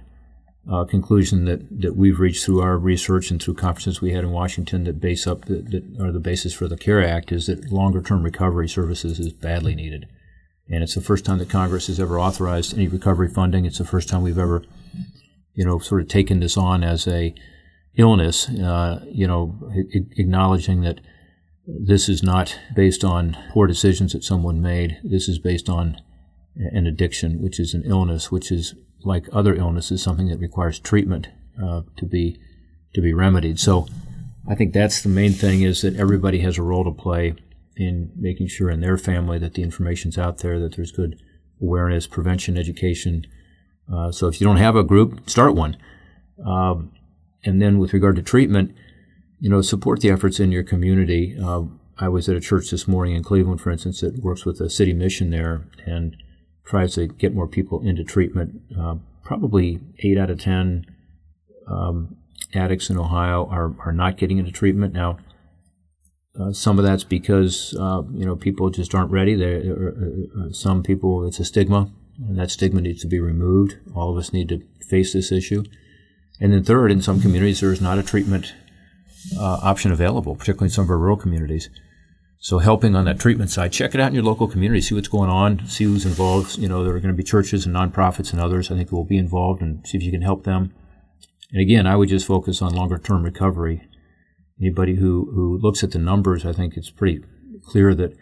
uh, 0.71 0.85
conclusion 0.85 1.45
that, 1.45 1.81
that 1.81 1.95
we've 1.95 2.21
reached 2.21 2.45
through 2.45 2.61
our 2.61 2.79
research 2.79 3.31
and 3.31 3.43
through 3.43 3.55
conferences 3.55 4.01
we 4.01 4.13
had 4.13 4.25
in 4.25 4.31
Washington 4.31 4.85
that 4.85 5.01
base 5.01 5.27
up 5.27 5.45
that, 5.45 5.71
that 5.71 5.85
are 6.01 6.13
the 6.13 6.21
basis 6.21 6.55
for 6.55 6.69
the 6.69 6.77
CARA 6.77 7.09
Act 7.09 7.33
is 7.33 7.47
that 7.47 7.71
longer 7.71 8.01
term 8.01 8.23
recovery 8.23 8.69
services 8.69 9.19
is 9.19 9.33
badly 9.33 9.75
needed. 9.75 10.07
And 10.69 10.83
it's 10.83 10.95
the 10.95 11.03
first 11.03 11.27
time 11.27 11.39
that 11.39 11.51
Congress 11.51 11.89
has 11.89 12.01
ever 12.01 12.19
authorized 12.19 12.73
any 12.73 12.89
recovery 12.89 13.29
funding. 13.29 13.67
It's 13.67 13.77
the 13.77 13.85
first 13.85 14.09
time 14.09 14.23
we've 14.23 14.39
ever, 14.39 14.63
you 15.55 15.65
know, 15.65 15.79
sort 15.79 16.01
of 16.01 16.09
taken 16.09 16.41
this 16.41 16.57
on 16.57 16.83
as 16.83 17.07
a 17.07 17.35
illness, 17.97 18.49
uh, 18.49 19.05
you 19.11 19.27
know, 19.27 19.59
acknowledging 20.17 20.81
that 20.83 21.01
this 21.67 22.09
is 22.09 22.23
not 22.23 22.59
based 22.75 23.05
on 23.05 23.37
poor 23.51 23.67
decisions 23.67 24.13
that 24.13 24.25
someone 24.25 24.61
made. 24.61 24.99
This 25.03 25.29
is 25.29 25.39
based 25.39 25.69
on 25.69 26.01
an 26.57 26.87
addiction, 26.87 27.41
which 27.41 27.59
is 27.59 27.75
an 27.75 27.83
illness, 27.85 28.31
which 28.31 28.53
is 28.53 28.75
like 29.03 29.29
other 29.33 29.55
illnesses, 29.55 30.03
something 30.03 30.29
that 30.29 30.39
requires 30.39 30.79
treatment 30.79 31.29
uh, 31.63 31.83
to 31.97 32.07
be 32.07 32.39
to 32.95 33.01
be 33.01 33.13
remedied. 33.13 33.59
So, 33.59 33.87
I 34.49 34.55
think 34.55 34.73
that's 34.73 35.03
the 35.03 35.09
main 35.09 35.33
thing: 35.33 35.63
is 35.63 35.83
that 35.83 35.97
everybody 35.97 36.41
has 36.41 36.59
a 36.59 36.63
role 36.63 36.85
to 36.85 36.91
play 36.91 37.35
in 37.77 38.13
making 38.17 38.49
sure 38.49 38.71
in 38.71 38.81
their 38.81 38.97
family 38.97 39.39
that 39.39 39.55
the 39.55 39.63
information's 39.63 40.17
out 40.17 40.39
there, 40.39 40.61
that 40.61 40.77
there's 40.77 40.93
good 40.93 41.21
awareness, 41.61 42.07
prevention, 42.07 42.57
education. 42.57 43.27
Uh, 43.93 44.11
so, 44.11 44.29
if 44.29 44.41
you 44.41 44.47
don't 44.47 44.57
have 44.57 44.77
a 44.77 44.83
group, 44.83 45.29
start 45.29 45.55
one. 45.55 45.77
Um, 46.45 46.93
and 47.45 47.61
then, 47.61 47.79
with 47.79 47.93
regard 47.93 48.17
to 48.17 48.23
treatment, 48.23 48.75
you 49.41 49.51
know, 49.51 49.61
support 49.61 50.01
the 50.01 50.11
efforts 50.11 50.41
in 50.41 50.53
your 50.53 50.63
community. 50.63 51.37
Uh, 51.43 51.63
I 51.99 52.09
was 52.09 52.29
at 52.29 52.37
a 52.37 52.41
church 52.41 52.71
this 52.71 52.89
morning 52.89 53.15
in 53.15 53.23
Cleveland, 53.23 53.61
for 53.61 53.71
instance, 53.71 54.01
that 54.01 54.23
works 54.23 54.45
with 54.45 54.61
a 54.61 54.71
city 54.71 54.93
mission 54.93 55.31
there 55.31 55.67
and 55.87 56.17
tries 56.65 56.95
to 56.95 57.07
get 57.07 57.35
more 57.35 57.47
people 57.47 57.87
into 57.87 58.05
treatment. 58.05 58.63
Uh, 58.79 58.97
probably 59.23 59.81
eight 60.01 60.19
out 60.19 60.31
of 60.31 60.41
ten 60.41 60.87
um, 61.69 62.17
addicts 62.55 62.91
in 62.91 62.99
Ohio 62.99 63.47
are, 63.51 63.75
are 63.85 63.93
not 63.93 64.17
getting 64.17 64.39
into 64.39 64.51
treatment 64.51 64.95
now. 64.95 65.19
Uh, 66.39 66.53
some 66.53 66.79
of 66.79 66.85
that's 66.85 67.05
because 67.05 67.77
uh, 67.79 68.03
you 68.13 68.25
know 68.25 68.35
people 68.35 68.69
just 68.71 68.95
aren't 68.95 69.11
ready. 69.11 69.35
There, 69.35 69.93
uh, 70.37 70.53
some 70.53 70.83
people 70.83 71.25
it's 71.27 71.39
a 71.39 71.45
stigma, 71.45 71.93
and 72.19 72.39
that 72.39 72.51
stigma 72.51 72.81
needs 72.81 73.03
to 73.03 73.09
be 73.09 73.21
removed. 73.21 73.77
All 73.95 74.11
of 74.11 74.19
us 74.19 74.33
need 74.33 74.49
to 74.51 74.63
face 74.89 75.13
this 75.13 75.33
issue. 75.33 75.65
And 76.41 76.53
then 76.53 76.65
third, 76.65 76.91
in 76.91 77.03
some 77.03 77.21
communities, 77.21 77.61
there 77.61 77.73
is 77.73 77.81
not 77.81 77.99
a 77.99 78.03
treatment 78.03 78.55
uh, 79.39 79.61
option 79.63 79.93
available, 79.93 80.37
particularly 80.37 80.67
in 80.67 80.71
some 80.71 80.85
of 80.85 80.91
our 80.91 80.99
rural 80.99 81.17
communities. 81.17 81.71
So 82.39 82.59
helping 82.59 82.95
on 82.95 83.07
that 83.07 83.19
treatment 83.19 83.51
side, 83.51 83.73
check 83.73 83.95
it 83.95 84.01
out 84.01 84.09
in 84.09 84.15
your 84.15 84.23
local 84.23 84.49
community, 84.49 84.83
see 84.83 84.95
what's 84.95 85.09
going 85.09 85.31
on, 85.31 85.67
see 85.67 85.85
who's 85.85 86.05
involved. 86.05 86.59
You 86.59 86.69
know, 86.69 86.85
there 86.85 86.95
are 86.95 87.01
going 87.01 87.15
to 87.15 87.17
be 87.17 87.23
churches 87.23 87.65
and 87.65 87.75
nonprofits 87.75 88.33
and 88.33 88.41
others 88.41 88.71
I 88.71 88.75
think 88.75 88.91
who 88.91 88.97
will 88.97 89.05
be 89.05 89.17
involved 89.17 89.63
and 89.63 89.87
see 89.87 89.97
if 89.97 90.05
you 90.05 90.11
can 90.11 90.21
help 90.21 90.45
them. 90.45 90.75
And 91.53 91.63
again, 91.63 91.87
I 91.87 91.97
would 91.97 92.11
just 92.11 92.27
focus 92.27 92.61
on 92.61 92.75
longer 92.75 92.99
term 92.99 93.23
recovery. 93.23 93.89
Anybody 94.61 94.97
who, 94.97 95.31
who 95.35 95.59
looks 95.59 95.83
at 95.83 95.93
the 95.93 95.99
numbers, 95.99 96.45
I 96.45 96.53
think 96.53 96.77
it's 96.77 96.91
pretty 96.91 97.25
clear 97.65 97.95
that 97.95 98.15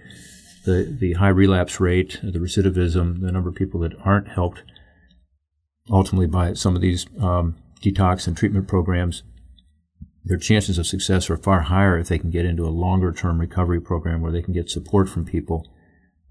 the, 0.64 0.96
the 0.98 1.14
high 1.14 1.28
relapse 1.28 1.80
rate, 1.80 2.20
the 2.22 2.38
recidivism, 2.38 3.20
the 3.20 3.32
number 3.32 3.48
of 3.48 3.54
people 3.54 3.80
that 3.80 3.94
aren't 4.04 4.28
helped 4.28 4.62
ultimately 5.90 6.26
by 6.26 6.54
some 6.54 6.76
of 6.76 6.82
these 6.82 7.06
um, 7.20 7.56
detox 7.80 8.26
and 8.26 8.36
treatment 8.36 8.68
programs, 8.68 9.22
their 10.24 10.38
chances 10.38 10.78
of 10.78 10.86
success 10.86 11.28
are 11.28 11.36
far 11.36 11.62
higher 11.62 11.98
if 11.98 12.08
they 12.08 12.18
can 12.18 12.30
get 12.30 12.46
into 12.46 12.64
a 12.64 12.70
longer 12.70 13.12
term 13.12 13.40
recovery 13.40 13.80
program 13.80 14.20
where 14.20 14.32
they 14.32 14.42
can 14.42 14.54
get 14.54 14.70
support 14.70 15.08
from 15.08 15.24
people. 15.24 15.66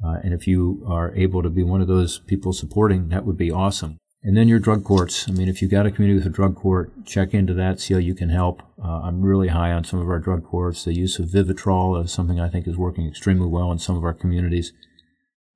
Uh, 0.04 0.18
and 0.24 0.34
if 0.34 0.48
you 0.48 0.84
are 0.88 1.14
able 1.16 1.44
to 1.44 1.50
be 1.50 1.64
one 1.64 1.82
of 1.82 1.88
those 1.88 2.20
people 2.20 2.54
supporting, 2.54 3.10
that 3.10 3.26
would 3.26 3.38
be 3.38 3.52
awesome. 3.52 3.98
And 4.24 4.38
then 4.38 4.48
your 4.48 4.60
drug 4.60 4.84
courts. 4.84 5.28
I 5.28 5.32
mean, 5.32 5.50
if 5.50 5.62
you've 5.62 5.72
got 5.72 5.88
a 5.88 5.92
community 5.92 6.20
with 6.20 6.28
a 6.28 6.36
drug 6.36 6.56
court, 6.56 6.92
check 7.06 7.34
into 7.34 7.56
that, 7.56 7.80
see 7.80 7.96
how 7.96 8.00
you 8.00 8.14
can 8.14 8.30
help. 8.30 8.62
Uh, 8.84 9.02
I'm 9.02 9.24
really 9.24 9.48
high 9.48 9.72
on 9.72 9.84
some 9.84 10.00
of 10.00 10.08
our 10.08 10.20
drug 10.20 10.46
courts. 10.46 10.84
The 10.84 10.94
use 10.94 11.18
of 11.18 11.30
Vivitrol 11.30 12.04
is 12.04 12.12
something 12.12 12.40
I 12.40 12.50
think 12.50 12.68
is 12.68 12.78
working 12.78 13.08
extremely 13.08 13.48
well 13.48 13.72
in 13.72 13.80
some 13.80 13.98
of 13.98 14.04
our 14.04 14.14
communities, 14.14 14.74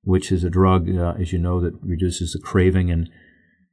which 0.02 0.32
is 0.32 0.42
a 0.42 0.50
drug, 0.50 0.90
uh, 0.90 1.14
as 1.18 1.32
you 1.32 1.38
know, 1.38 1.60
that 1.60 1.80
reduces 1.80 2.32
the 2.32 2.40
craving 2.40 2.90
and 2.90 3.08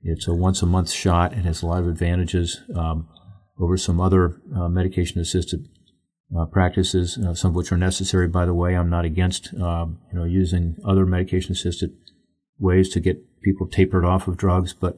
it's 0.03 0.27
a 0.27 0.33
once 0.33 0.61
a 0.61 0.67
month 0.67 0.91
shot. 0.91 1.33
It 1.33 1.45
has 1.45 1.63
a 1.63 1.65
lot 1.65 1.79
of 1.79 1.87
advantages 1.87 2.61
um, 2.75 3.07
over 3.59 3.77
some 3.77 3.99
other 3.99 4.41
uh, 4.55 4.67
medication 4.67 5.19
assisted 5.19 5.67
uh, 6.37 6.45
practices, 6.45 7.17
uh, 7.17 7.33
some 7.33 7.51
of 7.51 7.55
which 7.55 7.71
are 7.71 7.77
necessary, 7.77 8.27
by 8.27 8.45
the 8.45 8.53
way. 8.53 8.75
I'm 8.75 8.89
not 8.89 9.05
against 9.05 9.53
um, 9.55 9.99
you 10.11 10.19
know 10.19 10.25
using 10.25 10.75
other 10.85 11.05
medication 11.05 11.53
assisted 11.53 11.95
ways 12.59 12.89
to 12.89 12.99
get 12.99 13.23
people 13.43 13.67
tapered 13.67 14.05
off 14.05 14.27
of 14.27 14.37
drugs, 14.37 14.73
but 14.73 14.97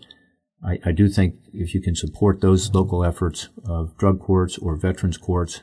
I, 0.64 0.80
I, 0.86 0.91
do 0.91 1.10
think 1.10 1.36
if 1.54 1.74
you 1.74 1.82
can 1.82 1.96
support 1.96 2.41
those 2.41 2.74
local 2.74 3.04
efforts 3.04 3.50
of 3.68 3.98
drug 3.98 4.20
courts 4.20 4.58
or 4.58 4.76
veterans 4.76 5.18
courts, 5.18 5.62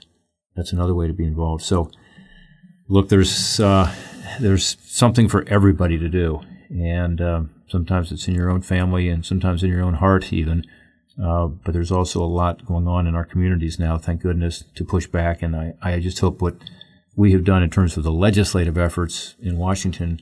that's 0.55 0.72
another 0.72 0.95
way 0.95 1.07
to 1.07 1.12
be 1.12 1.24
involved. 1.24 1.64
So, 1.64 1.91
look, 2.89 3.09
there's 3.09 3.59
uh, 3.59 3.93
there's 4.41 4.76
something 4.83 5.28
for 5.28 5.45
everybody 5.49 5.99
to 5.99 6.09
do, 6.09 6.43
and 6.70 7.20
um, 7.20 7.55
sometimes 7.68 8.12
it's 8.12 8.28
in 8.28 8.35
your 8.35 8.51
own 8.51 8.62
family, 8.62 9.09
and 9.09 9.24
sometimes 9.24 9.62
in 9.62 9.70
your 9.70 9.83
own 9.83 9.95
heart, 9.95 10.33
even. 10.33 10.64
Uh, 11.22 11.47
but 11.47 11.72
there's 11.72 11.93
also 11.93 12.22
a 12.22 12.26
lot 12.26 12.64
going 12.64 12.89
on 12.89 13.07
in 13.07 13.14
our 13.14 13.24
communities 13.24 13.78
now, 13.78 13.99
thank 13.99 14.22
goodness, 14.22 14.64
to 14.74 14.85
push 14.85 15.07
back. 15.07 15.43
And 15.43 15.55
I, 15.55 15.74
I 15.83 16.01
just 16.01 16.18
hope 16.20 16.41
what 16.41 16.57
we 17.14 17.33
have 17.33 17.45
done 17.45 17.62
in 17.62 17.70
terms 17.70 17.97
of 17.97 18.03
the 18.03 18.12
legislative 18.12 18.78
efforts 18.78 19.35
in 19.41 19.59
Washington 19.59 20.20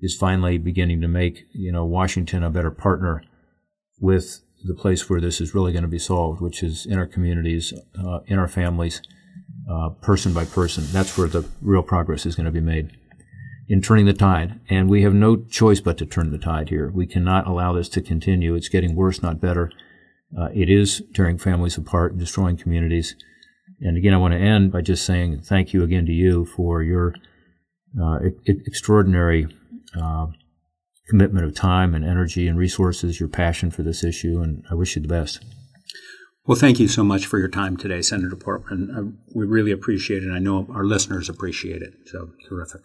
is 0.00 0.16
finally 0.16 0.58
beginning 0.58 1.00
to 1.00 1.08
make 1.08 1.44
you 1.52 1.72
know 1.72 1.84
Washington 1.84 2.42
a 2.42 2.50
better 2.50 2.70
partner 2.70 3.22
with 3.98 4.40
the 4.64 4.74
place 4.74 5.08
where 5.08 5.20
this 5.20 5.40
is 5.40 5.54
really 5.54 5.72
going 5.72 5.82
to 5.82 5.88
be 5.88 5.98
solved, 5.98 6.40
which 6.40 6.62
is 6.62 6.86
in 6.86 6.98
our 6.98 7.06
communities, 7.06 7.72
uh, 7.98 8.20
in 8.26 8.38
our 8.38 8.48
families, 8.48 9.00
uh, 9.70 9.90
person 10.00 10.32
by 10.32 10.44
person. 10.44 10.84
That's 10.92 11.16
where 11.16 11.28
the 11.28 11.46
real 11.60 11.82
progress 11.82 12.26
is 12.26 12.34
going 12.34 12.46
to 12.46 12.52
be 12.52 12.60
made 12.60 12.96
in 13.68 13.80
turning 13.80 14.06
the 14.06 14.12
tide. 14.12 14.60
And 14.68 14.88
we 14.88 15.02
have 15.02 15.14
no 15.14 15.36
choice 15.36 15.80
but 15.80 15.98
to 15.98 16.06
turn 16.06 16.30
the 16.30 16.38
tide 16.38 16.68
here. 16.68 16.90
We 16.90 17.06
cannot 17.06 17.46
allow 17.46 17.72
this 17.72 17.88
to 17.90 18.00
continue. 18.00 18.54
It's 18.54 18.68
getting 18.68 18.94
worse, 18.94 19.22
not 19.22 19.40
better. 19.40 19.70
Uh, 20.36 20.48
it 20.54 20.68
is 20.70 21.02
tearing 21.14 21.38
families 21.38 21.76
apart 21.76 22.12
and 22.12 22.20
destroying 22.20 22.56
communities. 22.56 23.14
And 23.80 23.96
again, 23.96 24.14
I 24.14 24.18
want 24.18 24.32
to 24.32 24.40
end 24.40 24.72
by 24.72 24.80
just 24.80 25.04
saying 25.04 25.42
thank 25.42 25.72
you 25.72 25.82
again 25.82 26.06
to 26.06 26.12
you 26.12 26.44
for 26.44 26.82
your 26.82 27.14
uh, 28.00 28.18
extraordinary 28.46 29.48
uh, 30.00 30.26
commitment 31.08 31.44
of 31.44 31.54
time 31.54 31.94
and 31.94 32.04
energy 32.04 32.48
and 32.48 32.58
resources, 32.58 33.20
your 33.20 33.28
passion 33.28 33.70
for 33.70 33.82
this 33.82 34.02
issue, 34.02 34.40
and 34.40 34.64
I 34.70 34.74
wish 34.74 34.96
you 34.96 35.02
the 35.02 35.08
best. 35.08 35.44
Well, 36.46 36.58
thank 36.58 36.78
you 36.78 36.86
so 36.86 37.02
much 37.02 37.26
for 37.26 37.38
your 37.38 37.48
time 37.48 37.76
today, 37.76 38.02
Senator 38.02 38.36
Portman. 38.36 38.90
Uh, 38.90 39.18
we 39.34 39.46
really 39.46 39.72
appreciate 39.72 40.22
it. 40.22 40.30
I 40.30 40.38
know 40.38 40.68
our 40.72 40.84
listeners 40.84 41.28
appreciate 41.28 41.82
it. 41.82 41.94
So 42.06 42.30
terrific. 42.48 42.82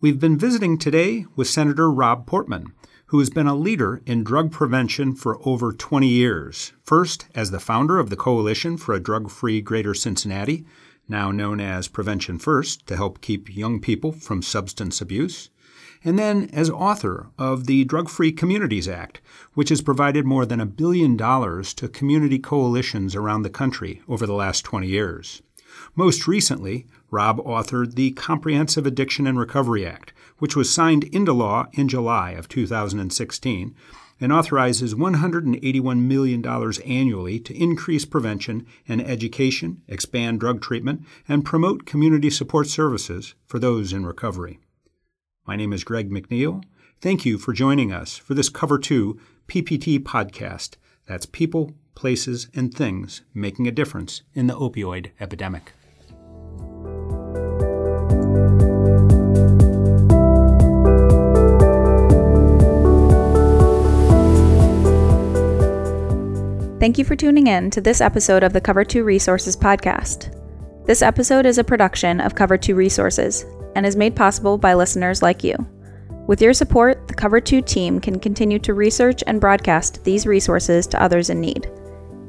We've 0.00 0.18
been 0.18 0.38
visiting 0.38 0.78
today 0.78 1.24
with 1.36 1.48
Senator 1.48 1.90
Rob 1.90 2.26
Portman, 2.26 2.72
who 3.06 3.18
has 3.20 3.30
been 3.30 3.46
a 3.46 3.54
leader 3.54 4.02
in 4.06 4.24
drug 4.24 4.50
prevention 4.50 5.14
for 5.14 5.38
over 5.46 5.72
20 5.72 6.08
years. 6.08 6.72
First, 6.84 7.26
as 7.34 7.50
the 7.50 7.60
founder 7.60 7.98
of 7.98 8.10
the 8.10 8.16
Coalition 8.16 8.76
for 8.76 8.92
a 8.92 9.00
Drug 9.00 9.30
Free 9.30 9.60
Greater 9.60 9.94
Cincinnati, 9.94 10.64
now 11.08 11.30
known 11.30 11.60
as 11.60 11.88
Prevention 11.88 12.38
First, 12.38 12.86
to 12.86 12.96
help 12.96 13.20
keep 13.20 13.54
young 13.56 13.80
people 13.80 14.12
from 14.12 14.42
substance 14.42 15.00
abuse 15.00 15.50
and 16.04 16.18
then 16.18 16.48
as 16.52 16.70
author 16.70 17.28
of 17.38 17.66
the 17.66 17.84
Drug 17.84 18.08
Free 18.08 18.32
Communities 18.32 18.88
Act, 18.88 19.20
which 19.54 19.68
has 19.68 19.82
provided 19.82 20.24
more 20.24 20.46
than 20.46 20.60
a 20.60 20.66
billion 20.66 21.16
dollars 21.16 21.74
to 21.74 21.88
community 21.88 22.38
coalitions 22.38 23.14
around 23.14 23.42
the 23.42 23.50
country 23.50 24.02
over 24.08 24.26
the 24.26 24.34
last 24.34 24.64
20 24.64 24.86
years. 24.86 25.42
Most 25.94 26.26
recently, 26.26 26.86
Rob 27.10 27.38
authored 27.38 27.94
the 27.94 28.12
Comprehensive 28.12 28.86
Addiction 28.86 29.26
and 29.26 29.38
Recovery 29.38 29.86
Act, 29.86 30.12
which 30.38 30.56
was 30.56 30.72
signed 30.72 31.04
into 31.04 31.32
law 31.32 31.66
in 31.72 31.88
July 31.88 32.32
of 32.32 32.48
2016 32.48 33.74
and 34.20 34.32
authorizes 34.32 34.94
$181 34.94 36.00
million 36.00 36.44
annually 36.84 37.38
to 37.38 37.56
increase 37.56 38.04
prevention 38.04 38.66
and 38.88 39.00
education, 39.00 39.82
expand 39.86 40.40
drug 40.40 40.60
treatment, 40.60 41.04
and 41.28 41.44
promote 41.44 41.86
community 41.86 42.30
support 42.30 42.66
services 42.66 43.34
for 43.46 43.58
those 43.58 43.92
in 43.92 44.04
recovery. 44.04 44.58
My 45.48 45.56
name 45.56 45.72
is 45.72 45.82
Greg 45.82 46.10
McNeil. 46.10 46.62
Thank 47.00 47.24
you 47.24 47.38
for 47.38 47.54
joining 47.54 47.90
us 47.90 48.18
for 48.18 48.34
this 48.34 48.50
Cover 48.50 48.78
2 48.78 49.18
PPT 49.48 49.98
podcast. 49.98 50.76
That's 51.06 51.24
people, 51.24 51.72
places, 51.94 52.48
and 52.54 52.72
things 52.72 53.22
making 53.32 53.66
a 53.66 53.72
difference 53.72 54.20
in 54.34 54.46
the 54.46 54.54
opioid 54.54 55.12
epidemic. 55.18 55.72
Thank 66.78 66.98
you 66.98 67.06
for 67.06 67.16
tuning 67.16 67.46
in 67.46 67.70
to 67.70 67.80
this 67.80 68.02
episode 68.02 68.42
of 68.42 68.52
the 68.52 68.60
Cover 68.60 68.84
2 68.84 69.02
Resources 69.02 69.56
podcast. 69.56 70.30
This 70.84 71.00
episode 71.00 71.46
is 71.46 71.56
a 71.56 71.64
production 71.64 72.20
of 72.20 72.34
Cover 72.34 72.58
2 72.58 72.74
Resources 72.74 73.46
and 73.78 73.86
is 73.86 73.94
made 73.94 74.16
possible 74.16 74.58
by 74.58 74.74
listeners 74.74 75.22
like 75.22 75.44
you. 75.44 75.54
With 76.26 76.42
your 76.42 76.52
support, 76.52 77.06
the 77.06 77.14
Cover 77.14 77.40
2 77.40 77.62
team 77.62 78.00
can 78.00 78.18
continue 78.18 78.58
to 78.58 78.74
research 78.74 79.22
and 79.28 79.40
broadcast 79.40 80.02
these 80.02 80.26
resources 80.26 80.88
to 80.88 81.00
others 81.00 81.30
in 81.30 81.40
need. 81.40 81.70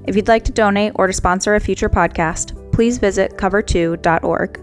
If 0.05 0.15
you'd 0.15 0.27
like 0.27 0.45
to 0.45 0.51
donate 0.51 0.93
or 0.95 1.07
to 1.07 1.13
sponsor 1.13 1.55
a 1.55 1.59
future 1.59 1.89
podcast, 1.89 2.71
please 2.71 2.99
visit 2.99 3.35
cover2.org. 3.37 4.61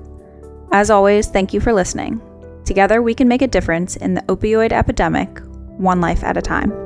As 0.70 0.88
always, 0.88 1.26
thank 1.26 1.52
you 1.52 1.58
for 1.58 1.72
listening. 1.72 2.22
Together, 2.64 3.02
we 3.02 3.14
can 3.14 3.26
make 3.26 3.42
a 3.42 3.48
difference 3.48 3.96
in 3.96 4.14
the 4.14 4.22
opioid 4.22 4.70
epidemic, 4.70 5.40
one 5.76 6.00
life 6.00 6.22
at 6.22 6.36
a 6.36 6.42
time. 6.42 6.85